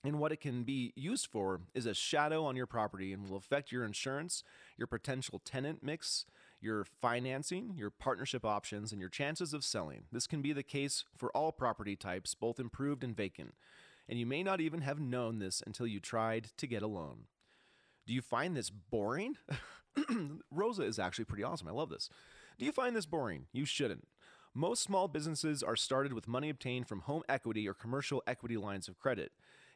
in 0.04 0.18
what 0.18 0.32
it 0.32 0.40
can 0.40 0.62
be 0.62 0.92
used 0.96 1.26
for 1.26 1.60
is 1.74 1.86
a 1.86 1.94
shadow 1.94 2.44
on 2.44 2.56
your 2.56 2.66
property 2.66 3.12
and 3.12 3.28
will 3.28 3.36
affect 3.36 3.72
your 3.72 3.84
insurance, 3.84 4.44
your 4.76 4.86
potential 4.86 5.40
tenant 5.44 5.82
mix, 5.82 6.24
your 6.60 6.84
financing, 6.84 7.74
your 7.76 7.90
partnership 7.90 8.44
options, 8.44 8.92
and 8.92 9.00
your 9.00 9.10
chances 9.10 9.54
of 9.54 9.64
selling. 9.64 10.04
This 10.12 10.26
can 10.26 10.42
be 10.42 10.52
the 10.52 10.62
case 10.62 11.04
for 11.16 11.34
all 11.34 11.52
property 11.52 11.96
types, 11.96 12.34
both 12.34 12.60
improved 12.60 13.02
and 13.02 13.16
vacant. 13.16 13.54
And 14.08 14.18
you 14.18 14.26
may 14.26 14.42
not 14.42 14.60
even 14.60 14.80
have 14.82 15.00
known 15.00 15.38
this 15.38 15.62
until 15.66 15.86
you 15.86 16.00
tried 16.00 16.48
to 16.56 16.66
get 16.66 16.82
a 16.82 16.86
loan. 16.86 17.26
Do 18.06 18.12
you 18.12 18.22
find 18.22 18.56
this 18.56 18.70
boring? 18.70 19.36
Rosa 20.50 20.82
is 20.82 20.98
actually 20.98 21.26
pretty 21.26 21.44
awesome. 21.44 21.68
I 21.68 21.72
love 21.72 21.90
this. 21.90 22.10
Do 22.58 22.66
you 22.66 22.72
find 22.72 22.94
this 22.94 23.06
boring? 23.06 23.46
You 23.52 23.64
shouldn't. 23.64 24.06
Most 24.52 24.82
small 24.82 25.06
businesses 25.06 25.62
are 25.62 25.76
started 25.76 26.12
with 26.12 26.26
money 26.26 26.50
obtained 26.50 26.88
from 26.88 27.00
home 27.02 27.22
equity 27.28 27.68
or 27.68 27.74
commercial 27.74 28.22
equity 28.26 28.56
lines 28.56 28.88
of 28.88 28.98
credit. 28.98 29.30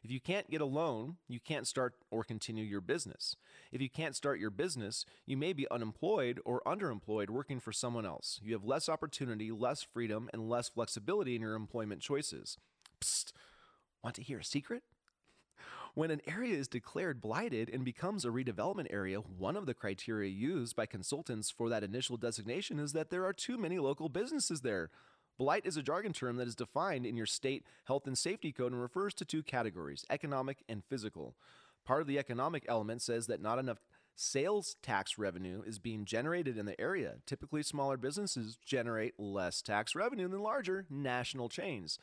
If 0.05 0.11
you 0.11 0.19
can't 0.19 0.51
get 0.51 0.61
a 0.61 0.65
loan, 0.65 1.17
you 1.27 1.39
can't 1.39 1.65
start 1.65 1.95
or 2.11 2.23
continue 2.23 2.63
your 2.63 2.79
business. 2.79 3.37
If 3.71 3.81
you 3.81 3.89
can't 3.89 4.15
start 4.15 4.39
your 4.39 4.51
business, 4.51 5.03
you 5.25 5.35
may 5.35 5.51
be 5.51 5.65
unemployed 5.71 6.39
or 6.45 6.61
underemployed 6.63 7.31
working 7.31 7.59
for 7.59 7.71
someone 7.71 8.05
else. 8.05 8.39
You 8.43 8.53
have 8.53 8.63
less 8.63 8.87
opportunity, 8.87 9.51
less 9.51 9.81
freedom, 9.81 10.29
and 10.31 10.47
less 10.47 10.69
flexibility 10.69 11.35
in 11.35 11.41
your 11.41 11.55
employment 11.55 12.01
choices. 12.01 12.59
Psst, 13.01 13.33
want 14.03 14.15
to 14.17 14.21
hear 14.21 14.37
a 14.37 14.43
secret? 14.43 14.83
When 15.95 16.11
an 16.11 16.21
area 16.27 16.55
is 16.55 16.67
declared 16.67 17.19
blighted 17.19 17.67
and 17.67 17.83
becomes 17.83 18.25
a 18.25 18.29
redevelopment 18.29 18.93
area, 18.93 19.21
one 19.21 19.57
of 19.57 19.65
the 19.65 19.73
criteria 19.73 20.29
used 20.29 20.75
by 20.75 20.85
consultants 20.85 21.49
for 21.49 21.67
that 21.69 21.83
initial 21.83 22.17
designation 22.17 22.77
is 22.77 22.93
that 22.93 23.09
there 23.09 23.25
are 23.25 23.33
too 23.33 23.57
many 23.57 23.79
local 23.79 24.09
businesses 24.09 24.61
there. 24.61 24.91
Blight 25.37 25.65
is 25.65 25.77
a 25.77 25.83
jargon 25.83 26.13
term 26.13 26.37
that 26.37 26.47
is 26.47 26.55
defined 26.55 27.05
in 27.05 27.17
your 27.17 27.25
state 27.25 27.65
health 27.85 28.07
and 28.07 28.17
safety 28.17 28.51
code 28.51 28.71
and 28.71 28.81
refers 28.81 29.13
to 29.15 29.25
two 29.25 29.43
categories 29.43 30.05
economic 30.09 30.63
and 30.69 30.83
physical. 30.85 31.35
Part 31.85 32.01
of 32.01 32.07
the 32.07 32.17
economic 32.17 32.65
element 32.67 33.01
says 33.01 33.27
that 33.27 33.41
not 33.41 33.59
enough 33.59 33.79
sales 34.15 34.77
tax 34.81 35.17
revenue 35.17 35.61
is 35.65 35.77
being 35.77 36.05
generated 36.05 36.57
in 36.57 36.65
the 36.65 36.79
area. 36.79 37.15
Typically, 37.25 37.61
smaller 37.63 37.97
businesses 37.97 38.57
generate 38.65 39.19
less 39.19 39.61
tax 39.61 39.93
revenue 39.93 40.27
than 40.27 40.41
larger 40.41 40.85
national 40.89 41.49
chains. 41.49 41.99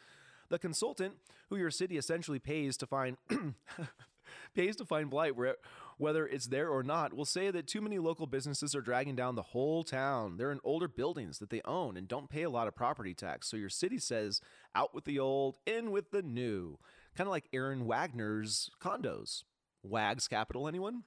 The 0.50 0.58
consultant, 0.58 1.14
who 1.48 1.56
your 1.56 1.70
city 1.70 1.96
essentially 1.96 2.38
pays 2.38 2.76
to 2.76 2.86
find 2.86 3.16
pays 4.54 4.76
to 4.76 4.84
find 4.84 5.08
blight 5.08 5.34
where, 5.34 5.56
whether 6.02 6.26
it's 6.26 6.48
there 6.48 6.68
or 6.68 6.82
not, 6.82 7.14
will 7.14 7.24
say 7.24 7.52
that 7.52 7.68
too 7.68 7.80
many 7.80 7.96
local 7.96 8.26
businesses 8.26 8.74
are 8.74 8.80
dragging 8.80 9.14
down 9.14 9.36
the 9.36 9.42
whole 9.42 9.84
town. 9.84 10.36
They're 10.36 10.50
in 10.50 10.58
older 10.64 10.88
buildings 10.88 11.38
that 11.38 11.48
they 11.48 11.62
own 11.64 11.96
and 11.96 12.08
don't 12.08 12.28
pay 12.28 12.42
a 12.42 12.50
lot 12.50 12.66
of 12.66 12.74
property 12.74 13.14
tax. 13.14 13.48
So 13.48 13.56
your 13.56 13.68
city 13.68 13.98
says, 13.98 14.40
out 14.74 14.92
with 14.92 15.04
the 15.04 15.20
old, 15.20 15.58
in 15.64 15.92
with 15.92 16.10
the 16.10 16.20
new. 16.20 16.76
Kind 17.16 17.28
of 17.28 17.30
like 17.30 17.48
Aaron 17.52 17.86
Wagner's 17.86 18.68
condos. 18.82 19.44
Wags 19.84 20.26
Capital, 20.26 20.66
anyone? 20.66 21.04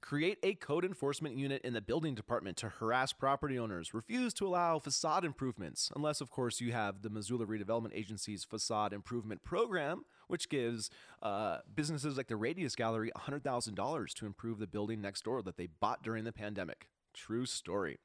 Create 0.00 0.38
a 0.42 0.54
code 0.54 0.84
enforcement 0.84 1.36
unit 1.36 1.60
in 1.62 1.74
the 1.74 1.82
building 1.82 2.14
department 2.14 2.56
to 2.56 2.70
harass 2.70 3.12
property 3.12 3.58
owners. 3.58 3.92
Refuse 3.92 4.32
to 4.34 4.46
allow 4.46 4.78
facade 4.78 5.26
improvements, 5.26 5.90
unless, 5.94 6.22
of 6.22 6.30
course, 6.30 6.58
you 6.60 6.72
have 6.72 7.02
the 7.02 7.10
Missoula 7.10 7.44
Redevelopment 7.44 7.92
Agency's 7.92 8.44
facade 8.44 8.94
improvement 8.94 9.44
program, 9.44 10.04
which 10.28 10.48
gives 10.48 10.90
uh, 11.22 11.58
businesses 11.74 12.16
like 12.16 12.28
the 12.28 12.36
Radius 12.36 12.76
Gallery 12.76 13.10
$100,000 13.16 14.14
to 14.14 14.26
improve 14.26 14.58
the 14.58 14.66
building 14.66 15.00
next 15.00 15.24
door 15.24 15.42
that 15.42 15.56
they 15.56 15.66
bought 15.80 16.02
during 16.02 16.24
the 16.24 16.32
pandemic. 16.32 16.88
True 17.12 17.46
story. 17.46 17.98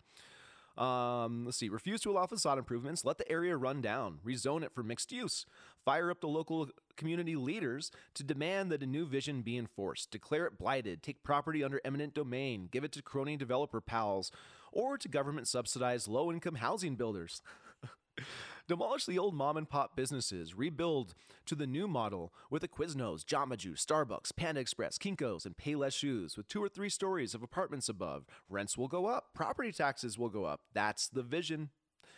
Um, 0.78 1.46
let's 1.46 1.58
see. 1.58 1.70
Refuse 1.70 2.02
to 2.02 2.12
allow 2.12 2.26
facade 2.26 2.58
improvements. 2.58 3.06
Let 3.06 3.18
the 3.20 3.32
area 3.32 3.56
run 3.56 3.82
down. 3.82 4.20
Rezone 4.26 4.64
it 4.64 4.74
for 4.74 4.82
mixed 4.82 5.12
use. 5.12 5.46
Fire 5.86 6.10
up 6.10 6.22
the 6.22 6.28
local 6.28 6.70
community 6.98 7.36
leaders 7.36 7.92
to 8.16 8.24
demand 8.24 8.72
that 8.72 8.82
a 8.82 8.88
new 8.88 9.06
vision 9.06 9.42
be 9.42 9.58
enforced. 9.58 10.10
Declare 10.10 10.48
it 10.48 10.58
blighted. 10.58 11.04
Take 11.04 11.24
property 11.24 11.64
under 11.64 11.80
eminent 11.86 12.16
domain. 12.16 12.70
Give 12.72 12.84
it 12.84 12.92
to 12.94 13.02
crony 13.02 13.38
developer 13.38 13.82
pals 13.82 14.32
or 14.72 14.98
to 14.98 15.08
government 15.08 15.48
subsidized 15.48 16.08
low 16.08 16.32
income 16.32 16.56
housing 16.56 16.96
builders. 16.96 17.42
Demolish 18.68 19.06
the 19.06 19.20
old 19.20 19.36
mom 19.36 19.58
and 19.58 19.70
pop 19.70 19.96
businesses. 19.96 20.56
Rebuild 20.56 21.16
to 21.46 21.56
the 21.56 21.68
new 21.68 21.88
model 21.88 22.34
with 22.50 22.64
a 22.64 22.68
Quiznos, 22.68 23.26
Jamba 23.26 23.58
Juice, 23.58 23.86
Starbucks, 23.86 24.36
Panda 24.36 24.62
Express, 24.62 24.98
Kinko's, 24.98 25.46
and 25.46 25.58
Payless 25.58 25.94
Shoes 25.94 26.38
with 26.38 26.48
two 26.48 26.64
or 26.64 26.70
three 26.70 26.90
stories 26.90 27.36
of 27.36 27.44
apartments 27.44 27.90
above. 27.90 28.26
Rents 28.50 28.78
will 28.78 28.88
go 28.88 29.08
up. 29.08 29.34
Property 29.34 29.72
taxes 29.72 30.18
will 30.18 30.30
go 30.30 30.46
up. 30.46 30.62
That's 30.74 31.10
the 31.10 31.24
vision. 31.24 31.72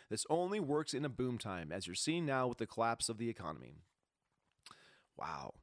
This 0.08 0.24
only 0.30 0.60
works 0.60 0.94
in 0.94 1.04
a 1.04 1.08
boom 1.08 1.36
time, 1.36 1.72
as 1.72 1.88
you're 1.88 1.96
seeing 1.96 2.24
now 2.24 2.46
with 2.46 2.58
the 2.58 2.66
collapse 2.66 3.08
of 3.08 3.18
the 3.18 3.28
economy. 3.28 3.74
Wow. 5.16 5.54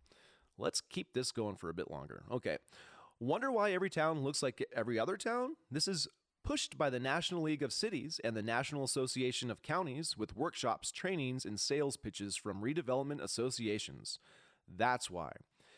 Let's 0.58 0.82
keep 0.82 1.13
this 1.13 1.32
going 1.32 1.56
for 1.56 1.69
a 1.69 1.74
bit 1.74 1.89
longer. 1.89 2.24
Okay. 2.30 2.58
Wonder 3.22 3.52
why 3.52 3.72
every 3.72 3.89
town 3.89 4.22
looks 4.22 4.43
like 4.43 4.65
every 4.76 5.00
other 5.00 5.15
town? 5.15 5.56
This 5.72 5.88
is 5.88 6.10
pushed 6.43 6.77
by 6.77 6.89
the 6.89 6.99
National 6.99 7.41
League 7.41 7.63
of 7.63 7.73
Cities 7.73 8.19
and 8.23 8.36
the 8.36 8.43
National 8.43 8.84
Association 8.84 9.49
of 9.49 9.62
Counties 9.62 10.17
with 10.17 10.36
workshops, 10.36 10.91
trainings, 10.91 11.45
and 11.45 11.60
sales 11.60 11.97
pitches 11.97 12.36
from 12.36 12.62
redevelopment 12.62 13.21
associations. 13.21 14.19
That's 14.67 15.10
why. 15.10 15.32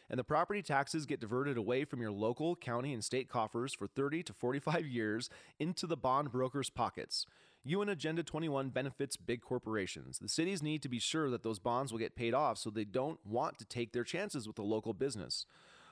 And 0.10 0.19
the 0.19 0.23
property 0.23 0.62
taxes 0.62 1.06
get 1.06 1.19
diverted 1.19 1.58
away 1.58 1.84
from 1.84 2.01
your 2.01 2.12
local, 2.12 2.56
county, 2.56 2.93
and 2.93 3.04
state 3.04 3.30
coffers 3.30 3.73
for 3.73 3.88
30 3.88 4.23
to 4.23 4.34
45 4.34 4.86
years 4.86 5.30
into 5.60 5.88
the 5.88 5.97
bond 5.97 6.32
brokers' 6.32 6.69
pockets. 6.69 7.25
UN 7.63 7.89
Agenda 7.89 8.21
21 8.21 8.69
benefits 8.69 9.17
big 9.17 9.41
corporations. 9.41 10.19
The 10.19 10.30
cities 10.30 10.62
need 10.62 10.84
to 10.84 10.89
be 10.89 10.99
sure 10.99 11.32
that 11.32 11.41
those 11.41 11.58
bonds 11.58 11.91
will 11.91 11.99
get 11.99 12.15
paid 12.15 12.36
off 12.36 12.60
so 12.60 12.69
they 12.69 12.84
don't 12.86 13.19
want 13.25 13.58
to 13.58 13.65
take 13.65 13.91
their 13.91 14.04
chances 14.04 14.47
with 14.47 14.60
a 14.60 14.63
local 14.63 14.93
business. 14.93 15.47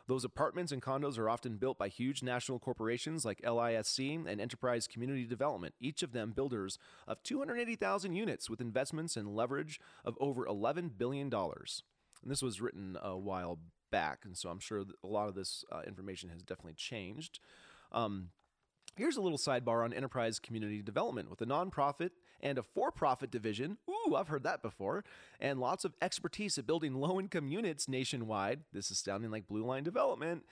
Those 0.08 0.26
apartments 0.26 0.72
and 0.72 0.82
condos 0.82 1.18
are 1.18 1.30
often 1.30 1.58
built 1.58 1.78
by 1.78 1.88
huge 1.88 2.22
national 2.22 2.60
corporations 2.60 3.24
like 3.24 3.42
LISC 3.42 4.00
and 4.00 4.42
Enterprise 4.42 4.88
Community 4.88 5.26
Development, 5.26 5.74
each 5.80 6.04
of 6.04 6.12
them 6.12 6.32
builders 6.32 6.78
of 7.08 7.24
280,000 7.24 8.14
units 8.14 8.50
with 8.50 8.60
investments 8.60 9.16
and 9.16 9.36
leverage 9.36 9.80
of 10.04 10.18
over 10.20 10.46
$11 10.46 10.98
billion. 10.98 11.34
And 11.34 12.32
this 12.32 12.42
was 12.42 12.60
written 12.60 12.98
a 13.02 13.18
while 13.18 13.60
back, 13.92 14.20
and 14.26 14.38
so 14.38 14.50
I'm 14.50 14.60
sure 14.60 14.84
a 15.04 15.08
lot 15.08 15.30
of 15.30 15.36
this 15.36 15.64
uh, 15.72 15.82
information 15.88 16.30
has 16.30 16.42
definitely 16.42 16.74
changed. 16.74 17.40
Um, 17.92 18.30
Here's 18.96 19.18
a 19.18 19.22
little 19.22 19.40
sidebar 19.40 19.84
on 19.84 19.92
enterprise 19.92 20.38
community 20.38 20.84
development 20.84 21.30
with 21.32 21.42
a 21.42 21.48
nonprofit 21.48 22.12
and 22.44 22.60
a 22.60 22.64
for 22.64 22.92
profit 22.92 23.32
division. 23.32 23.78
Ooh, 23.90 24.16
I've 24.16 24.28
heard 24.28 24.44
that 24.44 24.62
before. 24.62 25.04
And 25.40 25.60
lots 25.60 25.86
of 25.86 25.96
expertise 26.02 26.58
at 26.60 26.68
building 26.68 26.94
low 26.94 27.20
income 27.20 27.48
units 27.48 27.88
nationwide. 27.88 28.60
This 28.72 28.92
is 28.92 29.00
sounding 29.00 29.32
like 29.32 29.48
Blue 29.48 29.66
Line 29.66 29.84
Development. 29.84 30.44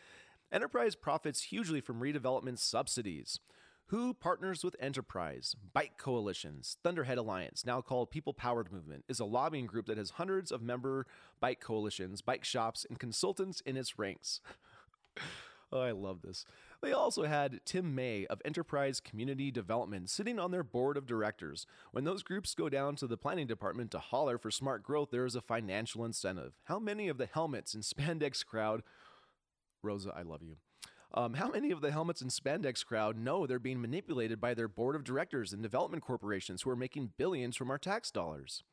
Enterprise 0.52 0.96
profits 0.96 1.44
hugely 1.44 1.82
from 1.82 2.00
redevelopment 2.00 2.58
subsidies. 2.58 3.40
Who 3.88 4.14
partners 4.14 4.64
with 4.64 4.78
Enterprise? 4.80 5.54
Bike 5.74 5.98
Coalitions, 5.98 6.78
Thunderhead 6.82 7.18
Alliance, 7.18 7.66
now 7.66 7.82
called 7.82 8.10
People 8.10 8.34
Powered 8.34 8.72
Movement, 8.72 9.04
is 9.10 9.20
a 9.20 9.26
lobbying 9.26 9.66
group 9.66 9.86
that 9.88 9.98
has 9.98 10.12
hundreds 10.12 10.50
of 10.50 10.62
member 10.62 11.06
bike 11.42 11.60
coalitions, 11.60 12.22
bike 12.22 12.46
shops, 12.46 12.86
and 12.88 13.00
consultants 13.00 13.60
in 13.62 13.76
its 13.76 14.00
ranks. 14.00 14.40
oh, 15.74 15.82
I 15.82 15.92
love 15.92 16.22
this. 16.22 16.46
They 16.82 16.94
also 16.94 17.24
had 17.24 17.62
Tim 17.64 17.94
May 17.94 18.26
of 18.26 18.42
Enterprise 18.44 19.00
Community 19.00 19.52
Development 19.52 20.10
sitting 20.10 20.40
on 20.40 20.50
their 20.50 20.64
board 20.64 20.98
of 20.98 21.06
directors. 21.06 21.68
When 21.92 22.06
those 22.06 22.24
groups 22.24 22.56
go 22.56 22.70
down 22.70 22.96
to 22.98 23.08
the 23.08 23.18
planning 23.18 23.46
department 23.46 23.92
to 23.92 24.00
holler 24.00 24.40
for 24.40 24.50
smart 24.50 24.82
growth, 24.82 25.10
there 25.12 25.26
is 25.26 25.36
a 25.36 25.42
financial 25.42 26.04
incentive. 26.04 26.54
How 26.64 26.80
many 26.80 27.08
of 27.08 27.20
the 27.20 27.28
helmets 27.28 27.76
and 27.76 27.84
spandex 27.84 28.44
crowd, 28.44 28.82
Rosa, 29.84 30.12
I 30.16 30.24
love 30.24 30.42
you. 30.42 30.58
Um, 31.14 31.36
how 31.36 31.50
many 31.50 31.72
of 31.72 31.82
the 31.82 31.92
helmets 31.92 32.22
and 32.22 32.32
spandex 32.32 32.86
crowd 32.86 33.18
know 33.18 33.46
they're 33.46 33.60
being 33.60 33.82
manipulated 33.82 34.40
by 34.40 34.54
their 34.54 34.70
board 34.70 34.96
of 34.96 35.04
directors 35.04 35.52
and 35.54 35.62
development 35.62 36.04
corporations 36.04 36.62
who 36.62 36.70
are 36.70 36.76
making 36.76 37.12
billions 37.18 37.58
from 37.58 37.70
our 37.70 37.78
tax 37.78 38.10
dollars? 38.12 38.64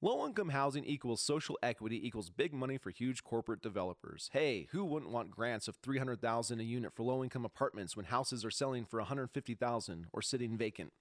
Low 0.00 0.24
income 0.24 0.50
housing 0.50 0.84
equals 0.84 1.20
social 1.20 1.58
equity 1.60 2.06
equals 2.06 2.30
big 2.30 2.54
money 2.54 2.78
for 2.78 2.90
huge 2.90 3.24
corporate 3.24 3.60
developers. 3.60 4.30
Hey, 4.32 4.68
who 4.70 4.84
wouldn't 4.84 5.10
want 5.10 5.32
grants 5.32 5.66
of 5.66 5.74
300,000 5.74 6.60
a 6.60 6.62
unit 6.62 6.92
for 6.94 7.02
low 7.02 7.24
income 7.24 7.44
apartments 7.44 7.96
when 7.96 8.04
houses 8.04 8.44
are 8.44 8.50
selling 8.50 8.84
for 8.84 9.00
150,000 9.00 10.06
or 10.12 10.22
sitting 10.22 10.56
vacant? 10.56 10.92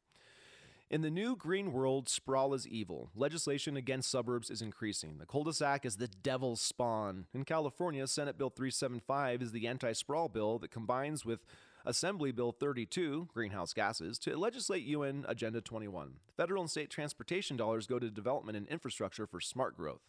In 0.90 1.02
the 1.02 1.12
new 1.12 1.36
green 1.36 1.74
world, 1.74 2.10
sprawl 2.10 2.56
is 2.56 2.68
evil. 2.68 3.12
Legislation 3.16 3.78
against 3.78 4.10
suburbs 4.10 4.50
is 4.50 4.64
increasing. 4.64 5.20
The 5.20 5.28
cul-de-sac 5.28 5.86
is 5.86 5.98
the 5.98 6.08
devil's 6.08 6.62
spawn. 6.62 7.28
In 7.36 7.46
California, 7.46 8.08
Senate 8.08 8.36
Bill 8.36 8.50
375 8.50 9.44
is 9.44 9.52
the 9.52 9.68
anti-sprawl 9.68 10.30
bill 10.30 10.58
that 10.58 10.72
combines 10.72 11.24
with 11.24 11.46
Assembly 11.88 12.34
Bill 12.34 12.52
32, 12.52 13.30
greenhouse 13.34 13.72
gases, 13.72 14.20
to 14.20 14.38
legislate 14.38 14.84
UN 14.84 15.24
Agenda 15.26 15.62
21. 15.62 16.16
Federal 16.36 16.62
and 16.62 16.70
state 16.70 16.90
transportation 16.90 17.56
dollars 17.56 17.88
go 17.88 17.98
to 17.98 18.12
development 18.12 18.58
and 18.58 18.68
infrastructure 18.68 19.26
for 19.26 19.40
smart 19.40 19.78
growth. 19.78 20.02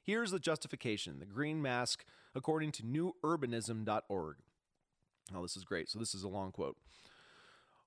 Here's 0.00 0.30
the 0.30 0.38
justification 0.38 1.18
the 1.18 1.26
green 1.26 1.60
mask, 1.60 2.04
according 2.36 2.70
to 2.70 2.84
newurbanism.org. 2.84 4.36
Now, 5.32 5.42
this 5.42 5.56
is 5.56 5.64
great. 5.64 5.90
So, 5.90 5.98
this 5.98 6.14
is 6.14 6.22
a 6.22 6.28
long 6.28 6.52
quote. 6.52 6.76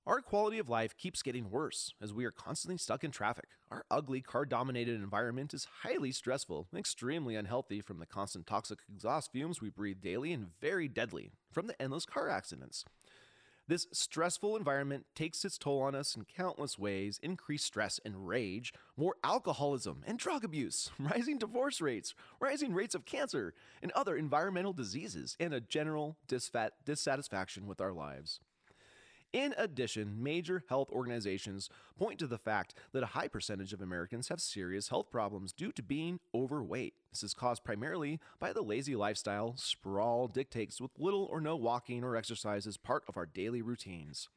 Our 0.06 0.20
quality 0.20 0.60
of 0.60 0.68
life 0.68 0.98
keeps 0.98 1.22
getting 1.22 1.52
worse 1.52 1.94
as 2.02 2.12
we 2.12 2.26
are 2.26 2.32
constantly 2.32 2.78
stuck 2.78 3.04
in 3.06 3.12
traffic. 3.12 3.50
Our 3.70 3.86
ugly, 3.90 4.20
car 4.20 4.46
dominated 4.46 4.96
environment 4.96 5.54
is 5.54 5.68
highly 5.84 6.12
stressful, 6.12 6.68
extremely 6.76 7.36
unhealthy 7.36 7.80
from 7.80 8.00
the 8.00 8.06
constant 8.06 8.46
toxic 8.46 8.80
exhaust 8.94 9.32
fumes 9.32 9.62
we 9.62 9.70
breathe 9.70 10.02
daily, 10.02 10.34
and 10.34 10.48
very 10.60 10.90
deadly 10.90 11.32
from 11.50 11.68
the 11.68 11.82
endless 11.82 12.06
car 12.06 12.30
accidents. 12.30 12.84
This 13.72 13.88
stressful 13.94 14.58
environment 14.58 15.06
takes 15.16 15.46
its 15.46 15.58
toll 15.58 15.82
on 15.84 15.96
us 15.96 16.14
in 16.14 16.26
countless 16.26 16.78
ways 16.78 17.22
increased 17.24 17.64
stress 17.64 18.02
and 18.04 18.28
rage, 18.28 18.74
more 18.98 19.16
alcoholism 19.24 20.04
and 20.06 20.20
drug 20.20 20.44
abuse, 20.44 20.90
rising 21.00 21.38
divorce 21.38 21.80
rates, 21.80 22.14
rising 22.42 22.74
rates 22.74 22.96
of 22.96 23.06
cancer 23.06 23.54
and 23.82 23.94
other 23.94 24.18
environmental 24.18 24.74
diseases, 24.74 25.38
and 25.40 25.54
a 25.54 25.62
general 25.62 26.18
dissatisfaction 26.28 27.66
with 27.66 27.80
our 27.80 27.94
lives. 27.94 28.42
In 29.34 29.56
addition, 29.58 30.22
major 30.22 30.66
health 30.68 30.90
organizations 30.92 31.70
point 31.98 32.20
to 32.20 32.28
the 32.28 32.38
fact 32.38 32.74
that 32.92 33.04
a 33.04 33.08
high 33.08 33.30
percentage 33.30 33.72
of 33.72 33.82
Americans 33.82 34.28
have 34.28 34.42
serious 34.42 34.90
health 34.90 35.10
problems 35.10 35.54
due 35.54 35.72
to 35.72 35.82
being 35.82 36.20
overweight. 36.36 36.96
This 37.12 37.24
is 37.24 37.34
caused 37.34 37.64
primarily 37.64 38.20
by 38.40 38.52
the 38.52 38.62
lazy 38.62 38.94
lifestyle 38.94 39.54
sprawl 39.56 40.28
dictates 40.28 40.82
with 40.82 40.92
little 41.00 41.30
or 41.32 41.40
no 41.40 41.56
walking 41.56 42.04
or 42.04 42.18
exercise 42.18 42.68
as 42.68 42.76
part 42.76 43.04
of 43.08 43.16
our 43.16 43.26
daily 43.26 43.62
routines. 43.62 44.28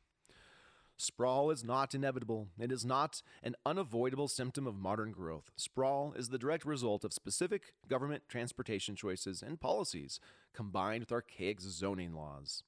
Sprawl 0.97 1.51
is 1.51 1.65
not 1.65 1.93
inevitable. 1.93 2.47
It 2.57 2.71
is 2.71 2.85
not 2.85 3.21
an 3.43 3.57
unavoidable 3.67 4.29
symptom 4.29 4.65
of 4.65 4.77
modern 4.77 5.11
growth. 5.11 5.51
Sprawl 5.57 6.15
is 6.17 6.29
the 6.29 6.39
direct 6.39 6.65
result 6.65 7.03
of 7.03 7.13
specific 7.13 7.75
government 7.89 8.23
transportation 8.29 8.95
choices 8.95 9.43
and 9.43 9.61
policies 9.61 10.21
combined 10.55 11.01
with 11.01 11.11
archaic 11.11 11.61
zoning 11.61 12.15
laws. 12.15 12.63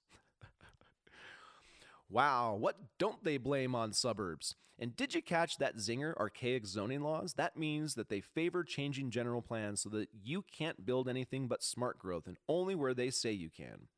Wow, 2.09 2.55
what 2.55 2.77
don't 2.99 3.23
they 3.25 3.37
blame 3.37 3.75
on 3.75 3.93
suburbs? 3.93 4.55
And 4.79 4.95
did 4.95 5.15
you 5.15 5.23
catch 5.23 5.57
that 5.57 5.77
zinger 5.77 6.15
archaic 6.17 6.67
zoning 6.67 7.01
laws? 7.01 7.35
That 7.35 7.57
means 7.57 7.95
that 7.95 8.11
they 8.11 8.21
favor 8.21 8.63
changing 8.63 9.11
general 9.11 9.41
plans 9.41 9.81
so 9.81 9.89
that 9.91 10.09
you 10.23 10.45
can't 10.53 10.85
build 10.85 11.09
anything 11.09 11.49
but 11.49 11.63
smart 11.63 11.99
growth 11.99 12.27
and 12.27 12.37
only 12.49 12.75
where 12.75 12.93
they 12.93 13.11
say 13.11 13.33
you 13.33 13.49
can. 13.49 13.89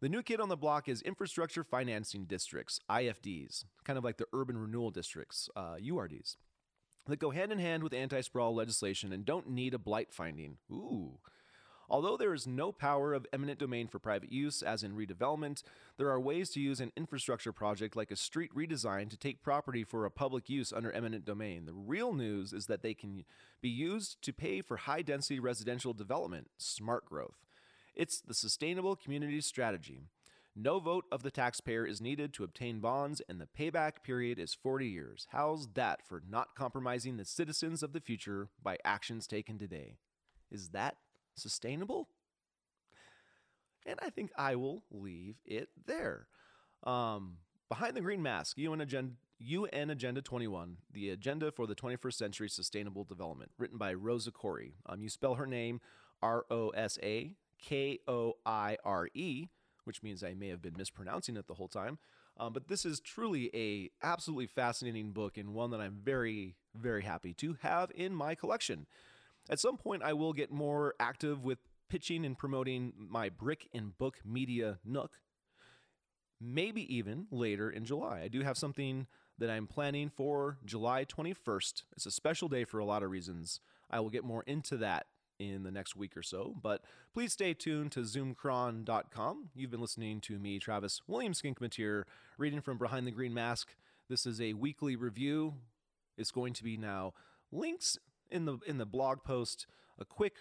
The 0.00 0.08
new 0.08 0.22
kid 0.22 0.40
on 0.40 0.48
the 0.48 0.56
block 0.56 0.88
is 0.88 1.02
infrastructure 1.02 1.64
financing 1.64 2.26
districts, 2.26 2.78
IFDs, 2.88 3.64
kind 3.82 3.98
of 3.98 4.04
like 4.04 4.18
the 4.18 4.28
urban 4.32 4.56
renewal 4.56 4.92
districts, 4.92 5.48
uh, 5.56 5.74
URDs, 5.82 6.36
that 7.08 7.18
go 7.18 7.30
hand 7.30 7.50
in 7.50 7.58
hand 7.58 7.82
with 7.82 7.92
anti 7.92 8.20
sprawl 8.20 8.54
legislation 8.54 9.12
and 9.12 9.24
don't 9.24 9.48
need 9.50 9.74
a 9.74 9.78
blight 9.78 10.12
finding. 10.12 10.58
Ooh. 10.70 11.18
Although 11.90 12.18
there 12.18 12.34
is 12.34 12.46
no 12.46 12.70
power 12.70 13.14
of 13.14 13.26
eminent 13.32 13.58
domain 13.58 13.88
for 13.88 13.98
private 13.98 14.30
use, 14.30 14.62
as 14.62 14.82
in 14.82 14.94
redevelopment, 14.94 15.62
there 15.96 16.10
are 16.10 16.20
ways 16.20 16.50
to 16.50 16.60
use 16.60 16.80
an 16.80 16.92
infrastructure 16.96 17.52
project 17.52 17.96
like 17.96 18.10
a 18.10 18.16
street 18.16 18.50
redesign 18.54 19.08
to 19.08 19.16
take 19.16 19.42
property 19.42 19.84
for 19.84 20.04
a 20.04 20.10
public 20.10 20.50
use 20.50 20.72
under 20.72 20.92
eminent 20.92 21.24
domain. 21.24 21.64
The 21.64 21.72
real 21.72 22.12
news 22.12 22.52
is 22.52 22.66
that 22.66 22.82
they 22.82 22.92
can 22.92 23.24
be 23.62 23.70
used 23.70 24.20
to 24.22 24.32
pay 24.32 24.60
for 24.60 24.76
high 24.76 25.02
density 25.02 25.40
residential 25.40 25.94
development, 25.94 26.50
smart 26.58 27.06
growth. 27.06 27.46
It's 27.94 28.20
the 28.20 28.34
sustainable 28.34 28.94
community 28.94 29.40
strategy. 29.40 30.02
No 30.54 30.80
vote 30.80 31.04
of 31.10 31.22
the 31.22 31.30
taxpayer 31.30 31.86
is 31.86 32.00
needed 32.00 32.34
to 32.34 32.44
obtain 32.44 32.80
bonds, 32.80 33.22
and 33.28 33.40
the 33.40 33.46
payback 33.46 34.02
period 34.02 34.38
is 34.38 34.54
40 34.54 34.88
years. 34.88 35.26
How's 35.30 35.68
that 35.74 36.06
for 36.06 36.22
not 36.28 36.54
compromising 36.56 37.16
the 37.16 37.24
citizens 37.24 37.82
of 37.82 37.92
the 37.92 38.00
future 38.00 38.48
by 38.62 38.76
actions 38.84 39.26
taken 39.26 39.56
today? 39.56 39.98
Is 40.50 40.70
that 40.70 40.96
sustainable? 41.38 42.08
And 43.86 43.98
I 44.02 44.10
think 44.10 44.30
I 44.36 44.56
will 44.56 44.84
leave 44.90 45.36
it 45.46 45.70
there. 45.86 46.26
Um, 46.84 47.38
behind 47.68 47.96
the 47.96 48.00
green 48.00 48.22
mask, 48.22 48.58
UN 48.58 48.80
Agenda, 48.80 49.14
UN 49.38 49.90
Agenda 49.90 50.20
21, 50.20 50.78
the 50.92 51.10
agenda 51.10 51.50
for 51.50 51.66
the 51.66 51.74
21st 51.74 52.14
century 52.14 52.48
sustainable 52.48 53.04
development, 53.04 53.52
written 53.56 53.78
by 53.78 53.94
Rosa 53.94 54.30
Koire. 54.30 54.72
Um, 54.86 55.00
you 55.00 55.08
spell 55.08 55.36
her 55.36 55.46
name 55.46 55.80
R 56.22 56.44
O 56.50 56.70
S 56.70 56.98
A 57.02 57.34
K 57.62 57.98
O 58.06 58.34
I 58.44 58.76
R 58.84 59.08
E, 59.14 59.46
which 59.84 60.02
means 60.02 60.22
I 60.22 60.34
may 60.34 60.48
have 60.48 60.60
been 60.60 60.74
mispronouncing 60.76 61.36
it 61.36 61.46
the 61.46 61.54
whole 61.54 61.68
time. 61.68 61.98
Um, 62.36 62.52
but 62.52 62.68
this 62.68 62.84
is 62.84 63.00
truly 63.00 63.50
a 63.54 63.90
absolutely 64.06 64.46
fascinating 64.46 65.12
book 65.12 65.36
and 65.36 65.54
one 65.54 65.70
that 65.70 65.80
I'm 65.80 65.98
very 66.02 66.56
very 66.74 67.02
happy 67.02 67.34
to 67.34 67.56
have 67.62 67.90
in 67.94 68.14
my 68.14 68.34
collection. 68.34 68.86
At 69.48 69.60
some 69.60 69.76
point, 69.76 70.02
I 70.02 70.12
will 70.12 70.32
get 70.32 70.50
more 70.50 70.94
active 71.00 71.42
with 71.42 71.58
pitching 71.88 72.24
and 72.24 72.36
promoting 72.36 72.92
my 72.98 73.28
brick 73.28 73.68
and 73.72 73.96
book 73.96 74.18
media 74.24 74.78
nook. 74.84 75.20
Maybe 76.40 76.94
even 76.94 77.26
later 77.30 77.70
in 77.70 77.84
July. 77.84 78.20
I 78.24 78.28
do 78.28 78.42
have 78.42 78.58
something 78.58 79.06
that 79.38 79.50
I'm 79.50 79.66
planning 79.66 80.10
for 80.10 80.58
July 80.64 81.04
21st. 81.04 81.84
It's 81.96 82.06
a 82.06 82.10
special 82.10 82.48
day 82.48 82.64
for 82.64 82.78
a 82.78 82.84
lot 82.84 83.02
of 83.02 83.10
reasons. 83.10 83.60
I 83.90 84.00
will 84.00 84.10
get 84.10 84.24
more 84.24 84.42
into 84.46 84.76
that 84.78 85.06
in 85.38 85.62
the 85.62 85.70
next 85.70 85.96
week 85.96 86.16
or 86.16 86.22
so, 86.22 86.54
but 86.60 86.82
please 87.14 87.32
stay 87.32 87.54
tuned 87.54 87.92
to 87.92 88.00
zoomcron.com. 88.00 89.50
You've 89.54 89.70
been 89.70 89.80
listening 89.80 90.20
to 90.22 90.38
me, 90.38 90.58
Travis 90.58 91.00
William 91.06 91.32
Skinkmateer, 91.32 92.02
reading 92.36 92.60
from 92.60 92.76
Behind 92.76 93.06
the 93.06 93.12
Green 93.12 93.32
Mask. 93.32 93.74
This 94.08 94.26
is 94.26 94.40
a 94.40 94.54
weekly 94.54 94.96
review. 94.96 95.54
It's 96.16 96.32
going 96.32 96.54
to 96.54 96.64
be 96.64 96.76
now 96.76 97.14
links 97.52 97.98
in 98.30 98.44
the 98.44 98.58
in 98.66 98.78
the 98.78 98.86
blog 98.86 99.22
post, 99.24 99.66
a 99.98 100.04
quick 100.04 100.34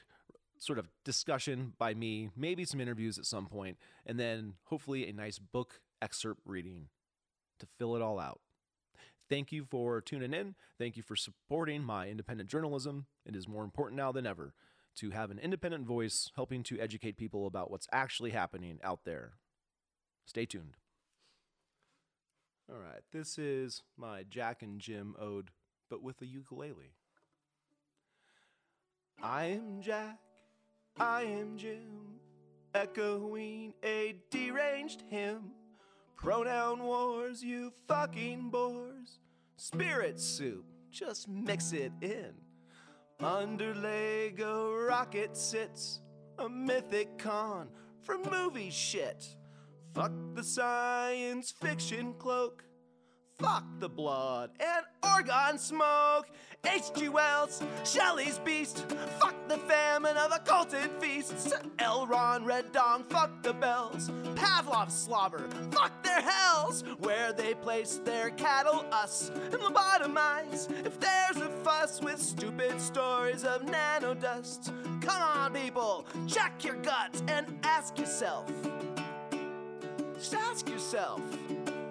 sort 0.59 0.79
of 0.79 0.89
discussion 1.03 1.73
by 1.77 1.93
me, 1.93 2.29
maybe 2.35 2.65
some 2.65 2.81
interviews 2.81 3.17
at 3.17 3.25
some 3.25 3.45
point, 3.45 3.77
and 4.05 4.19
then 4.19 4.53
hopefully 4.65 5.07
a 5.07 5.13
nice 5.13 5.39
book 5.39 5.81
excerpt 6.01 6.41
reading 6.45 6.87
to 7.59 7.67
fill 7.77 7.95
it 7.95 8.01
all 8.01 8.19
out. 8.19 8.41
Thank 9.29 9.51
you 9.51 9.65
for 9.65 9.99
tuning 10.01 10.33
in. 10.33 10.55
Thank 10.77 10.95
you 10.95 11.03
for 11.03 11.15
supporting 11.15 11.83
my 11.83 12.07
independent 12.07 12.49
journalism. 12.49 13.07
It 13.25 13.35
is 13.35 13.47
more 13.47 13.63
important 13.63 13.97
now 13.97 14.11
than 14.11 14.25
ever 14.25 14.53
to 14.95 15.11
have 15.11 15.29
an 15.29 15.39
independent 15.39 15.85
voice 15.85 16.31
helping 16.35 16.63
to 16.63 16.79
educate 16.79 17.17
people 17.17 17.45
about 17.45 17.69
what's 17.69 17.87
actually 17.91 18.31
happening 18.31 18.79
out 18.83 19.01
there. 19.05 19.33
Stay 20.25 20.45
tuned. 20.45 20.77
All 22.69 22.79
right, 22.79 23.01
this 23.13 23.37
is 23.37 23.83
my 23.97 24.23
Jack 24.23 24.61
and 24.61 24.79
Jim 24.79 25.15
ode, 25.19 25.51
but 25.89 26.01
with 26.01 26.21
a 26.21 26.25
ukulele. 26.25 26.95
I 29.21 29.45
am 29.45 29.81
Jack, 29.81 30.19
I 30.99 31.23
am 31.23 31.57
Jim, 31.57 32.19
echoing 32.75 33.73
a 33.83 34.15
deranged 34.29 35.03
hymn. 35.09 35.51
Pronoun 36.15 36.83
wars, 36.83 37.43
you 37.43 37.71
fucking 37.87 38.49
bores. 38.51 39.19
Spirit 39.55 40.19
soup, 40.19 40.65
just 40.91 41.27
mix 41.27 41.73
it 41.73 41.91
in. 42.01 42.33
Under 43.19 43.73
Lego 43.73 44.71
rocket 44.73 45.35
sits 45.35 46.01
a 46.37 46.47
mythic 46.47 47.17
con 47.17 47.69
from 48.01 48.21
movie 48.29 48.69
shit. 48.69 49.35
Fuck 49.95 50.11
the 50.35 50.43
science 50.43 51.51
fiction 51.51 52.13
cloak. 52.19 52.63
Fuck 53.39 53.65
the 53.79 53.89
blood 53.89 54.49
and 54.59 54.83
organ 55.13 55.59
smoke. 55.59 56.25
H.G. 56.65 57.09
Wells, 57.09 57.61
Shelley's 57.83 58.39
beast. 58.39 58.79
Fuck 59.19 59.35
the 59.47 59.59
famine 59.59 60.17
of 60.17 60.31
occulted 60.31 60.89
feasts. 60.99 61.53
L. 61.77 62.07
Ron 62.07 62.43
Red 62.43 62.71
Dong, 62.71 63.03
fuck 63.03 63.43
the 63.43 63.53
bells. 63.53 64.09
Pavlov's 64.35 64.95
slobber, 64.95 65.47
fuck 65.69 66.03
their 66.03 66.19
hells. 66.19 66.83
Where 66.97 67.31
they 67.31 67.53
place 67.53 68.01
their 68.03 68.31
cattle, 68.31 68.83
us, 68.91 69.29
and 69.29 69.53
lobotomize. 69.53 70.69
If 70.85 70.99
there's 70.99 71.37
a 71.37 71.49
fuss 71.63 72.01
with 72.01 72.19
stupid 72.19 72.81
stories 72.81 73.43
of 73.43 73.61
nanodust, 73.61 74.73
come 75.01 75.21
on, 75.21 75.53
people, 75.53 76.07
check 76.27 76.63
your 76.63 76.75
guts 76.77 77.21
and 77.27 77.45
ask 77.63 77.99
yourself. 77.99 78.51
Just 80.15 80.33
ask 80.33 80.67
yourself, 80.67 81.21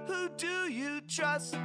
who 0.07 0.29
do 0.37 0.71
you 0.73 1.01
trust? 1.09 1.57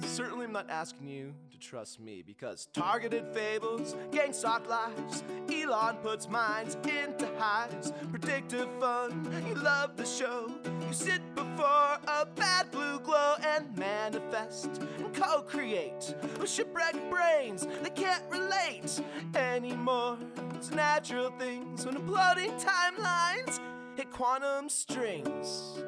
Certainly, 0.00 0.46
I'm 0.46 0.52
not 0.52 0.68
asking 0.68 1.08
you 1.08 1.32
to 1.50 1.58
trust 1.58 1.98
me 2.00 2.22
because 2.26 2.68
targeted 2.74 3.24
fables, 3.32 3.96
gang 4.10 4.32
stalk 4.32 4.68
lives, 4.68 5.24
Elon 5.50 5.96
puts 6.02 6.28
minds 6.28 6.76
into 6.84 7.26
hives. 7.38 7.92
Predictive 8.10 8.68
fun, 8.78 9.26
you 9.48 9.54
love 9.54 9.96
the 9.96 10.04
show. 10.04 10.52
You 10.86 10.92
sit 10.92 11.22
before 11.34 11.98
a 12.06 12.26
bad 12.34 12.70
blue 12.70 13.00
glow 13.00 13.36
and 13.42 13.74
manifest 13.78 14.82
and 14.98 15.14
co 15.14 15.40
create 15.40 16.14
with 16.38 16.50
shipwrecked 16.50 17.10
brains 17.10 17.66
that 17.82 17.96
can't 17.96 18.24
relate 18.30 19.00
anymore 19.34 20.18
to 20.60 20.74
natural 20.74 21.30
things 21.38 21.86
when 21.86 21.96
imploding 21.96 22.52
timelines 22.62 23.60
hit 23.96 24.10
quantum 24.10 24.68
strings. 24.68 25.82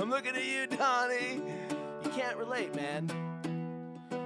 I'm 0.00 0.10
looking 0.10 0.36
at 0.36 0.44
you, 0.44 0.66
Donnie. 0.68 1.42
You 2.04 2.10
can't 2.10 2.36
relate, 2.36 2.72
man. 2.76 3.10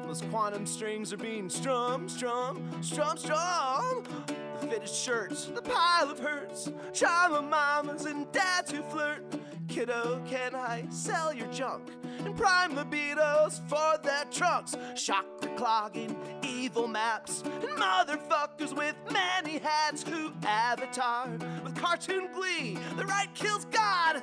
Those 0.07 0.21
quantum 0.31 0.67
strings 0.67 1.15
are 1.15 1.17
being 1.17 1.49
strum, 1.49 2.11
strum, 2.11 2.69
strum, 2.83 3.17
strum. 3.17 4.05
The 4.27 4.67
fitted 4.67 4.89
shirts, 4.89 5.47
the 5.47 5.63
pile 5.63 6.11
of 6.11 6.19
hurts, 6.19 6.71
trauma 6.93 7.41
mamas 7.41 8.05
and 8.05 8.31
dads 8.33 8.71
who 8.71 8.83
flirt. 8.83 9.25
Kiddo, 9.69 10.23
can 10.29 10.55
I 10.55 10.85
sell 10.91 11.33
your 11.33 11.47
junk 11.47 11.89
and 12.19 12.37
prime 12.37 12.77
libidos 12.77 13.67
for 13.67 13.99
their 14.03 14.27
trunks? 14.31 14.77
Chakra 14.95 15.49
clogging, 15.57 16.15
evil 16.43 16.87
maps, 16.87 17.43
and 17.45 17.71
motherfuckers 17.71 18.77
with 18.77 18.95
many 19.11 19.59
hats 19.59 20.03
who 20.03 20.33
avatar 20.45 21.31
with 21.65 21.75
cartoon 21.77 22.29
glee. 22.35 22.77
The 22.99 23.07
right 23.07 23.33
kills 23.35 23.65
God, 23.65 24.23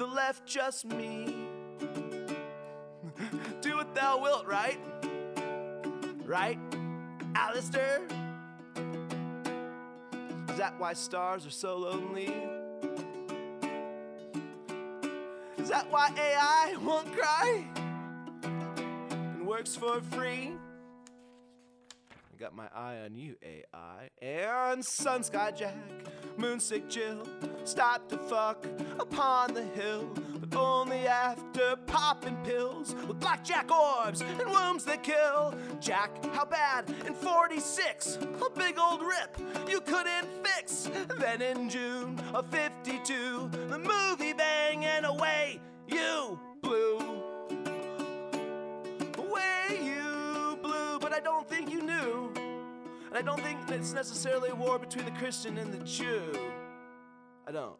the 0.00 0.06
left 0.06 0.46
just 0.46 0.86
me. 0.86 1.26
Do 3.60 3.76
what 3.76 3.94
thou 3.94 4.18
wilt, 4.18 4.46
right? 4.46 4.78
Right? 6.24 6.58
Aleister? 7.34 8.00
Is 10.48 10.56
that 10.56 10.72
why 10.78 10.94
stars 10.94 11.44
are 11.44 11.50
so 11.50 11.76
lonely? 11.76 12.32
Is 15.58 15.68
that 15.68 15.86
why 15.90 16.10
AI 16.16 16.76
won't 16.82 17.12
cry? 17.12 17.66
And 18.42 19.46
works 19.46 19.76
for 19.76 20.00
free? 20.00 20.54
I 22.10 22.36
got 22.38 22.56
my 22.56 22.68
eye 22.74 23.00
on 23.04 23.16
you, 23.16 23.36
AI. 23.42 24.08
And 24.22 24.82
Sun 24.82 25.24
Sky 25.24 25.50
Jack, 25.50 25.76
Moonsick 26.40 26.88
Jill, 26.88 27.28
stop 27.64 28.08
to 28.08 28.16
fuck 28.16 28.64
upon 28.98 29.52
the 29.52 29.62
hill, 29.62 30.08
but 30.40 30.58
only 30.58 31.06
after 31.06 31.76
popping 31.86 32.36
pills 32.44 32.94
with 33.06 33.20
blackjack 33.20 33.70
orbs 33.70 34.22
and 34.22 34.40
wombs 34.46 34.86
that 34.86 35.02
kill. 35.02 35.54
Jack, 35.80 36.24
how 36.32 36.46
bad? 36.46 36.88
In 37.06 37.12
46, 37.12 38.18
a 38.46 38.58
big 38.58 38.78
old 38.78 39.02
rip 39.02 39.36
you 39.68 39.82
couldn't 39.82 40.26
fix. 40.42 40.88
Then 41.18 41.42
in 41.42 41.68
June 41.68 42.18
of 42.32 42.46
52, 42.46 43.50
the 43.68 43.78
movie 43.78 44.32
bang 44.32 44.86
and 44.86 45.04
away 45.04 45.60
you 45.88 46.40
blew. 46.62 46.98
Away 49.18 49.78
you 49.82 50.58
blew, 50.62 50.98
but 51.00 51.12
I 51.12 51.20
don't 51.22 51.46
think 51.46 51.70
you 51.70 51.82
knew. 51.82 51.99
And 53.10 53.18
I 53.18 53.22
don't 53.22 53.42
think 53.42 53.58
it's 53.68 53.92
necessarily 53.92 54.50
a 54.50 54.54
war 54.54 54.78
between 54.78 55.04
the 55.04 55.10
Christian 55.10 55.58
and 55.58 55.72
the 55.72 55.84
Jew. 55.84 56.32
I 57.44 57.50
don't. 57.50 57.76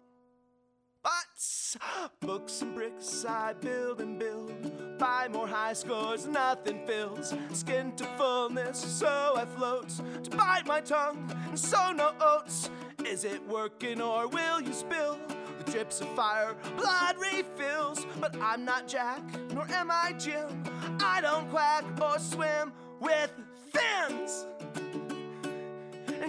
But 1.05 1.77
books 2.21 2.63
and 2.63 2.75
bricks 2.75 3.25
I 3.25 3.53
build 3.53 4.01
and 4.01 4.19
build. 4.19 4.99
Buy 4.99 5.29
more 5.33 5.47
high 5.47 5.73
scores, 5.73 6.27
nothing 6.27 6.85
fills. 6.85 7.33
Skin 7.53 7.93
to 7.97 8.05
fullness, 8.19 8.79
so 8.79 9.35
I 9.37 9.45
float. 9.45 9.89
To 10.25 10.31
bite 10.31 10.67
my 10.67 10.81
tongue, 10.81 11.31
and 11.49 11.59
sow 11.59 11.93
no 11.93 12.13
oats. 12.21 12.69
Is 13.07 13.25
it 13.25 13.41
working 13.47 14.01
or 14.01 14.27
will 14.27 14.61
you 14.61 14.73
spill? 14.73 15.17
The 15.65 15.71
drips 15.71 16.01
of 16.01 16.09
fire, 16.17 16.57
blood 16.77 17.17
refills. 17.19 18.05
But 18.21 18.37
I'm 18.41 18.65
not 18.65 18.89
Jack, 18.89 19.23
nor 19.53 19.71
am 19.71 19.93
I 19.93 20.13
Jim. 20.19 20.65
I 21.01 21.21
don't 21.21 21.49
quack 21.51 21.85
or 22.03 22.19
swim 22.19 22.73
with 23.01 23.31
fins 23.73 24.47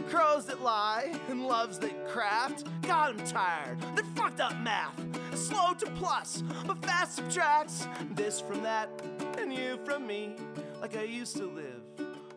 and 0.02 0.10
crows 0.10 0.46
that 0.46 0.62
lie 0.62 1.14
and 1.30 1.46
loves 1.46 1.78
that 1.80 2.08
craft. 2.08 2.66
God, 2.84 3.20
I'm 3.20 3.26
tired. 3.26 3.78
They're 3.96 4.06
fucked 4.16 4.40
up 4.40 4.58
math. 4.60 5.00
Slow 5.36 5.74
to 5.74 5.86
plus, 5.92 6.44
but 6.66 6.84
fast 6.84 7.18
subtracts. 7.18 7.88
This 8.16 8.42
from 8.42 8.64
that, 8.64 8.90
and 9.38 9.54
you 9.54 9.80
from 9.86 10.08
me. 10.08 10.36
Like 10.80 10.98
I 10.98 11.04
used 11.04 11.38
to 11.38 11.46
live 11.46 11.82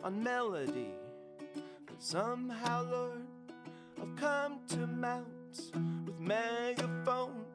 on 0.03 0.21
melody. 0.21 0.91
But 1.85 1.95
somehow, 1.99 2.85
Lord, 2.91 3.21
I've 4.01 4.15
come 4.15 4.59
to 4.69 4.87
mount 4.87 5.27
with 6.05 6.19
megaphone. 6.19 7.45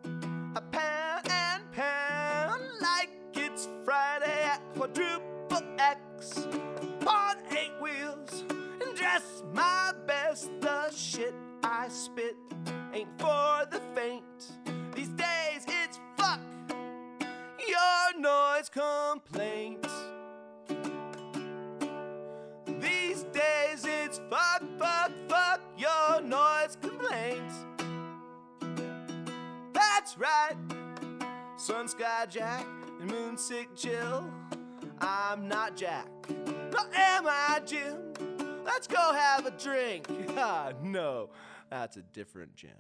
A 0.56 0.60
pan 0.60 1.22
and 1.30 1.62
pan 1.72 2.50
like 2.80 3.10
it's 3.34 3.68
Friday 3.84 4.42
at 4.44 4.60
quadruple 4.74 5.62
X. 5.78 6.46
On 7.06 7.36
eight 7.50 7.72
wheels 7.80 8.44
and 8.80 8.96
dress 8.96 9.42
my 9.52 9.92
best. 10.30 10.50
The 10.60 10.90
shit 10.90 11.34
I 11.62 11.88
spit 11.88 12.36
ain't 12.92 13.08
for 13.18 13.66
the 13.70 13.80
faint. 13.94 14.22
These 14.94 15.08
days 15.10 15.64
it's 15.66 15.98
fuck 16.16 16.40
your 17.66 18.20
noise 18.20 18.68
complaint. 18.68 19.86
These 22.80 23.24
days 23.24 23.84
it's 23.84 24.20
fuck, 24.30 24.62
fuck, 24.78 25.12
fuck 25.28 25.60
your 25.76 26.20
noise 26.22 26.76
complaint. 26.80 27.52
That's 29.72 30.16
right, 30.18 30.56
Sun 31.56 31.88
Sky 31.88 32.26
Jack 32.28 32.66
and 33.00 33.10
Moonsick 33.10 33.68
Jill. 33.76 34.30
I'm 35.00 35.48
not 35.48 35.76
Jack, 35.76 36.08
nor 36.28 36.86
am 36.94 37.26
I 37.26 37.60
Jim. 37.64 38.09
Let's 38.72 38.86
go 38.86 39.12
have 39.12 39.46
a 39.46 39.50
drink. 39.50 40.06
Ah, 40.42 40.72
no, 40.82 41.28
that's 41.70 41.96
a 41.96 42.02
different 42.02 42.54
Jim. 42.54 42.70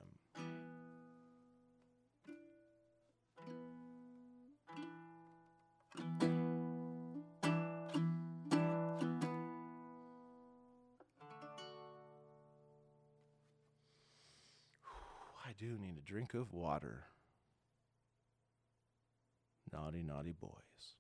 I 15.44 15.52
do 15.58 15.76
need 15.76 15.96
a 15.98 16.02
drink 16.02 16.34
of 16.34 16.52
water. 16.52 17.04
Naughty, 19.72 20.02
naughty 20.02 20.32
boys. 20.32 20.99